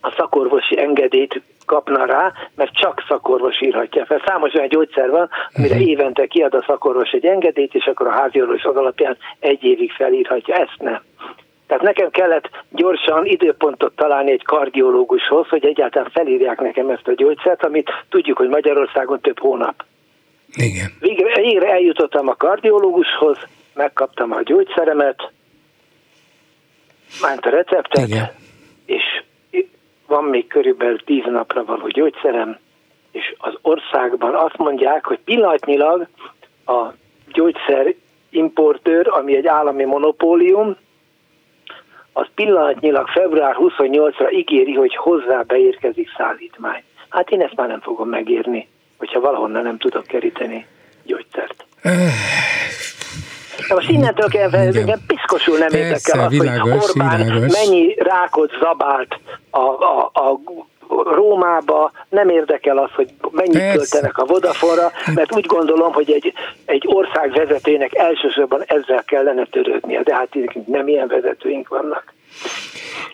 [0.00, 4.22] a szakorvosi engedélyt kapna rá, mert csak szakorvos írhatja fel.
[4.26, 5.88] Számos olyan gyógyszer van, amire uh-huh.
[5.88, 10.54] évente kiad a szakorvos egy engedélyt, és akkor a háziorvos az alapján egy évig felírhatja.
[10.54, 11.02] Ezt nem.
[11.72, 17.64] Tehát nekem kellett gyorsan időpontot találni egy kardiológushoz, hogy egyáltalán felírják nekem ezt a gyógyszert,
[17.64, 19.84] amit tudjuk, hogy Magyarországon több hónap.
[20.54, 20.92] Igen.
[21.00, 23.36] Végre, végre eljutottam a kardiológushoz,
[23.74, 25.30] megkaptam a gyógyszeremet,
[27.20, 28.30] ment a receptet, Igen.
[28.86, 29.02] és
[30.06, 32.58] van még körülbelül tíz napra való gyógyszerem,
[33.10, 36.06] és az országban azt mondják, hogy pillanatnyilag
[36.66, 36.86] a
[37.32, 37.94] gyógyszer
[38.30, 40.76] importőr, ami egy állami monopólium,
[42.12, 46.82] az pillanatnyilag február 28-ra ígéri, hogy hozzá beérkezik szállítmány.
[47.08, 48.68] Hát én ezt már nem fogom megírni,
[48.98, 50.66] hogyha valahonnan nem tudok keríteni
[51.04, 51.64] gyógyszert.
[53.68, 57.52] Na most innentől kezdve engem piszkosul nem érdekel az, világos, hogy Orbán világos.
[57.52, 59.18] mennyi rákot zabált
[59.50, 60.38] a, a, a
[61.14, 63.76] Rómába, nem érdekel az, hogy mennyit Persze.
[63.76, 66.32] költenek a Vodafone-ra, mert úgy gondolom, hogy egy,
[66.64, 70.28] egy ország vezetőjének elsősorban ezzel kellene törődnie, de hát
[70.66, 72.12] nem ilyen vezetőink vannak.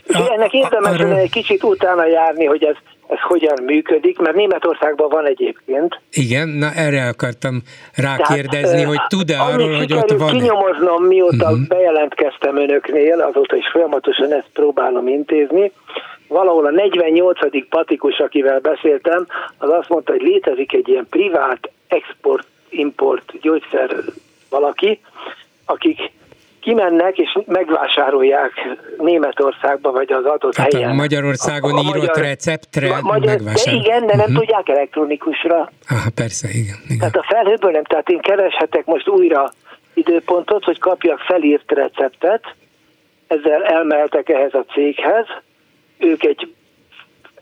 [0.09, 2.77] A, ennek érdemes egy kicsit utána járni, hogy ez
[3.09, 6.01] ez hogyan működik, mert Németországban van egyébként.
[6.13, 7.63] Igen, na erre akartam
[7.95, 11.67] rákérdezni, Tehát, hogy tud-e arról, hogy ott van kinyomoznom, mióta uh-huh.
[11.69, 15.73] bejelentkeztem önöknél, azóta is folyamatosan ezt próbálom intézni.
[16.29, 17.69] Valahol a 48.
[17.69, 19.27] patikus, akivel beszéltem,
[19.59, 23.91] az azt mondta, hogy létezik egy ilyen privát export-import gyógyszer
[24.51, 25.01] valaki,
[25.65, 26.11] akik
[26.61, 28.53] kimennek és megvásárolják
[28.99, 30.91] Németországba, vagy az adott Tehát helyen.
[30.91, 33.85] a Magyarországon a, a írott magyar, receptre magyar, megvásárolják.
[33.85, 34.39] De igen, de nem uh-huh.
[34.39, 35.71] tudják elektronikusra.
[35.89, 36.99] Ah, persze, igen, igen.
[36.99, 39.51] Tehát a felhőből nem, tehát én kereshetek most újra
[39.95, 42.55] időpontot, hogy kapjak felírt receptet,
[43.27, 45.27] ezzel elmehetek ehhez a céghez,
[45.99, 46.53] ők egy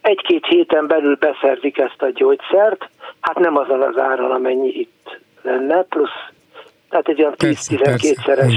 [0.01, 2.89] egy-két héten belül beszerzik ezt a gyógyszert,
[3.21, 6.35] hát nem azon az áron, amennyi itt lenne, plusz
[6.89, 8.53] tehát egy olyan 10-12-szeres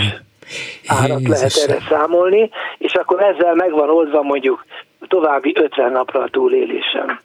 [0.87, 4.65] árat lehet erre számolni, és akkor ezzel megvan oldva mondjuk
[5.07, 7.19] további 50 napra a túlélésem.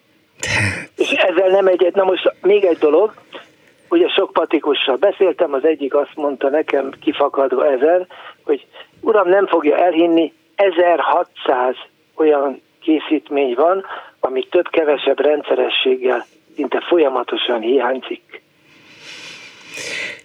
[0.97, 3.15] És ezzel nem egyet, na most még egy dolog,
[3.89, 8.07] ugye sok patikussal beszéltem, az egyik azt mondta nekem kifakadva ezer,
[8.45, 8.67] hogy
[9.01, 11.77] uram nem fogja elhinni, 1600
[12.17, 13.85] olyan készítmény van,
[14.21, 18.43] ami több-kevesebb rendszerességgel szinte folyamatosan hiányzik.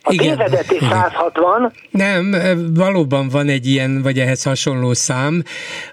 [0.02, 1.74] A igen, tévedeti 160.
[1.90, 2.36] Nem,
[2.74, 5.44] valóban van egy ilyen, vagy ehhez hasonló szám.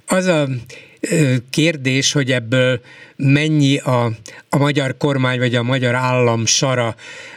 [0.06, 0.44] Az a
[1.50, 2.80] kérdés, hogy ebből
[3.16, 4.04] mennyi a,
[4.50, 6.94] a magyar kormány vagy a magyar állam sara,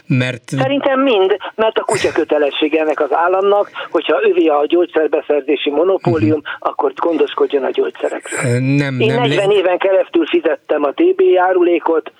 [0.07, 0.43] mert...
[0.45, 6.69] Szerintem mind, mert a kutya kötelesség ennek az államnak, hogyha övé a gyógyszerbeszerzési monopólium, uh-huh.
[6.71, 8.51] akkor gondoskodjon a gyógyszerekről.
[8.59, 12.11] Nem, Én nem 40 éven keresztül fizettem a TB járulékot,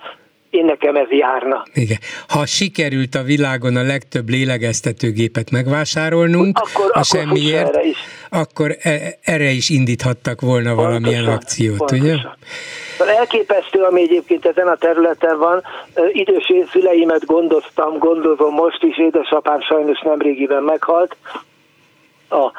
[0.50, 1.64] én nekem ez járna.
[1.74, 1.98] Igen.
[2.28, 7.98] Ha sikerült a világon a legtöbb lélegeztetőgépet megvásárolnunk, akkor, a semmiért, erre is.
[8.30, 12.06] akkor e- erre is indíthattak volna pontosan, valamilyen akciót, pontosan.
[12.06, 12.16] ugye?
[13.00, 15.64] Szóval elképesztő, ami egyébként ezen a területen van.
[16.12, 21.16] Idős én szüleimet gondoztam, gondozom most is, édesapám sajnos nemrégiben meghalt.
[22.30, 22.52] A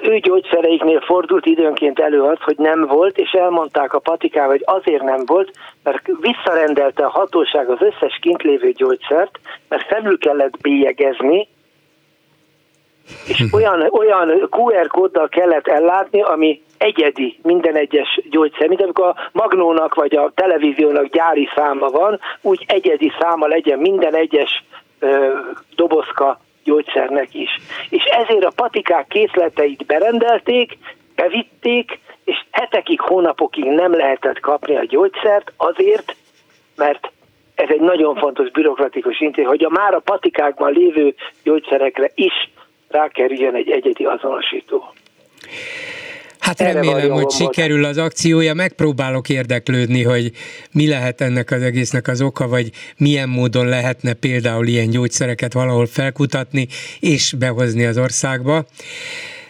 [0.00, 5.02] ő gyógyszereiknél fordult időnként elő az, hogy nem volt, és elmondták a patikával, hogy azért
[5.02, 5.52] nem volt,
[5.82, 9.38] mert visszarendelte a hatóság az összes kint lévő gyógyszert,
[9.68, 11.48] mert felül kellett bélyegezni,
[13.26, 18.68] és olyan, olyan QR kóddal kellett ellátni, ami egyedi minden egyes gyógyszer.
[18.68, 24.14] Mint amikor a Magnónak vagy a televíziónak gyári száma van, úgy egyedi száma legyen minden
[24.14, 24.64] egyes
[24.98, 25.38] ö,
[25.74, 27.50] dobozka gyógyszernek is.
[27.88, 30.78] És ezért a patikák készleteit berendelték,
[31.14, 36.16] bevitték, és hetekig, hónapokig nem lehetett kapni a gyógyszert azért,
[36.76, 37.10] mert
[37.54, 42.50] ez egy nagyon fontos bürokratikus intézmény, hogy a már a patikákban lévő gyógyszerekre is
[42.88, 44.92] rákerüljön egy egyedi azonosító.
[46.42, 50.30] Hát remélem, hogy sikerül az akciója, megpróbálok érdeklődni, hogy
[50.72, 55.86] mi lehet ennek az egésznek az oka, vagy milyen módon lehetne például ilyen gyógyszereket valahol
[55.86, 56.66] felkutatni
[57.00, 58.64] és behozni az országba.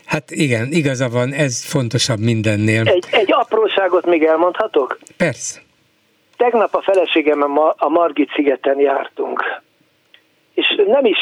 [0.04, 2.82] Hát igen, igaza van, ez fontosabb mindennél.
[2.84, 4.98] Egy, egy apróságot még elmondhatok?
[5.16, 5.60] Persze.
[6.36, 9.42] Tegnap a feleségemmel a Margit szigeten jártunk.
[10.54, 11.18] És nem is,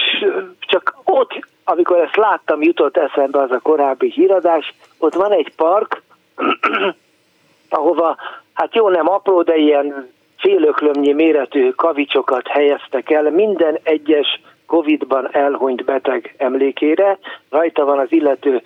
[0.61, 6.03] csak ott, amikor ezt láttam, jutott eszembe az a korábbi híradás, ott van egy park,
[7.69, 8.17] ahova,
[8.53, 15.85] hát jó, nem apró, de ilyen félöklömnyi méretű kavicsokat helyeztek el minden egyes Covid-ban elhunyt
[15.85, 17.19] beteg emlékére.
[17.49, 18.63] Rajta van az illető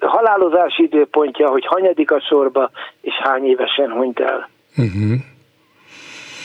[0.00, 2.70] halálozási időpontja, hogy hanyadik a sorba,
[3.00, 4.48] és hány évesen hunyt el.
[4.76, 5.12] Uh-huh.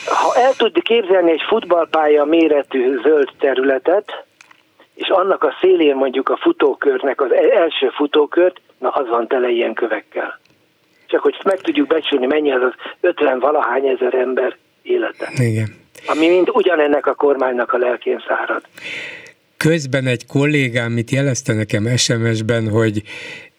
[0.06, 4.25] Ha el tudni képzelni egy futballpálya méretű zöld területet,
[4.96, 9.48] és annak a szélén mondjuk a futókörnek az e- első futókört, na az van tele
[9.48, 10.40] ilyen kövekkel.
[11.06, 15.28] Csak hogy meg tudjuk becsülni, mennyi az az 50 valahány ezer ember élete.
[15.36, 15.74] Igen.
[16.06, 18.62] Ami mind ugyanennek a kormánynak a lelkén szárad.
[19.56, 23.02] Közben egy kollégám mit jelezte nekem SMS-ben, hogy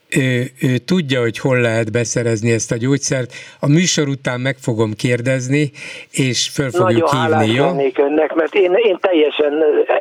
[0.10, 3.34] ő, ő tudja, hogy hol lehet beszerezni ezt a gyógyszert.
[3.60, 5.72] A műsor után meg fogom kérdezni,
[6.12, 7.58] és föl fogjuk Nagyon hívni.
[7.58, 9.54] Nagyon önnek, mert én, én teljesen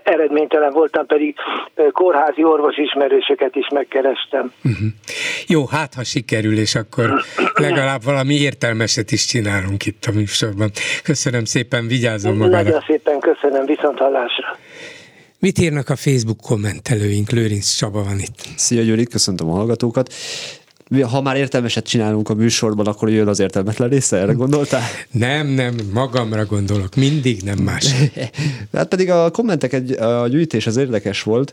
[0.03, 1.35] eredménytelen voltam, pedig
[1.93, 4.53] kórházi orvos ismerősöket is megkerestem.
[4.65, 4.87] Uh-huh.
[5.47, 7.23] Jó, hát ha sikerül, és akkor
[7.55, 10.71] legalább valami értelmeset is csinálunk itt a műsorban.
[11.03, 12.63] Köszönöm szépen, vigyázom magára.
[12.63, 14.59] Nagyon szépen köszönöm, viszont hallásra.
[15.47, 17.31] Mit írnak a Facebook kommentelőink?
[17.31, 18.49] Lőrinc Csaba van itt.
[18.57, 20.13] Szia Gyuri, köszöntöm a hallgatókat.
[21.11, 24.83] Ha már értelmeset csinálunk a műsorban, akkor jön az értelmetlen része, erre gondoltál?
[25.11, 27.95] Nem, nem, magamra gondolok, mindig nem más.
[28.73, 31.53] hát pedig a kommentek egy a gyűjtés az érdekes volt.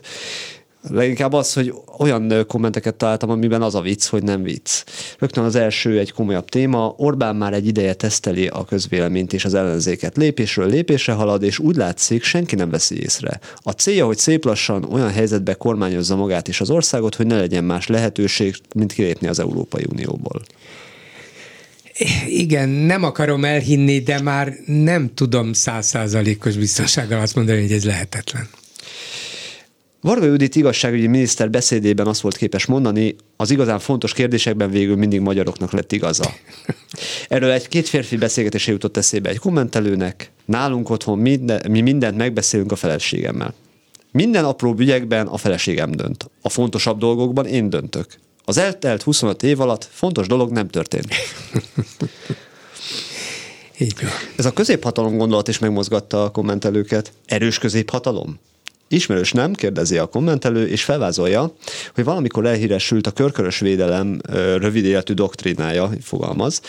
[0.90, 4.84] Leginkább az, hogy olyan kommenteket találtam, amiben az a vicc, hogy nem vicc.
[5.18, 6.94] Rögtön az első egy komolyabb téma.
[6.96, 10.16] Orbán már egy ideje teszteli a közvéleményt és az ellenzéket.
[10.16, 13.40] Lépésről lépésre halad, és úgy látszik, senki nem veszi észre.
[13.56, 17.64] A célja, hogy szép lassan olyan helyzetbe kormányozza magát és az országot, hogy ne legyen
[17.64, 20.42] más lehetőség, mint kilépni az Európai Unióból.
[22.26, 28.48] Igen, nem akarom elhinni, de már nem tudom százszázalékos biztonsággal azt mondani, hogy ez lehetetlen.
[30.04, 35.20] Varga Judit igazságügyi miniszter beszédében azt volt képes mondani, az igazán fontos kérdésekben végül mindig
[35.20, 36.30] magyaroknak lett igaza.
[37.28, 40.30] Erről egy két férfi beszélgetése jutott eszébe egy kommentelőnek.
[40.44, 43.54] Nálunk otthon minden, mi mindent megbeszélünk a feleségemmel.
[44.10, 46.30] Minden apró ügyekben a feleségem dönt.
[46.42, 48.06] A fontosabb dolgokban én döntök.
[48.44, 51.08] Az eltelt 25 év alatt fontos dolog nem történt.
[53.78, 54.10] Így van.
[54.36, 57.12] Ez a középhatalom gondolat is megmozgatta a kommentelőket.
[57.26, 58.38] Erős középhatalom?
[58.94, 59.52] Ismerős nem?
[59.52, 61.54] kérdezi a kommentelő, és felvázolja,
[61.94, 64.20] hogy valamikor elhíresült a körkörös védelem
[64.58, 66.60] rövid életű doktrínája, fogalmaz.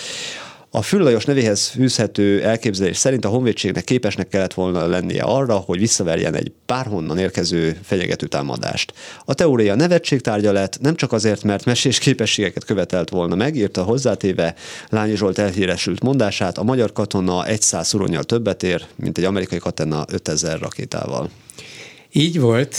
[0.75, 6.35] A Füllajos nevéhez fűzhető elképzelés szerint a honvédségnek képesnek kellett volna lennie arra, hogy visszaverjen
[6.35, 8.93] egy bárhonnan érkező fenyegető támadást.
[9.25, 14.55] A teória nevetségtárgya lett, nem csak azért, mert mesés képességeket követelt volna meg, írta hozzátéve
[14.89, 19.59] Lányi Zsolt elhíresült mondását, a magyar katona egy száz szuronyal többet ér, mint egy amerikai
[19.59, 21.29] katona 5000 rakétával.
[22.17, 22.77] Így volt,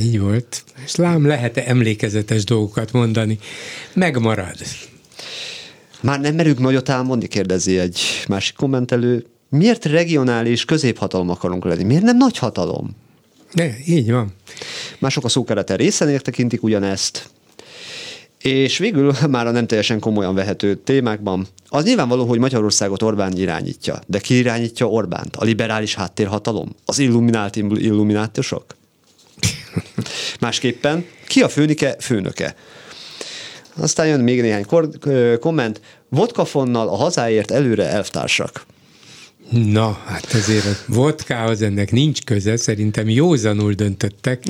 [0.00, 0.64] így volt.
[0.84, 3.38] És lám lehet-e emlékezetes dolgokat mondani?
[3.94, 4.56] Megmarad.
[6.00, 9.26] Már nem merünk nagyot álmodni, kérdezi egy másik kommentelő.
[9.48, 11.82] Miért regionális középhatalom akarunk lenni?
[11.82, 12.96] Miért nem nagy hatalom?
[13.54, 14.34] De, így van.
[14.98, 17.30] Mások a szókerete részen tekintik ugyanezt.
[18.42, 24.00] És végül már a nem teljesen komolyan vehető témákban, az nyilvánvaló, hogy Magyarországot Orbán irányítja.
[24.06, 25.36] De ki irányítja Orbánt?
[25.36, 26.68] A liberális háttérhatalom?
[26.84, 28.64] Az illuminált illuminátusok?
[30.40, 32.54] Másképpen, ki a főnike, főnöke?
[33.76, 34.98] Aztán jön még néhány kor-
[35.40, 35.80] komment.
[36.08, 38.66] Vodkafonnal a hazáért előre elvtársak.
[39.50, 44.42] Na, hát azért a vodkához ennek nincs köze, szerintem józanul döntöttek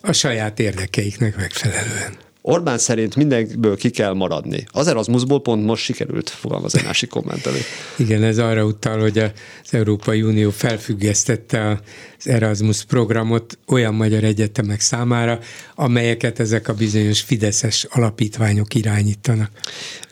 [0.00, 2.29] a saját érdekeiknek megfelelően.
[2.50, 4.66] Orbán szerint mindenből ki kell maradni.
[4.72, 7.58] Az Erasmusból pont most sikerült, fogalmaz egy másik kommentelő.
[7.96, 9.30] Igen, ez arra utal, hogy az
[9.70, 11.80] Európai Unió felfüggesztette
[12.18, 15.38] az Erasmus programot olyan magyar egyetemek számára,
[15.74, 19.50] amelyeket ezek a bizonyos fideszes alapítványok irányítanak.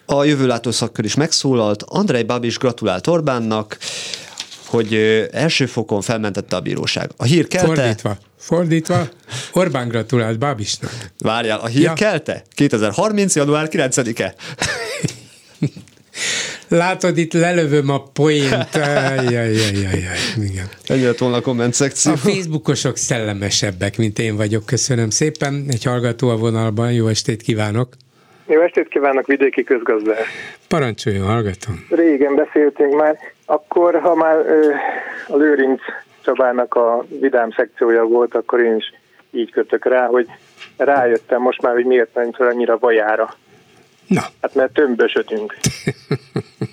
[0.07, 3.79] A jövőlátó szakkör is megszólalt, Andrei Babis gratulált Orbánnak,
[4.69, 4.95] hogy
[5.33, 7.11] első fokon felmentette a bíróság.
[7.17, 7.67] A hír kelte...
[7.75, 9.09] Fordítva, fordítva,
[9.53, 11.11] Orbán gratulált Babisnak.
[11.19, 11.93] Várjál, a hír ja.
[11.93, 12.43] kelte?
[12.55, 13.35] 2030.
[13.35, 14.35] január 9-e.
[16.69, 18.75] Látod, itt lelövöm a poént.
[18.75, 20.69] Ajajajajaj, igen.
[20.87, 22.13] Ennyi lett volna a komment szekció.
[22.13, 24.67] A Facebookosok szellemesebbek, mint én vagyok.
[24.67, 25.65] Köszönöm szépen.
[25.69, 26.93] Egy hallgató a vonalban.
[26.93, 27.97] Jó estét kívánok.
[28.51, 30.29] Jó estét kívánok, vidéki közgazdás.
[30.69, 31.87] Parancsoljon, hallgatom.
[31.91, 34.73] Régen beszéltünk már, akkor ha már ö,
[35.29, 35.81] a Lőrinc
[36.21, 38.93] Csabának a vidám szekciója volt, akkor én is
[39.31, 40.27] így kötök rá, hogy
[40.77, 43.35] rájöttem most már, hogy miért nem fel annyira vajára.
[44.07, 44.23] Na.
[44.43, 45.55] Hát mert tömbösödünk.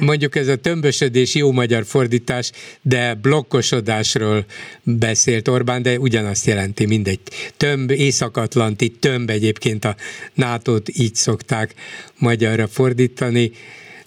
[0.00, 2.50] Mondjuk ez a tömbösödés jó magyar fordítás,
[2.82, 4.44] de blokkosodásról
[4.82, 7.20] beszélt Orbán, de ugyanazt jelenti mindegy.
[7.56, 9.94] Tömb, Észak-Atlanti, tömb egyébként a
[10.34, 11.74] nato így szokták
[12.18, 13.50] magyarra fordítani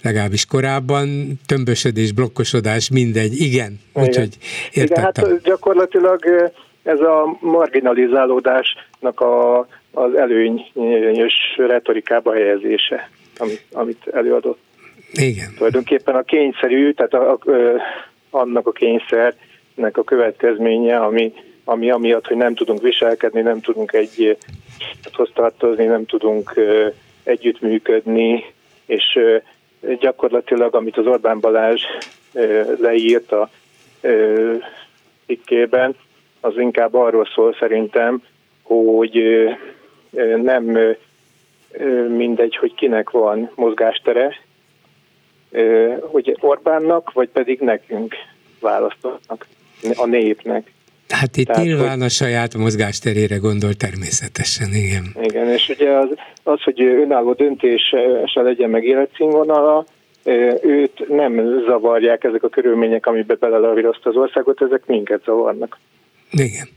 [0.02, 1.08] legalábbis korábban,
[1.46, 4.36] tömbösödés, blokkosodás, mindegy, igen, úgyhogy
[4.72, 5.24] értettem.
[5.24, 6.52] Igen, hát gyakorlatilag
[6.82, 9.58] ez a marginalizálódásnak a,
[9.92, 14.58] az előnyös retorikába helyezése, amit, amit előadott.
[15.12, 15.54] Igen.
[15.56, 17.38] Tulajdonképpen a kényszerű, tehát a, a,
[18.30, 21.32] annak a kényszernek a következménye, ami,
[21.64, 24.36] ami amiatt, hogy nem tudunk viselkedni, nem tudunk egy
[25.34, 26.54] tartozni, nem tudunk
[27.22, 28.44] együttműködni,
[28.86, 29.18] és
[30.00, 31.82] gyakorlatilag, amit az Orbán Balázs
[32.78, 33.50] leírt a
[35.26, 35.96] cikkében,
[36.40, 38.22] az inkább arról szól szerintem,
[38.62, 39.22] hogy
[40.42, 40.78] nem
[42.08, 44.36] mindegy, hogy kinek van mozgástere,
[46.00, 48.14] hogy Orbánnak, vagy pedig nekünk
[48.60, 49.46] választanak,
[49.94, 50.72] a népnek.
[51.08, 55.14] Hát itt Tehát, nyilván hogy, a saját mozgásterére gondol természetesen, igen.
[55.20, 56.08] Igen, és ugye az,
[56.42, 59.84] az hogy önálló döntése legyen meg életszínvonala,
[60.62, 65.78] őt nem zavarják ezek a körülmények, amiben belelavírozta az országot, ezek minket zavarnak.
[66.30, 66.68] Igen.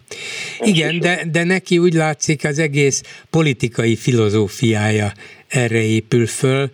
[0.59, 5.11] Igen, de, de neki úgy látszik az egész politikai filozófiája
[5.47, 6.69] erre épül föl,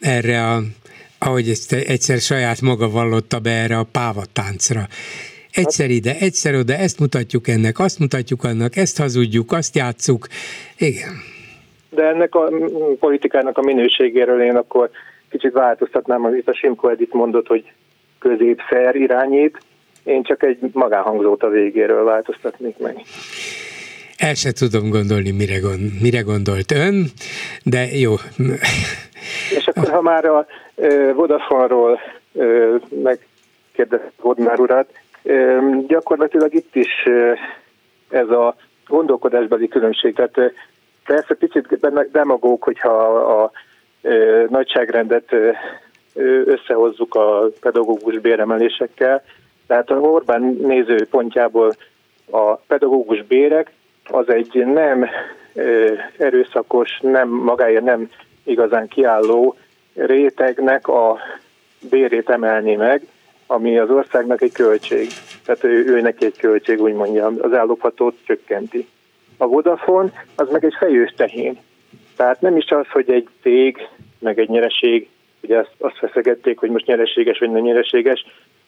[0.00, 0.62] erre a,
[1.24, 4.86] ahogy ezt egyszer saját maga vallotta be erre a pávatáncra
[5.52, 10.26] Egyszer ide, egyszer oda, ezt mutatjuk ennek, azt mutatjuk annak, ezt hazudjuk, azt játsszuk.
[10.78, 11.12] Igen.
[11.90, 12.50] De ennek a
[12.98, 14.90] politikának a minőségéről én akkor
[15.30, 17.64] kicsit változtatnám, amit a Simko Edith mondott, hogy
[18.18, 19.58] közép-fair irányít,
[20.04, 22.96] én csak egy magánhangzót a végéről változtatnék meg.
[24.22, 27.06] El se tudom gondolni, mire, gond, mire gondolt ön,
[27.64, 28.14] de jó.
[29.58, 30.46] És akkor, ha már a
[31.14, 32.00] Vodafone-ról
[33.02, 34.90] megkérdezett Vodnár urat,
[35.86, 37.08] gyakorlatilag itt is
[38.10, 40.14] ez a gondolkodásbeli különbség.
[40.14, 40.52] Tehát
[41.04, 41.78] persze picit
[42.12, 43.50] demagóg, hogyha a, a
[44.48, 45.34] nagyságrendet
[46.44, 49.22] összehozzuk a pedagógus béremelésekkel,
[49.66, 51.72] tehát a Orbán nézőpontjából
[52.30, 53.70] a pedagógus bérek
[54.10, 55.06] az egy nem
[56.18, 58.10] erőszakos, nem magáért nem
[58.44, 59.56] igazán kiálló
[59.94, 61.18] rétegnek a
[61.90, 63.02] bérét emelni meg,
[63.46, 65.08] ami az országnak egy költség.
[65.44, 68.88] Tehát ő, ő neki egy költség, úgy mondja, az ellophatót csökkenti.
[69.36, 71.58] A Vodafone az meg egy fejős tehén.
[72.16, 73.88] Tehát nem is az, hogy egy cég,
[74.18, 75.08] meg egy nyereség,
[75.40, 78.26] ugye azt, azt feszegették, hogy most nyereséges vagy nem nyereséges,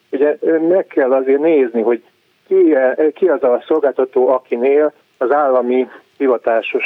[0.09, 0.37] ugye
[0.69, 2.03] meg kell azért nézni, hogy
[2.47, 2.75] ki,
[3.13, 5.87] ki az a szolgáltató, akinél az állami
[6.17, 6.83] hivatásos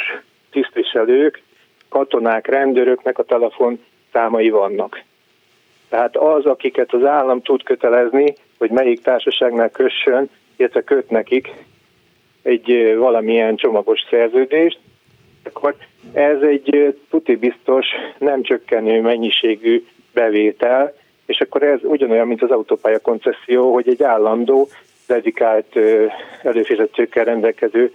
[0.50, 1.42] tisztviselők,
[1.88, 5.02] katonák, rendőröknek a telefon számai vannak.
[5.88, 11.50] Tehát az, akiket az állam tud kötelezni, hogy melyik társaságnál kössön, illetve köt nekik
[12.42, 14.78] egy valamilyen csomagos szerződést,
[15.44, 15.74] akkor
[16.12, 17.86] ez egy tuti biztos,
[18.18, 20.94] nem csökkenő mennyiségű bevétel,
[21.26, 24.68] és akkor ez ugyanolyan, mint az autópálya koncesszió, hogy egy állandó,
[25.06, 25.76] dedikált
[26.42, 27.92] előfizetőkkel rendelkező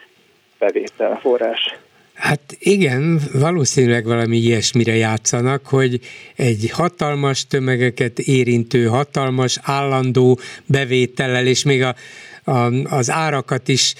[0.65, 1.77] bevételforrás.
[2.13, 5.99] Hát igen, valószínűleg valami ilyesmire játszanak, hogy
[6.35, 11.95] egy hatalmas tömegeket érintő, hatalmas állandó bevétellel, és még a,
[12.43, 13.93] a, az árakat is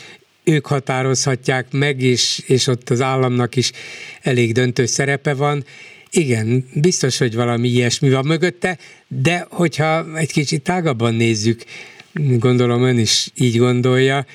[0.43, 3.71] ők határozhatják meg, és, és ott az államnak is
[4.21, 5.63] elég döntő szerepe van.
[6.09, 8.77] Igen, biztos, hogy valami ilyesmi van mögötte,
[9.07, 11.63] de hogyha egy kicsit tágabban nézzük,
[12.13, 14.25] gondolom ön is így gondolja,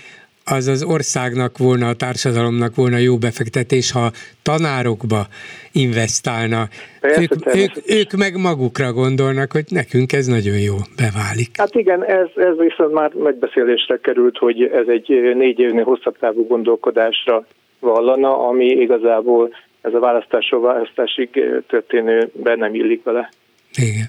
[0.50, 4.10] az az országnak volna, a társadalomnak volna jó befektetés, ha
[4.42, 5.26] tanárokba
[5.72, 6.68] investálna.
[7.00, 11.50] Persze, ők, ők, ők meg magukra gondolnak, hogy nekünk ez nagyon jó beválik.
[11.58, 16.46] Hát igen, ez, ez viszont már megbeszélésre került, hogy ez egy négy évnél hosszabb távú
[16.46, 17.46] gondolkodásra
[17.80, 19.50] vallana, ami igazából
[19.80, 21.28] ez a választásról választásig
[21.68, 23.32] történő nem illik vele.
[23.76, 24.06] Igen.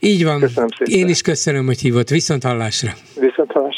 [0.00, 0.40] Így van.
[0.40, 0.98] Köszönöm szépen.
[0.98, 2.08] Én is köszönöm, hogy hívott.
[2.08, 2.90] Viszont hallásra.
[3.20, 3.75] Viszont hallásra.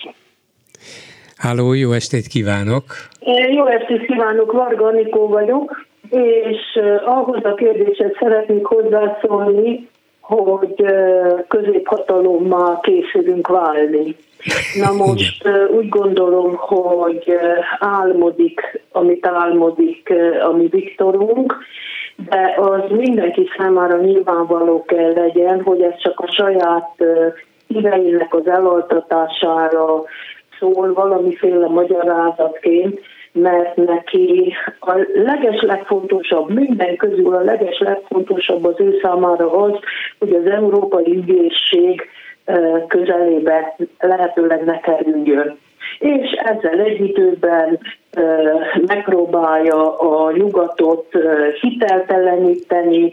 [1.39, 2.85] Háló, jó estét kívánok!
[3.51, 9.89] Jó estét kívánok, Varga Anikó vagyok, és ahhoz a kérdéshez szeretnék hozzászólni,
[10.20, 10.85] hogy
[11.48, 14.16] középhatalommal készülünk válni.
[14.81, 17.32] Na most úgy gondolom, hogy
[17.78, 20.12] álmodik, amit álmodik
[20.48, 21.56] a mi Viktorunk,
[22.16, 27.05] de az mindenki számára nyilvánvaló kell legyen, hogy ez csak a saját
[27.66, 30.02] idejének az elaltatására
[30.59, 33.01] szól valamiféle magyarázatként,
[33.33, 39.73] mert neki a leges legfontosabb, minden közül a leges legfontosabb az ő számára az,
[40.19, 42.03] hogy az Európai Ügyészség
[42.87, 45.59] közelébe lehetőleg ne kerüljön.
[45.99, 47.79] És ezzel egy időben
[48.87, 51.07] megpróbálja a nyugatot
[51.61, 53.13] hitelteleníteni,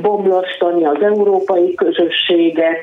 [0.00, 2.78] bomlasztani az európai közösséget,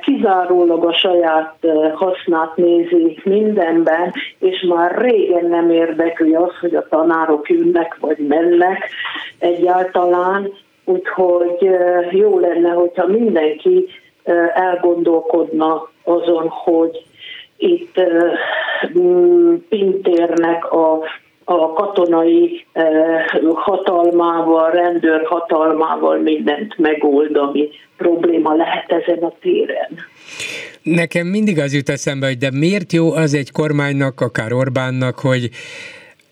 [0.00, 1.54] kizárólag a saját
[1.94, 8.90] hasznát nézi mindenben, és már régen nem érdekli az, hogy a tanárok jönnek vagy mennek
[9.38, 10.52] egyáltalán,
[10.84, 11.70] úgyhogy
[12.10, 13.88] jó lenne, hogyha mindenki
[14.54, 17.02] elgondolkodna azon, hogy
[17.56, 18.00] itt
[19.68, 20.98] Pintérnek a
[21.44, 22.84] a katonai eh,
[23.54, 29.98] hatalmával, rendőr hatalmával mindent megold, ami probléma lehet ezen a téren.
[30.82, 35.50] Nekem mindig az jut eszembe, hogy de miért jó az egy kormánynak, akár Orbánnak, hogy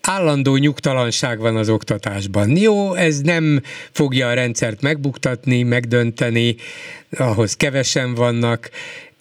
[0.01, 2.57] állandó nyugtalanság van az oktatásban.
[2.57, 3.61] Jó, ez nem
[3.91, 6.55] fogja a rendszert megbuktatni, megdönteni,
[7.17, 8.69] ahhoz kevesen vannak,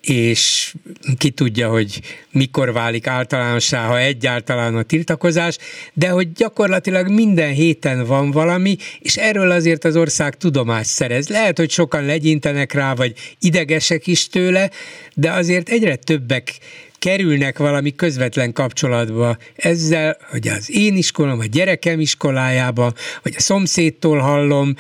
[0.01, 0.75] és
[1.19, 2.01] ki tudja, hogy
[2.31, 5.57] mikor válik általánossá, ha egyáltalán a tiltakozás,
[5.93, 11.29] de hogy gyakorlatilag minden héten van valami, és erről azért az ország tudomást szerez.
[11.29, 14.71] Lehet, hogy sokan legyintenek rá, vagy idegesek is tőle,
[15.15, 16.59] de azért egyre többek
[17.01, 24.19] kerülnek valami közvetlen kapcsolatba ezzel, hogy az én iskolám, a gyerekem iskolájába, vagy a szomszédtól
[24.19, 24.75] hallom,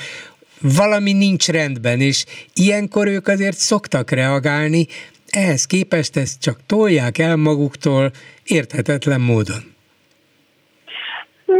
[0.78, 2.24] valami nincs rendben, és
[2.54, 4.86] ilyenkor ők azért szoktak reagálni,
[5.30, 8.10] ehhez képest ezt csak tolják el maguktól
[8.44, 9.78] érthetetlen módon.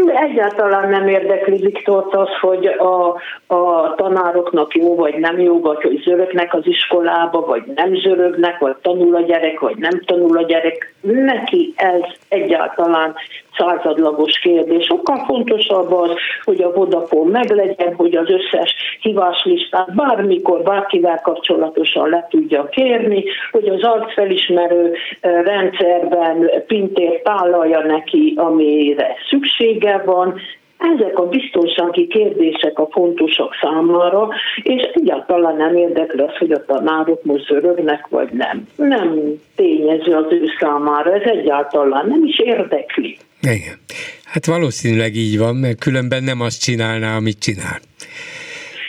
[0.06, 3.08] Egyáltalán nem érdekli Viktort az, hogy a,
[3.54, 8.76] a tanároknak jó vagy nem jó, vagy hogy zörögnek az iskolába, vagy nem zörögnek, vagy
[8.82, 10.94] tanul a gyerek, vagy nem tanul a gyerek.
[11.00, 13.14] Neki ez egyáltalán
[13.56, 14.84] századlagos kérdés.
[14.84, 16.10] Sokkal fontosabb az,
[16.44, 23.68] hogy a Vodafone meglegyen, hogy az összes híváslistát bármikor, bárkivel kapcsolatosan le tudja kérni, hogy
[23.68, 30.40] az arcfelismerő eh, rendszerben Pintér tálalja neki, amire szüksége van,
[30.80, 34.28] ezek a biztonsági kérdések a fontosak számára,
[34.62, 38.68] és egyáltalán nem érdekli az, hogy a tanárok most zörögnek, vagy nem.
[38.76, 39.20] Nem
[39.56, 43.18] tényező az ő számára, ez egyáltalán nem is érdekli.
[43.40, 43.78] Igen.
[44.24, 47.78] Hát valószínűleg így van, mert különben nem azt csinálná, amit csinál.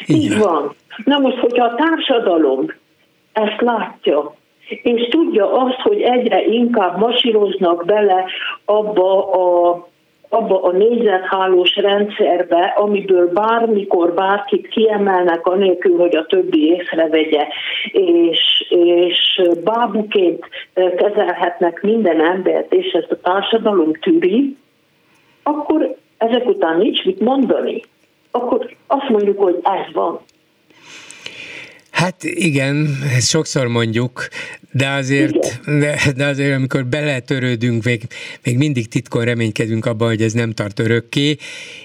[0.08, 0.54] Így, így van.
[0.54, 0.76] van.
[1.06, 2.66] Na most, hogyha a társadalom
[3.34, 4.36] ezt látja,
[4.68, 8.26] és tudja azt, hogy egyre inkább masíroznak bele
[8.66, 9.90] abba a
[10.34, 17.48] abba a négyzethálós rendszerbe, amiből bármikor bárkit kiemelnek, anélkül, hogy a többi észrevegye,
[17.92, 24.58] és, és bábuként kezelhetnek minden embert, és ezt a társadalom tűri,
[25.44, 27.82] akkor ezek után nincs mit mondani.
[28.32, 30.20] Akkor azt mondjuk, hogy ez van.
[32.02, 34.28] Hát igen, ezt sokszor mondjuk,
[34.72, 38.08] de azért, de, de azért amikor beletörődünk, még,
[38.44, 41.38] még mindig titkon reménykedünk abban, hogy ez nem tart örökké,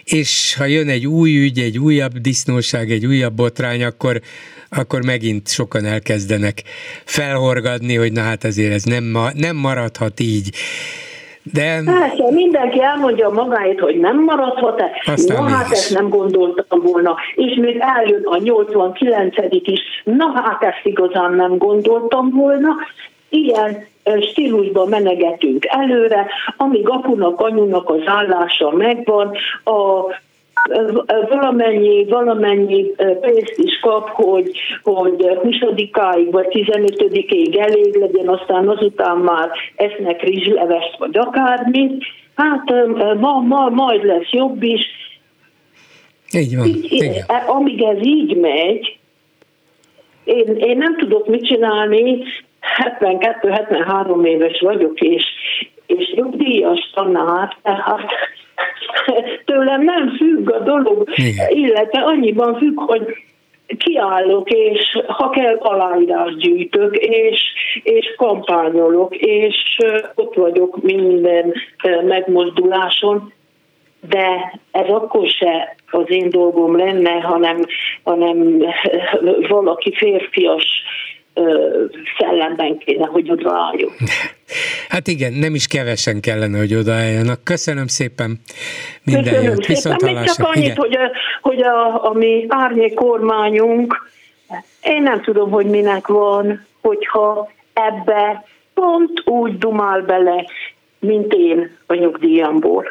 [0.04, 4.20] és ha jön egy új ügy, egy újabb disznóság, egy újabb botrány, akkor,
[4.68, 6.62] akkor megint sokan elkezdenek
[7.04, 10.54] felhorgadni, hogy na hát azért ez nem, nem maradhat így.
[11.52, 11.82] De...
[11.84, 14.90] Persze, mindenki elmondja magáét, hogy nem maradhat-e.
[15.26, 17.16] Na hát ezt nem gondoltam volna.
[17.34, 19.80] És még eljön a 89 is.
[20.04, 22.68] Na hát ezt igazán nem gondoltam volna.
[23.28, 23.86] Ilyen
[24.30, 29.30] stílusban menegetünk előre, amíg apunak, anyunak az állása megvan,
[29.64, 30.04] a
[31.28, 32.84] valamennyi, valamennyi
[33.20, 34.50] pénzt is kap, hogy,
[34.82, 42.04] hogy 20-áig vagy 15-ig elég legyen, aztán azután már esznek rizslevest vagy akármit.
[42.34, 42.72] Hát
[43.18, 44.82] ma, ma, majd lesz jobb is.
[46.32, 46.66] Így van.
[46.66, 47.24] Így, Igen.
[47.26, 48.98] E, amíg ez így megy,
[50.24, 52.22] én, én nem tudok mit csinálni,
[52.98, 55.24] 72-73 éves vagyok, és,
[55.86, 58.10] és nyugdíjas tanár, tehát
[59.44, 61.50] tőlem nem függ a dolog, Igen.
[61.50, 63.16] illetve annyiban függ, hogy
[63.78, 67.40] kiállok, és ha kell, aláírás gyűjtök, és,
[67.82, 69.78] és kampányolok, és
[70.14, 71.54] ott vagyok minden
[72.06, 73.32] megmozduláson,
[74.08, 77.66] de ez akkor se az én dolgom lenne, hanem,
[78.02, 78.62] hanem
[79.48, 80.82] valaki férfias
[82.18, 83.92] szellemben kéne, hogy odaálljon.
[84.88, 87.44] Hát igen, nem is kevesen kellene, hogy odaálljanak.
[87.44, 88.40] Köszönöm szépen
[89.02, 89.64] minden Köszönöm jót.
[89.64, 90.14] Szépen.
[90.14, 90.76] Még csak annyit, igen.
[90.76, 91.10] hogy, a,
[91.40, 94.10] hogy a, a mi árnyék kormányunk,
[94.82, 98.44] én nem tudom, hogy minek van, hogyha ebbe
[98.74, 100.46] pont úgy dumál bele,
[100.98, 102.84] mint én a nyugdíjamból.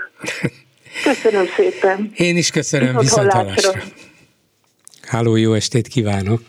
[1.03, 2.11] Köszönöm szépen.
[2.15, 3.71] Én is köszönöm, viszont hallásra.
[5.01, 6.39] Háló, jó estét kívánok!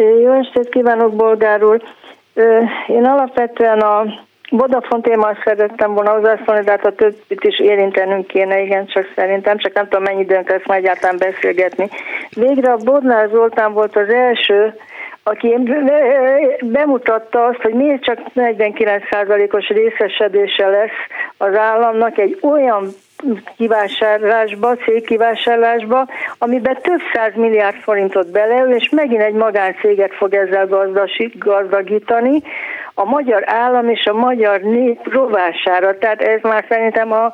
[0.00, 1.82] Jó estét kívánok, Bolgár úr!
[2.86, 4.04] Én alapvetően a
[4.50, 9.58] Vodafone témát szerettem volna hozzászólni, de hát a többit is érintenünk kéne, igen, csak szerintem,
[9.58, 11.88] csak nem tudom mennyi időnk lesz majd egyáltalán beszélgetni.
[12.30, 14.74] Végre a Bodnár Zoltán volt az első,
[15.22, 15.58] aki
[16.60, 21.00] bemutatta azt, hogy miért csak 49%-os részesedése lesz
[21.36, 22.88] az államnak egy olyan
[23.56, 30.66] kivásárlásba, cégkivásárlásba, amiben több száz milliárd forintot beleül, és megint egy magáncéget fog ezzel
[31.38, 32.42] gazdagítani,
[32.94, 35.98] a magyar állam és a magyar nép rovására.
[35.98, 37.32] Tehát ez már szerintem a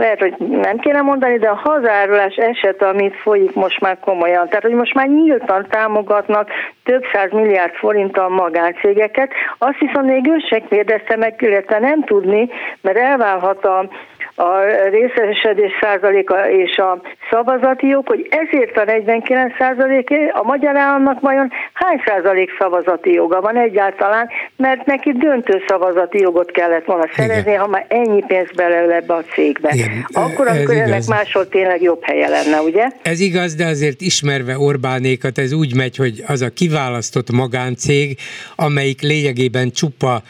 [0.00, 4.48] lehet, hogy nem kéne mondani, de a hazárulás eset, amit folyik most már komolyan.
[4.48, 6.48] Tehát, hogy most már nyíltan támogatnak
[6.84, 9.30] több száz milliárd forinttal magáncégeket.
[9.58, 12.48] Azt hiszem, még ő se kérdezte meg, illetve nem tudni,
[12.80, 13.88] mert elválhat a
[14.40, 17.00] a részesedés százaléka és a
[17.30, 23.40] szavazati jog, hogy ezért a 49 százalék a magyar államnak vajon hány százalék szavazati joga
[23.40, 27.60] van egyáltalán, mert neki döntő szavazati jogot kellett volna szerezni, Igen.
[27.60, 29.70] ha már ennyi pénzt beleül ebbe a cégbe.
[29.74, 30.06] Igen.
[30.12, 31.06] Akkor, amikor ez ennek igaz.
[31.06, 32.88] máshol tényleg jobb helye lenne, ugye?
[33.02, 38.18] Ez igaz, de azért ismerve Orbánékat, ez úgy megy, hogy az a kiválasztott magáncég,
[38.56, 40.22] amelyik lényegében csupa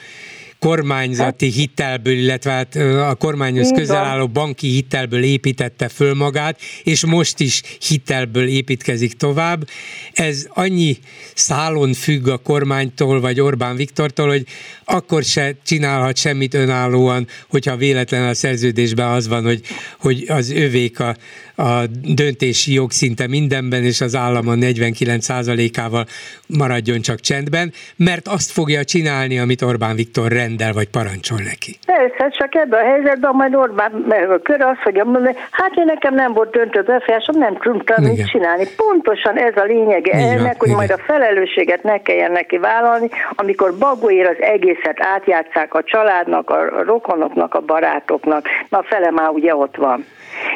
[0.61, 2.77] kormányzati hát, hitelből, illetve hát
[3.11, 9.69] a kormányhoz közel álló banki hitelből építette föl magát, és most is hitelből építkezik tovább.
[10.13, 10.99] Ez annyi
[11.35, 14.47] szálon függ a kormánytól, vagy Orbán Viktortól, hogy
[14.85, 19.61] akkor se csinálhat semmit önállóan, hogyha véletlen a szerződésben az van, hogy,
[19.99, 21.17] hogy az övék a,
[21.63, 26.07] a döntési jog szinte mindenben, és az állam a 49%-ával
[26.47, 31.79] maradjon csak csendben, mert azt fogja csinálni, amit Orbán Viktor rendel, vagy parancsol neki.
[31.87, 35.85] Persze, csak ebben a helyzetben majd Orbán meg a kör azt fogja mondani, hát én
[35.85, 38.65] nekem nem volt döntő befolyásom, nem tudtam mit csinálni.
[38.77, 40.79] Pontosan ez a lényege Igen, ennek, hogy Igen.
[40.79, 46.83] majd a felelősséget ne kelljen neki vállalni, amikor bagóér az egészet átjátszák a családnak, a
[46.83, 48.47] rokonoknak, a barátoknak.
[48.69, 50.05] Na fele már ugye ott van.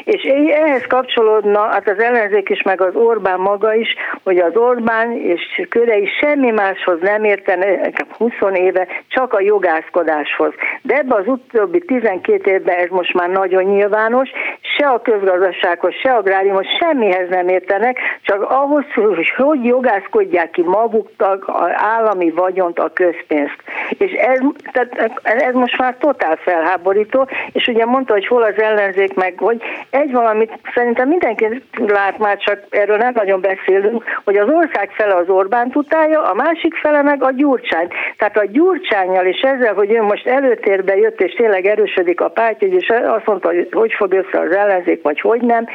[0.05, 5.12] És ehhez kapcsolódna hát az ellenzék is, meg az Orbán maga is, hogy az Orbán
[5.12, 10.52] és körei semmi máshoz nem értene 20 éve, csak a jogászkodáshoz.
[10.82, 14.31] De ebbe az utóbbi 12 évben ez most már nagyon nyilvános,
[14.78, 20.62] se a közgazdasághoz, se a agráriumhoz semmihez nem értenek, csak ahhoz, hogy hogy jogászkodják ki
[20.62, 23.56] maguknak az állami vagyont, a közpénzt.
[23.98, 24.39] És ez,
[24.73, 29.62] tehát ez most már totál felháborító, és ugye mondta, hogy hol az ellenzék, meg hogy
[29.90, 35.14] egy valamit szerintem mindenki lát már, csak erről nem nagyon beszélünk, hogy az ország fele
[35.14, 37.88] az Orbán utálja, a másik fele meg a Gyurcsány.
[38.16, 42.68] Tehát a Gyurcsányjal és ezzel, hogy ő most előtérbe jött, és tényleg erősödik a pártja,
[42.68, 45.66] és azt mondta, hogy hogy fog össze az ellenzék, vagy hogy nem,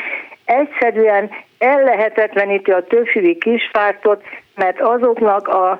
[0.45, 4.23] egyszerűen ellehetetleníti a többfűvi kispártot,
[4.55, 5.79] mert azoknak a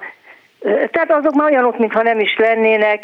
[0.61, 3.03] tehát azok már olyanok, mintha nem is lennének,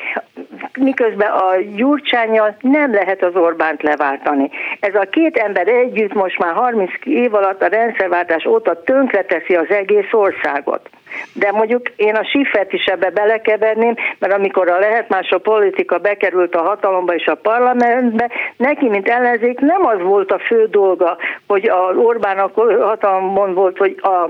[0.74, 4.50] miközben a Gyurcsányjal nem lehet az Orbánt leváltani.
[4.80, 9.70] Ez a két ember együtt most már 30 év alatt a rendszerváltás óta tönkreteszi az
[9.70, 10.90] egész országot.
[11.34, 16.56] De mondjuk én a Siffert is ebbe belekeverném, mert amikor a lehet a politika bekerült
[16.56, 21.18] a hatalomba és a parlamentbe, neki, mint ellenzék, nem az volt a fő dolga,
[21.48, 24.30] hogy a Orbán a hatalomban volt, hogy a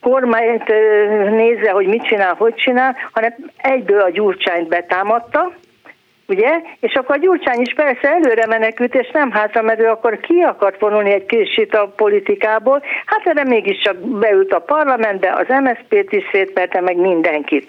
[0.00, 0.68] kormányt
[1.30, 5.52] nézze, hogy mit csinál, hogy csinál, hanem egyből a Gyurcsányt betámadta,
[6.28, 6.60] ugye?
[6.80, 10.80] És akkor Gyurcsány is persze előre menekült, és nem hátra, mert ő akkor ki akart
[10.80, 16.80] vonulni egy kicsit a politikából, hát erre mégiscsak beült a parlamentbe, az MSZP-t is szétverte
[16.80, 17.68] meg mindenkit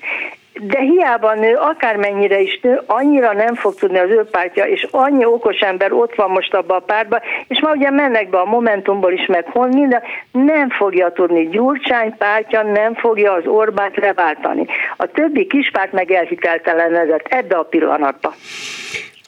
[0.62, 5.26] de hiába nő, akármennyire is nő, annyira nem fog tudni az ő pártja, és annyi
[5.26, 9.12] okos ember ott van most abban a pártban, és ma ugye mennek be a Momentumból
[9.12, 10.02] is, meg hol minden,
[10.32, 14.66] nem fogja tudni Gyurcsány pártja, nem fogja az Orbát leváltani.
[14.98, 18.34] A többi kispárt meg elhiteltelenedett ebbe a pillanatban.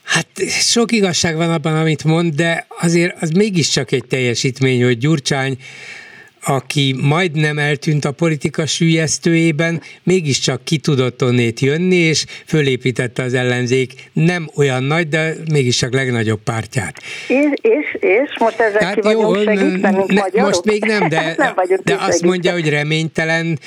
[0.03, 5.57] Hát sok igazság van abban, amit mond, de azért az mégiscsak egy teljesítmény, hogy Gyurcsány
[6.41, 13.93] aki majdnem eltűnt a politika sűjesztőjében, mégiscsak ki tudott onnét jönni, és fölépítette az ellenzék
[14.13, 16.97] nem olyan nagy, de mégiscsak legnagyobb pártját.
[17.27, 21.53] És, és, és most ezzel Tehát ki jó, segíteni, ne, Most még nem, de, nem
[21.83, 23.59] de azt mondja, hogy reménytelen,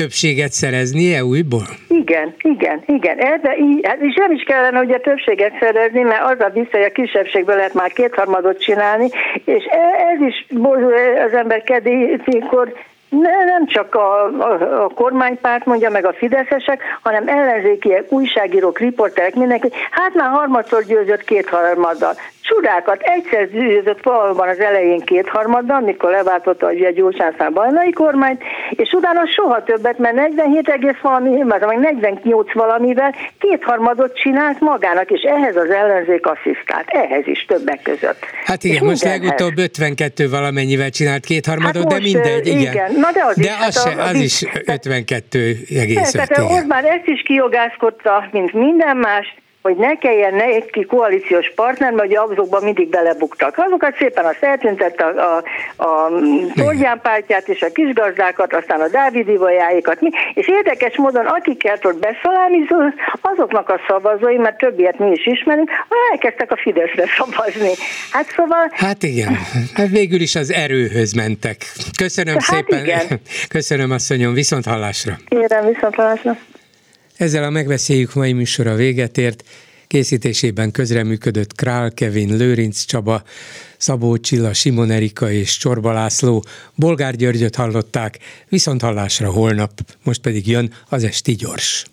[0.00, 1.66] többséget szereznie újból?
[1.88, 3.18] Igen, igen, igen.
[3.18, 6.92] Erre, hát és nem is kellene ugye többséget szerezni, mert az a vissza, hogy a
[6.92, 9.08] kisebbségből lehet már kétharmadot csinálni,
[9.44, 10.46] és e- ez is
[11.26, 12.72] az ember kedélyékor
[13.08, 19.34] ne, nem csak a, a, a kormánypárt mondja meg a fideszesek, hanem ellenzékiek, újságírók, riporterek,
[19.34, 19.68] mindenki.
[19.90, 22.14] Hát már harmadszor győzött kétharmaddal
[22.50, 23.00] csodákat.
[23.02, 29.62] Egyszer győzött valóban az elején kétharmaddal, mikor leváltotta a Gyurcsánszán bajnai kormányt, és utána soha
[29.62, 36.26] többet, mert 47 egész valami, meg 48 valamivel kétharmadot csinált magának, és ehhez az ellenzék
[36.26, 36.88] asszisztált.
[36.88, 38.24] Ehhez is többek között.
[38.44, 42.60] Hát igen, és most legutóbb 52 valamennyivel csinált kétharmadot, hát de mindegy, igen.
[42.60, 42.92] igen.
[42.94, 46.10] Na de az de is, az, hát az, az is 52 egész.
[46.10, 52.08] Tehát Orbán ezt is kijogászkodta, mint minden más, hogy ne kelljen neki koalíciós partner, mert
[52.08, 53.54] ugye azokban mindig belebuktak.
[53.58, 55.36] Azokat szépen azt eltüntette a,
[55.76, 56.10] a, a
[56.54, 59.98] Torgyán pártját és a kisgazdákat, aztán a Dávidi vajáikat,
[60.34, 62.58] és érdekes módon akiket ott beszalámi,
[63.20, 65.70] azoknak a szavazói, mert többiet mi is ismerünk,
[66.12, 67.72] elkezdtek a Fideszre szavazni.
[68.10, 68.70] Hát szóval...
[68.72, 69.38] Hát igen,
[69.74, 71.56] hát végül is az erőhöz mentek.
[71.98, 72.84] Köszönöm hát szépen.
[72.84, 73.20] Igen.
[73.48, 75.16] Köszönöm asszonyom, viszont hallásra.
[75.28, 76.36] Kérem, viszont hallásra.
[77.20, 79.44] Ezzel a megbeszéljük mai műsora véget ért.
[79.86, 83.22] Készítésében közreműködött Král Kevin, Lőrinc Csaba,
[83.76, 86.44] Szabó Csilla, Simon Erika és Csorba László.
[86.74, 88.18] Bolgár Györgyöt hallották,
[88.48, 89.70] viszont hallásra holnap,
[90.02, 91.84] most pedig jön az Esti Gyors.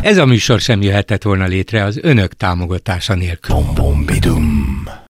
[0.00, 3.56] Ez a műsor sem jöhetett volna létre az önök támogatása nélkül.